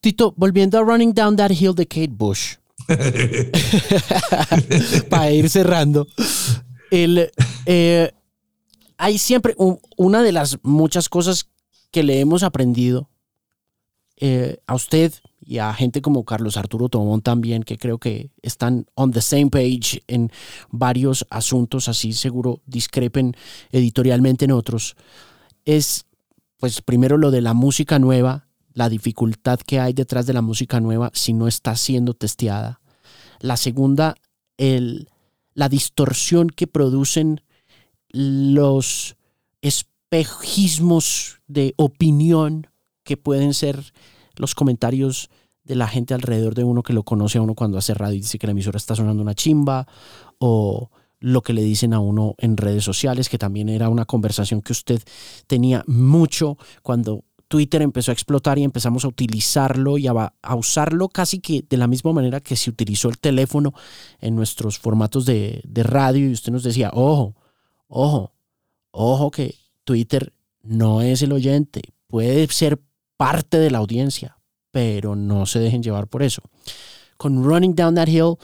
[0.00, 2.56] Tito, volviendo a Running Down That Hill de Kate Bush,
[5.10, 6.06] Para ir cerrando.
[6.90, 7.30] El,
[7.66, 8.10] eh,
[8.98, 9.54] hay siempre
[9.96, 11.48] una de las muchas cosas
[11.90, 13.08] que le hemos aprendido
[14.16, 15.12] eh, a usted
[15.46, 19.50] y a gente como Carlos Arturo Tomón también, que creo que están on the same
[19.50, 20.30] page en
[20.70, 23.36] varios asuntos, así seguro discrepen
[23.70, 24.96] editorialmente en otros,
[25.64, 26.06] es
[26.58, 28.43] pues primero lo de la música nueva
[28.74, 32.80] la dificultad que hay detrás de la música nueva si no está siendo testeada.
[33.40, 34.16] La segunda,
[34.58, 35.08] el,
[35.54, 37.40] la distorsión que producen
[38.10, 39.16] los
[39.62, 42.66] espejismos de opinión
[43.04, 43.92] que pueden ser
[44.36, 45.30] los comentarios
[45.62, 48.20] de la gente alrededor de uno que lo conoce a uno cuando hace radio y
[48.20, 49.86] dice que la emisora está sonando una chimba
[50.38, 54.60] o lo que le dicen a uno en redes sociales, que también era una conversación
[54.60, 55.02] que usted
[55.46, 61.40] tenía mucho cuando Twitter empezó a explotar y empezamos a utilizarlo y a, usarlo casi
[61.40, 63.72] que de la misma manera que se utilizó el teléfono
[64.20, 67.36] en nuestros formatos de, radio y usted nos decía, ojo,
[67.88, 68.32] ojo,
[68.90, 70.32] ojo que Twitter
[70.62, 72.80] no es el oyente, puede ser
[73.16, 74.38] parte de la audiencia,
[74.70, 76.42] pero no se dejen llevar por eso.
[77.16, 78.36] Con Running Down That Hill,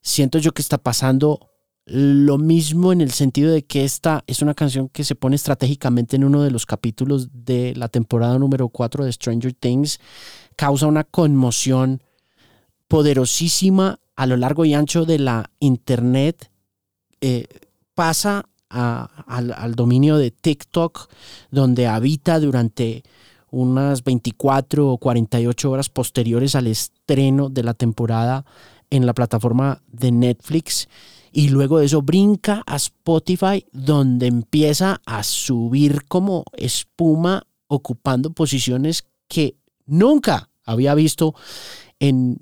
[0.00, 1.50] siento yo que está pasando
[1.86, 6.16] lo mismo en el sentido de que esta es una canción que se pone estratégicamente
[6.16, 10.00] en uno de los capítulos de la temporada número 4 de Stranger Things.
[10.56, 12.02] Causa una conmoción
[12.88, 16.50] poderosísima a lo largo y ancho de la Internet.
[17.20, 17.46] Eh,
[17.94, 21.08] pasa al, dominio de TikTok,
[21.50, 23.02] donde habita durante
[23.50, 28.44] unas 24 o 48 horas posteriores al estreno de la temporada
[28.90, 30.88] en la plataforma de Netflix
[31.36, 39.04] y luego de eso brinca a Spotify donde empieza a subir como espuma ocupando posiciones
[39.26, 41.34] que nunca había visto
[41.98, 42.40] en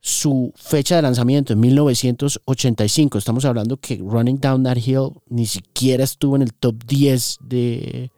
[0.00, 3.18] su fecha de lanzamiento en 1985.
[3.18, 8.12] Estamos hablando que Running Down That Hill ni siquiera estuvo en el top 10 de,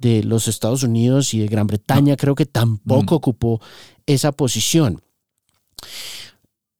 [0.00, 2.16] de los Estados Unidos y de Gran Bretaña.
[2.16, 3.18] Creo que tampoco mm.
[3.18, 3.60] ocupó
[4.04, 5.00] esa posición.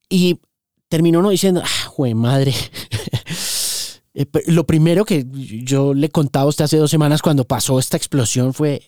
[0.08, 0.40] Y
[0.90, 2.52] terminó uno diciendo, ah, güey, madre.
[4.12, 7.96] Eh, lo primero que yo le contaba a usted hace dos semanas cuando pasó esta
[7.96, 8.82] explosión fue,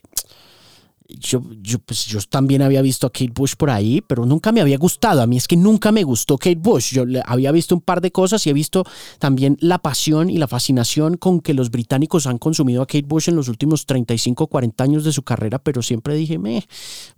[1.18, 4.60] yo, yo, pues yo también había visto a Kate Bush por ahí, pero nunca me
[4.60, 5.22] había gustado.
[5.22, 6.92] A mí es que nunca me gustó Kate Bush.
[6.92, 8.84] Yo había visto un par de cosas y he visto
[9.18, 13.28] también la pasión y la fascinación con que los británicos han consumido a Kate Bush
[13.28, 16.66] en los últimos 35, 40 años de su carrera, pero siempre dije, me,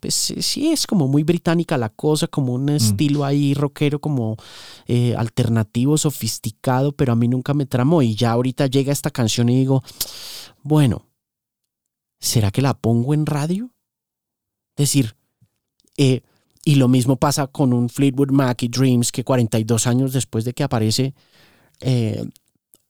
[0.01, 2.77] pues sí, es como muy británica la cosa, como un mm.
[2.77, 4.37] estilo ahí rockero, como
[4.87, 8.03] eh, alternativo, sofisticado, pero a mí nunca me tramó.
[8.03, 9.83] Y ya ahorita llega esta canción y digo,
[10.63, 11.03] bueno,
[12.21, 13.74] ¿será que la pongo en radio?
[14.77, 15.17] Decir,
[15.97, 16.23] eh,
[16.65, 20.55] y lo mismo pasa con un Fleetwood Mac y Dreams que 42 años después de
[20.55, 21.15] que aparece,
[21.81, 22.25] eh,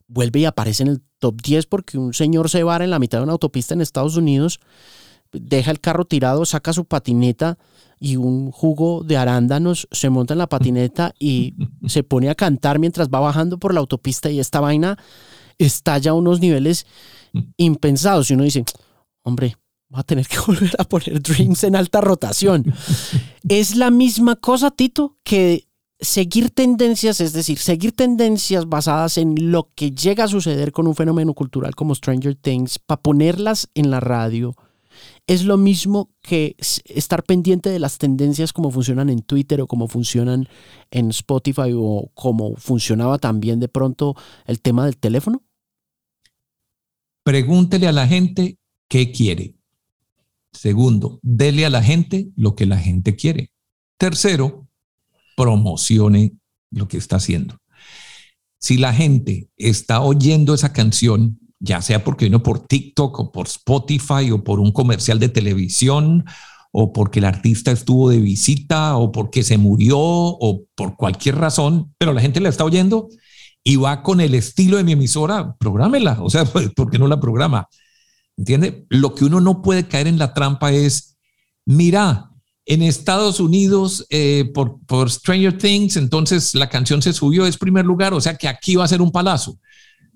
[0.07, 3.19] vuelve y aparece en el top 10 porque un señor se va en la mitad
[3.19, 4.61] de una autopista en Estados Unidos,
[5.33, 7.59] deja el carro tirado, saca su patineta
[7.99, 11.55] y un jugo de arándanos se monta en la patineta y
[11.87, 14.99] se pone a cantar mientras va bajando por la autopista y esta vaina
[15.59, 16.87] estalla a unos niveles
[17.57, 18.31] impensados.
[18.31, 18.65] Y uno dice,
[19.23, 19.57] hombre,
[19.93, 22.75] va a tener que volver a poner Dreams en alta rotación.
[23.49, 25.67] es la misma cosa, Tito, que
[26.01, 30.95] seguir tendencias, es decir, seguir tendencias basadas en lo que llega a suceder con un
[30.95, 34.55] fenómeno cultural como Stranger Things, para ponerlas en la radio,
[35.27, 39.89] es lo mismo que estar pendiente de las tendencias como funcionan en Twitter o como
[39.89, 40.49] funcionan
[40.91, 44.15] en Spotify o como funcionaba también de pronto
[44.47, 45.43] el tema del teléfono.
[47.25, 49.55] Pregúntele a la gente qué quiere.
[50.55, 53.51] Segundo, dele a la gente lo que la gente quiere.
[53.99, 54.69] Tercero,
[55.37, 56.33] promocione
[56.71, 57.59] lo que está haciendo.
[58.61, 63.47] Si la gente está oyendo esa canción, ya sea porque vino por TikTok o por
[63.47, 66.25] Spotify o por un comercial de televisión
[66.73, 71.95] o porque el artista estuvo de visita o porque se murió o por cualquier razón,
[71.99, 73.09] pero la gente la está oyendo
[73.63, 76.19] y va con el estilo de mi emisora, prográmela.
[76.21, 76.45] O sea,
[76.77, 77.69] ¿por qué no la programa?
[78.37, 78.87] ¿Entiende?
[78.89, 81.17] Lo que uno no puede caer en la trampa es,
[81.65, 82.31] mira,
[82.67, 87.85] en Estados Unidos, eh, por, por Stranger Things, entonces la canción se subió, es primer
[87.85, 89.59] lugar, o sea que aquí va a ser un palazo.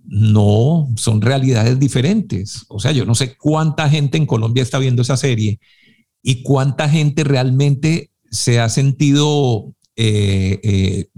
[0.05, 2.65] No, son realidades diferentes.
[2.69, 5.61] O sea, yo no sé cuánta gente en Colombia está viendo esa serie
[6.23, 11.09] y cuánta gente realmente se ha sentido eh, eh,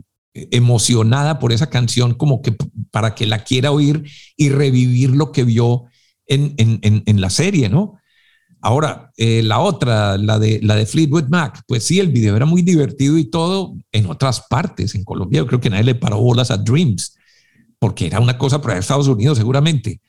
[0.50, 2.54] emocionada por esa canción como que
[2.90, 4.04] para que la quiera oír
[4.36, 5.84] y revivir lo que vio
[6.30, 7.98] en, la serie, ¿no?
[8.62, 12.44] Ahora, eh, la otra, la de, la de Fleetwood Mac, pues sí, el video era
[12.44, 14.94] muy divertido y todo en otras partes.
[14.94, 17.16] En Colombia yo creo que nadie le paró bolas a Dreams,
[17.78, 20.00] porque era una cosa para Estados Unidos seguramente.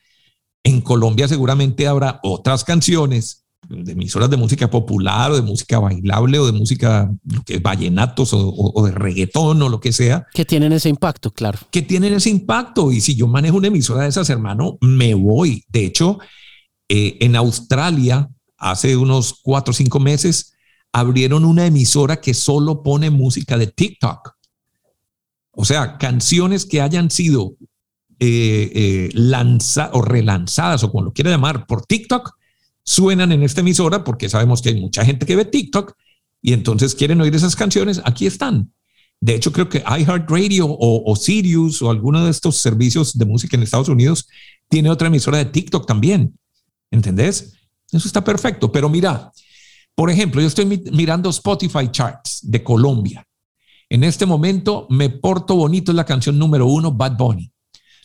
[0.62, 3.41] En Colombia seguramente habrá otras canciones
[3.72, 7.62] de emisoras de música popular o de música bailable o de música lo que es
[7.62, 10.26] vallenatos o, de reggaetón o lo que sea.
[10.32, 11.58] Que tienen ese impacto, claro.
[11.70, 12.92] Que tienen ese impacto.
[12.92, 15.64] Y si yo manejo una emisora de esas, hermano, me voy.
[15.68, 16.18] De hecho,
[16.88, 18.28] eh, en Australia,
[18.58, 20.54] hace unos cuatro o cinco meses,
[20.92, 24.34] abrieron una emisora que solo pone música de TikTok.
[25.52, 27.54] O sea, canciones que hayan sido
[28.18, 32.36] eh, eh, lanzadas o relanzadas o como lo quiera llamar por TikTok
[32.84, 35.94] suenan en esta emisora porque sabemos que hay mucha gente que ve TikTok
[36.40, 38.72] y entonces quieren oír esas canciones, aquí están.
[39.20, 43.56] De hecho, creo que iHeartRadio o, o Sirius o alguno de estos servicios de música
[43.56, 44.28] en Estados Unidos
[44.68, 46.36] tiene otra emisora de TikTok también.
[46.90, 47.54] ¿Entendés?
[47.92, 48.72] Eso está perfecto.
[48.72, 49.30] Pero mira,
[49.94, 53.24] por ejemplo, yo estoy mirando Spotify Charts de Colombia.
[53.88, 57.52] En este momento, Me Porto Bonito es la canción número uno, Bad Bunny.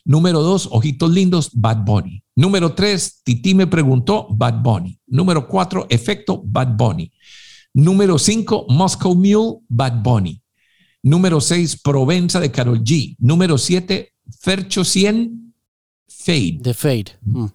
[0.04, 2.22] Número dos, Ojitos Lindos, Bad Bunny.
[2.38, 5.00] Número tres, Titi me preguntó, Bad Bunny.
[5.08, 7.12] Número cuatro, Efecto, Bad Bunny.
[7.74, 10.40] Número cinco, Moscow Mule, Bad Bunny.
[11.02, 13.16] Número seis, Provenza de Carol G.
[13.18, 15.54] Número siete, Fercho 100,
[16.08, 16.60] Fade.
[16.62, 17.18] The Fade.
[17.24, 17.48] Mm.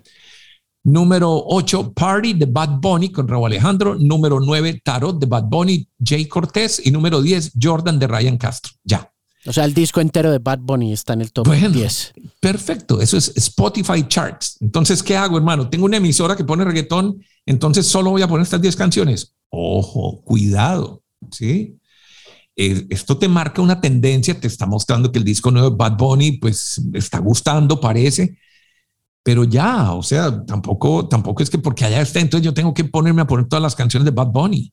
[0.84, 3.94] Número 8, Party de Bad Bunny con Raúl Alejandro.
[3.94, 6.84] Número 9, Tarot de Bad Bunny, Jay Cortés.
[6.84, 8.72] Y número 10, Jordan de Ryan Castro.
[8.82, 9.11] Ya.
[9.44, 12.12] O sea, el disco entero de Bad Bunny está en el top 10.
[12.40, 14.58] Perfecto, eso es Spotify Charts.
[14.60, 15.68] Entonces, ¿qué hago, hermano?
[15.68, 19.34] Tengo una emisora que pone reggaetón, entonces solo voy a poner estas 10 canciones.
[19.48, 21.76] Ojo, cuidado, ¿sí?
[22.54, 25.96] Eh, esto te marca una tendencia, te está mostrando que el disco nuevo de Bad
[25.96, 28.38] Bunny, pues, está gustando, parece,
[29.24, 32.84] pero ya, o sea, tampoco, tampoco es que porque allá está, entonces yo tengo que
[32.84, 34.72] ponerme a poner todas las canciones de Bad Bunny.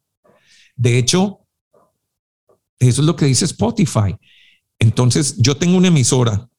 [0.76, 1.40] De hecho,
[2.80, 4.16] eso es lo que dice Spotify.
[4.80, 6.50] Entonces, yo tengo una emisora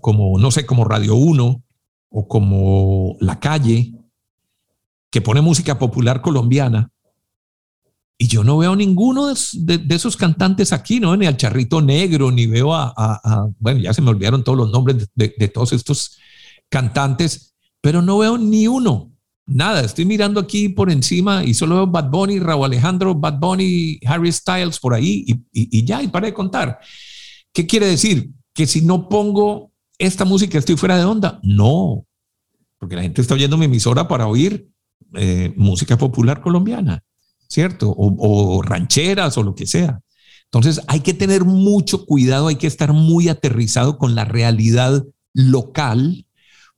[0.00, 1.62] como, no sé, como Radio 1
[2.10, 3.92] o como La Calle,
[5.10, 6.90] que pone música popular colombiana.
[8.16, 11.16] Y yo no veo ninguno de, esos cantantes aquí, ¿no?
[11.16, 15.08] Ni al Charrito Negro, ni veo a, bueno, ya se me olvidaron todos los nombres
[15.14, 16.18] de, todos estos
[16.68, 19.10] cantantes, pero no veo ni uno,
[19.46, 23.98] nada, estoy mirando aquí por encima y solo veo Bad Bunny, Raúl Alejandro, Bad Bunny,
[24.06, 26.78] Harry Styles por ahí y, y ya, y para de contar.
[27.52, 28.30] ¿Qué quiere decir?
[28.54, 31.40] Que si no pongo esta música estoy fuera de onda.
[31.42, 32.06] No,
[32.78, 34.68] porque la gente está oyendo mi emisora para oír
[35.14, 37.04] eh, música popular colombiana,
[37.48, 37.94] ¿cierto?
[37.96, 40.00] O, rancheras o lo que sea.
[40.44, 45.04] Entonces hay que tener mucho cuidado, hay que estar muy aterrizado con la realidad
[45.34, 46.26] local,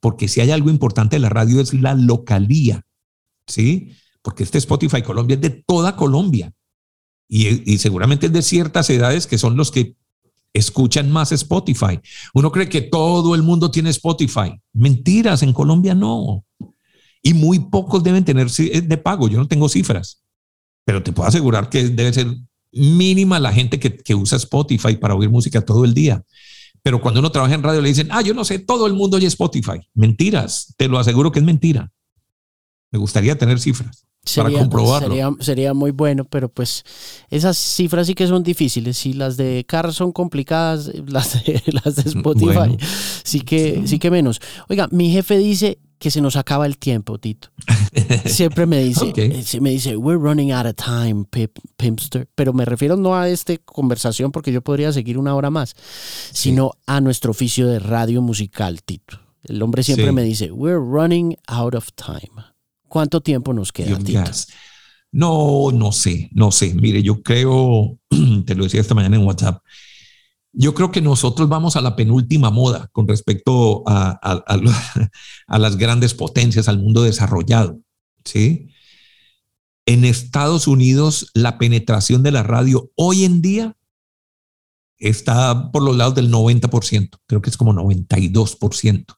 [0.01, 2.83] porque si hay algo importante en la radio es la localía,
[3.47, 3.93] ¿sí?
[4.21, 6.53] Porque este Spotify Colombia es de toda Colombia
[7.29, 9.97] y seguramente es de ciertas edades que son los que
[10.53, 12.01] escuchan más Spotify.
[12.35, 14.61] Uno cree que todo el mundo tiene Spotify.
[14.73, 16.45] Mentiras, en Colombia no.
[17.23, 19.29] Y muy pocos deben tener de pago.
[19.29, 20.23] Yo no tengo cifras,
[20.85, 22.27] pero te puedo asegurar que debe ser
[22.73, 26.23] mínima la gente que, usa Spotify para oír música todo el día.
[26.83, 29.17] Pero cuando uno trabaja en radio le dicen, ah, yo no sé, todo el mundo
[29.17, 29.79] oye Spotify.
[29.95, 31.93] Mentiras, te lo aseguro que es mentira.
[32.91, 35.37] Me gustaría tener cifras para comprobarlo.
[35.41, 36.85] Sería, muy bueno, pero pues
[37.29, 39.05] esas cifras sí que son difíciles.
[39.07, 42.77] Y las de Car son complicadas, las de, las de Spotify
[43.25, 44.41] sí, que, sí que menos.
[44.69, 47.49] Oiga, mi jefe dice que se nos acaba el tiempo, Tito.
[48.27, 51.25] Siempre me dice, eh, me dice, we're running out of time,
[51.77, 52.29] Pimpster.
[52.35, 55.77] Pero me refiero no a esta conversación porque yo podría seguir una hora más,
[56.33, 59.21] sino a nuestro oficio de radio musical, Tito.
[59.45, 62.52] El hombre siempre me dice, we're running out of time.
[62.93, 63.99] ¿Cuánto tiempo nos queda?
[65.13, 66.75] No, no sé, no sé.
[66.75, 67.99] Mire, yo creo,
[68.47, 69.63] te lo decía esta mañana en WhatsApp,
[70.53, 74.11] yo creo que nosotros vamos a la penúltima moda con respecto a,
[75.47, 77.81] a, las grandes potencias, al mundo desarrollado.
[78.27, 78.69] ¿sí?
[79.87, 83.75] En Estados Unidos, la penetración de la radio hoy en día
[84.99, 89.17] está por los lados del 90%, creo que es como 92%.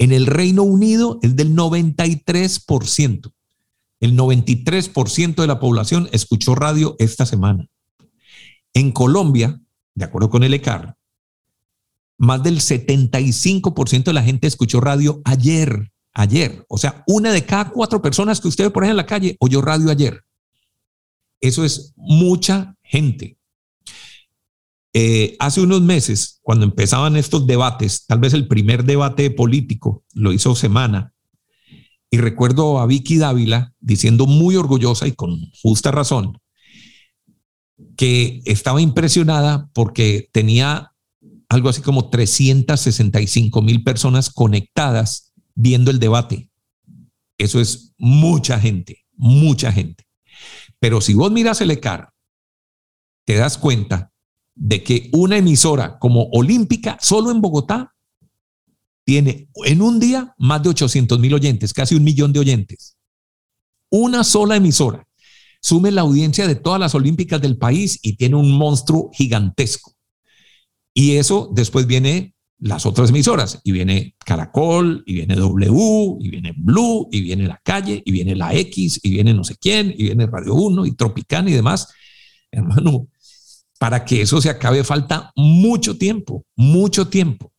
[0.00, 3.32] En el Reino Unido es del 93%.
[4.00, 7.68] El 93% de la población escuchó radio esta semana.
[8.72, 9.60] En Colombia,
[9.94, 10.96] de acuerdo con el ECAR,
[12.16, 16.64] más del 75% de la gente escuchó radio ayer, ayer.
[16.70, 19.36] O sea, una de cada cuatro personas que usted ve por ahí en la calle
[19.38, 20.24] oyó radio ayer.
[21.42, 23.36] Eso es mucha gente.
[24.92, 30.32] Eh, hace unos meses, cuando empezaban estos debates, tal vez el primer debate político lo
[30.32, 31.14] hizo Semana,
[32.10, 36.40] y recuerdo a Vicky Dávila diciendo muy orgullosa y con justa razón
[37.96, 40.92] que estaba impresionada porque tenía
[41.48, 46.50] algo así como 365 mil personas conectadas viendo el debate.
[47.38, 50.04] Eso es mucha gente, mucha gente.
[50.78, 52.10] Pero si vos miras el ECAR,
[53.24, 54.09] te das cuenta
[54.54, 57.94] de que una emisora como Olímpica, solo en Bogotá,
[59.04, 62.96] tiene en un día más de 800 mil oyentes, casi un millón de oyentes.
[63.90, 65.06] Una sola emisora.
[65.62, 69.94] Sume la audiencia de todas las olímpicas del país y tiene un monstruo gigantesco.
[70.94, 76.54] Y eso después viene las otras emisoras, y viene Caracol, y viene W, y viene
[76.56, 80.04] Blue, y viene La Calle, y viene La X, y viene no sé quién, y
[80.04, 81.88] viene Radio 1, y Tropicana y demás.
[82.50, 83.08] Hermano,
[83.80, 87.50] para que eso se acabe falta mucho tiempo, mucho tiempo.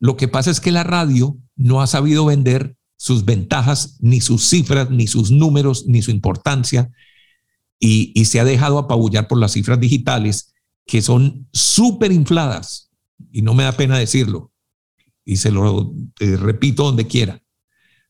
[0.00, 4.48] Lo que pasa es que la radio no ha sabido vender sus ventajas, ni sus
[4.48, 6.90] cifras, ni sus números, ni su importancia,
[7.78, 10.54] y, se ha dejado apabullar por las cifras digitales
[10.86, 12.90] que son súper infladas,
[13.30, 14.50] y no me da pena decirlo,
[15.24, 17.43] y se lo eh, repito donde quiera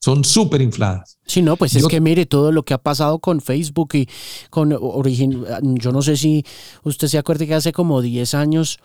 [0.05, 1.17] son súper infladas.
[1.25, 4.07] Sí, no, pues es que mire todo lo que ha pasado con Facebook y
[4.51, 5.43] con origen,
[5.79, 6.45] yo no sé si
[6.83, 8.77] usted se acuerda que hace como 10 años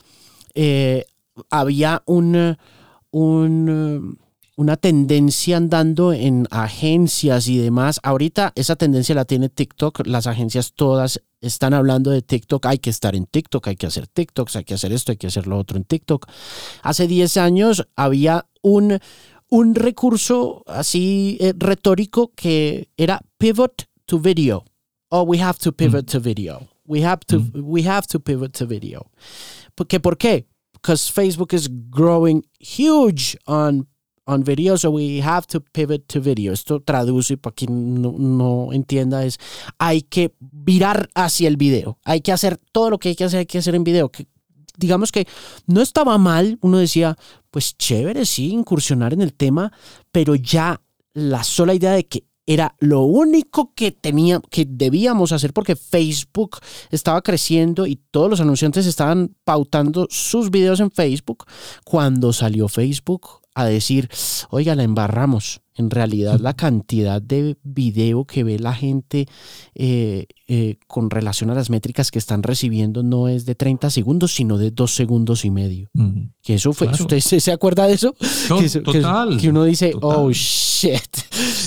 [0.55, 1.05] eh,
[1.50, 2.57] había un,
[3.10, 4.18] un,
[4.57, 8.00] una tendencia andando en agencias y demás.
[8.02, 12.89] Ahorita esa tendencia la tiene TikTok, las agencias todas están hablando de TikTok, hay que
[12.89, 15.58] estar en TikTok, hay que hacer TikToks, hay que hacer esto, hay que hacer lo
[15.58, 16.26] otro en TikTok.
[16.82, 19.00] Hace 10 años había un
[19.51, 24.65] un recurso así eh, retórico que era pivot to video.
[25.11, 26.12] Oh, we have to pivot mm.
[26.12, 26.69] to video.
[26.87, 27.62] We have to mm.
[27.62, 29.11] we have to pivot to video.
[29.75, 30.47] ¿Por ¿Por qué?
[30.73, 33.87] Because Facebook is growing huge on
[34.27, 36.53] on video, so we have to pivot to video.
[36.53, 39.39] Esto traduce para quien no, no, entienda es
[39.79, 41.99] hay que virar hacia el video.
[42.05, 44.11] Hay que hacer todo lo que hay que hacer, hay que hacer en video.
[44.81, 45.28] Digamos que
[45.67, 47.17] no estaba mal, uno decía,
[47.50, 49.73] pues chévere, sí, incursionar en el tema,
[50.10, 50.81] pero ya
[51.12, 56.59] la sola idea de que era lo único que tenía, que debíamos hacer porque Facebook
[56.91, 61.44] estaba creciendo y todos los anunciantes estaban pautando sus videos en Facebook.
[61.84, 64.09] Cuando salió Facebook a decir,
[64.50, 69.26] oiga, la embarramos, en realidad la cantidad de video que ve la gente
[69.75, 74.33] eh, eh, con relación a las métricas que están recibiendo no es de 30 segundos,
[74.33, 75.91] sino de 2 segundos y medio.
[76.42, 78.15] Que eso fue, ¿usted se, acuerda de eso?
[78.60, 79.39] que, total.
[79.41, 81.00] Que, uno dice, oh shit,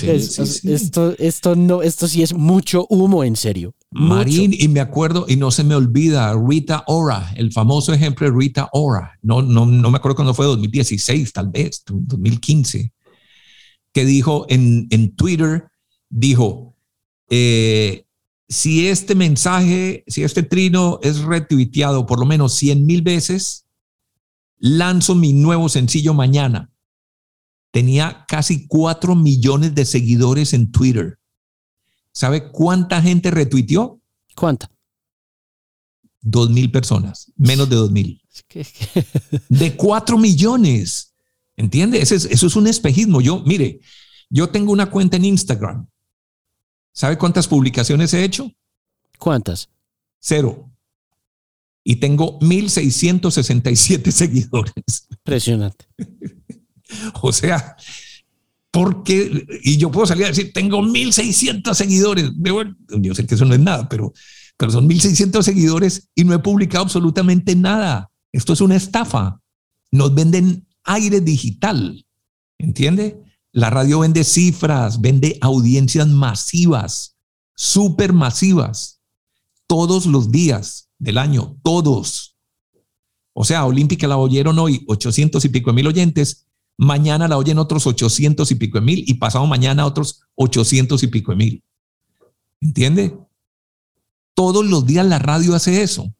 [0.02, 3.74] Esto, esto, no, esto sí es mucho humo en serio.
[3.90, 8.36] Marín, y me acuerdo, y no se me olvida, Rita Ora, el famoso ejemplo de
[8.36, 9.12] Rita Ora.
[9.22, 12.93] No, no, no me acuerdo cuándo fue, 2016 tal vez, 2015
[13.94, 15.70] que dijo en, Twitter,
[16.10, 16.76] dijo,
[17.30, 18.06] eh,
[18.48, 23.66] si este mensaje, si este trino es retuiteado por lo menos 100 mil veces,
[24.58, 26.72] lanzo mi nuevo sencillo mañana.
[27.70, 31.18] Tenía casi 4 millones de seguidores en Twitter.
[32.12, 34.00] ¿Sabe cuánta gente retuiteó?
[34.34, 34.70] ¿Cuánta?
[36.20, 38.20] Dos mil personas, menos de dos mil.
[39.48, 41.13] De cuatro millones.
[41.56, 42.00] ¿Entiende?
[42.00, 43.20] Eso es, eso es un espejismo.
[43.20, 43.80] Yo, mire,
[44.28, 45.86] yo tengo una cuenta en Instagram.
[46.92, 48.50] ¿Sabe cuántas publicaciones he hecho?
[49.18, 49.68] ¿Cuántas?
[50.20, 50.70] Cero.
[51.84, 55.06] Y tengo 1667 seguidores.
[55.10, 55.86] Impresionante.
[57.22, 57.76] o sea,
[58.70, 62.30] porque, y yo puedo salir a decir, tengo 1600 seguidores.
[62.88, 64.12] Yo sé que eso no es nada, pero,
[64.56, 68.10] pero son 1600 seguidores y no he publicado absolutamente nada.
[68.32, 69.40] Esto es una estafa.
[69.92, 72.06] Nos venden aire digital.
[72.58, 73.22] ¿Entiende?
[73.52, 77.16] La radio vende cifras, vende audiencias masivas,
[77.54, 79.00] súper masivas,
[79.66, 82.36] todos los días del año, todos.
[83.32, 86.46] O sea, Olímpica la oyeron hoy 800 y pico de mil oyentes,
[86.76, 91.06] mañana la oyen otros 800 y pico de mil y pasado mañana otros 800 y
[91.08, 91.64] pico de mil.
[92.60, 93.16] ¿Entiende?
[94.34, 96.12] Todos los días la radio hace eso.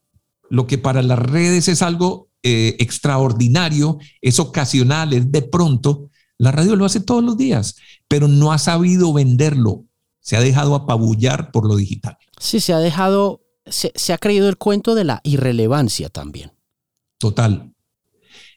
[0.50, 6.10] Lo que para las redes es algo eh, extraordinario, es ocasional, es de pronto.
[6.36, 9.86] La radio lo hace todos los días, pero no ha sabido venderlo.
[10.20, 12.18] Se ha dejado apabullar por lo digital.
[12.38, 16.52] Sí, se ha dejado, se, ha creído el cuento de la irrelevancia también.
[17.16, 17.72] Total.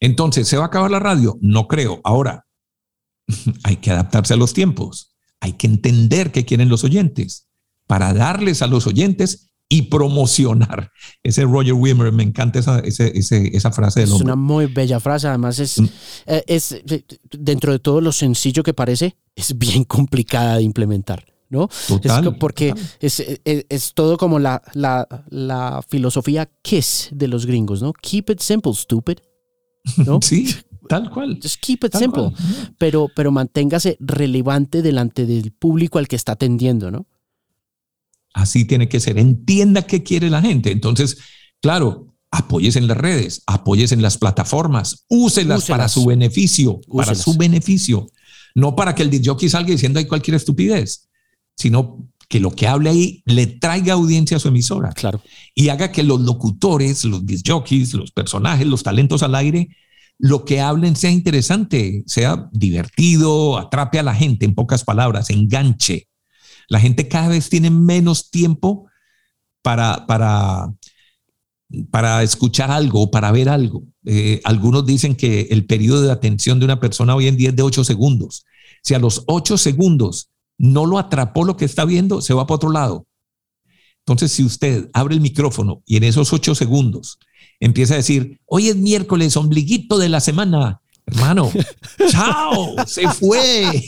[0.02, 1.38] Entonces, ¿se va a acabar la radio?
[1.40, 2.02] No creo.
[2.04, 2.46] Ahora,
[3.64, 5.16] hay que adaptarse a los tiempos.
[5.40, 7.48] Hay que entender qué quieren los oyentes
[7.86, 10.92] para darles a los oyentes y promocionar.
[11.24, 15.60] Ese Roger Wimmer, me encanta esa, esa frase del Es una muy bella frase, además
[15.60, 15.86] es, mm.
[16.28, 21.26] eh, es, eh, dentro de todo lo sencillo que parece, es bien complicada de implementar.
[21.50, 21.70] ¿no?
[21.88, 27.94] Total, porque Es, es, todo como la, la, la, filosofía KISS de los gringos, ¿no?
[27.94, 29.20] Keep it simple, stupid.
[30.06, 30.20] ¿no?
[30.22, 30.54] sí,
[30.90, 31.40] tal cual.
[31.42, 32.34] Just keep it simple.
[32.78, 37.06] Pero, pero manténgase relevante delante del público al que está atendiendo, ¿no?
[38.38, 39.18] Así tiene que ser.
[39.18, 40.72] Entienda qué quiere la gente.
[40.72, 41.18] Entonces,
[41.60, 47.36] claro, apoyes en las redes, apoyes en las plataformas, úselas, para su beneficio, para su
[47.36, 48.12] beneficio.
[48.54, 51.10] No para que el jockey salga diciendo hay cualquier estupidez,
[51.56, 54.92] sino que lo que hable ahí le traiga audiencia a su emisora.
[54.92, 55.20] Claro.
[55.56, 59.70] Y haga que los locutores, los jockeys, los personajes, los talentos al aire,
[60.20, 66.07] lo que hablen sea interesante, sea divertido, atrape a la gente, en pocas palabras, enganche.
[66.68, 68.88] La gente cada vez tiene menos tiempo
[69.62, 70.74] para, para,
[71.92, 73.84] para escuchar algo, para ver algo.
[74.06, 77.56] Eh, algunos dicen que el periodo de atención de una persona hoy en día es
[77.56, 78.46] de ocho segundos.
[78.84, 82.56] Si a los ocho segundos no lo atrapó lo que está viendo, se va para
[82.56, 83.08] otro lado.
[84.00, 87.20] Entonces, si usted abre el micrófono y en esos ocho segundos
[87.60, 91.52] empieza a decir, hoy es miércoles, ombliguito de la semana, hermano,
[92.10, 93.88] chao, se fue,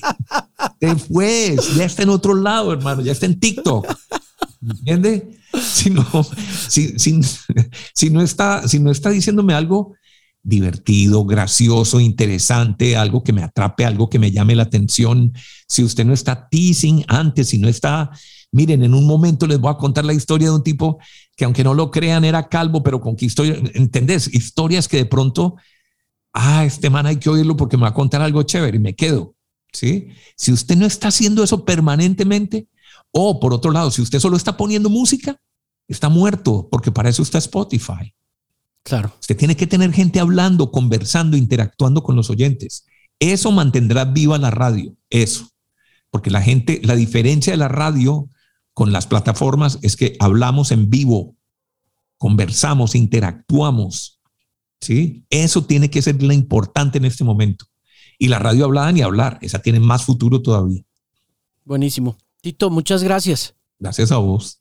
[0.79, 3.87] se fue, ya está en otro lado, hermano, ya está en TikTok.
[4.61, 5.23] ¿Entiendes?
[5.61, 6.05] Si no,
[6.67, 9.95] si, no está, si no está diciéndome algo
[10.43, 15.33] divertido, gracioso, interesante, algo que me atrape, algo que me llame la atención,
[15.67, 18.11] si usted no está teasing antes, si no está,
[18.51, 20.99] miren, en un momento les voy a contar la historia de un tipo
[21.35, 24.33] que aunque no lo crean era calvo, pero conquistó, ¿entendés?
[24.33, 25.55] Historias que de pronto
[26.33, 28.95] ah, este man hay que oírlo porque me va a contar algo chévere y me
[28.95, 29.35] quedo.
[29.73, 30.09] ¿sí?
[30.35, 32.67] Si usted no está haciendo eso permanentemente,
[33.11, 35.39] o por otro lado, si usted solo está poniendo música,
[35.87, 38.13] está muerto, porque para eso está Spotify.
[38.83, 39.13] Claro.
[39.19, 42.85] Usted tiene que tener gente hablando, conversando, interactuando con los oyentes.
[43.19, 45.49] Eso mantendrá viva la radio, eso.
[46.09, 48.29] Porque la gente, la diferencia de la radio
[48.73, 51.35] con las plataformas es que hablamos en vivo,
[52.17, 54.18] conversamos, interactuamos.
[54.79, 55.25] ¿Sí?
[55.29, 57.65] Eso tiene que ser la importante en este momento.
[58.17, 60.83] Y la radio hablada ni hablar, esa tiene más futuro todavía.
[61.63, 62.17] Buenísimo.
[62.41, 63.55] Tito, muchas gracias.
[63.79, 64.58] Gracias a vos.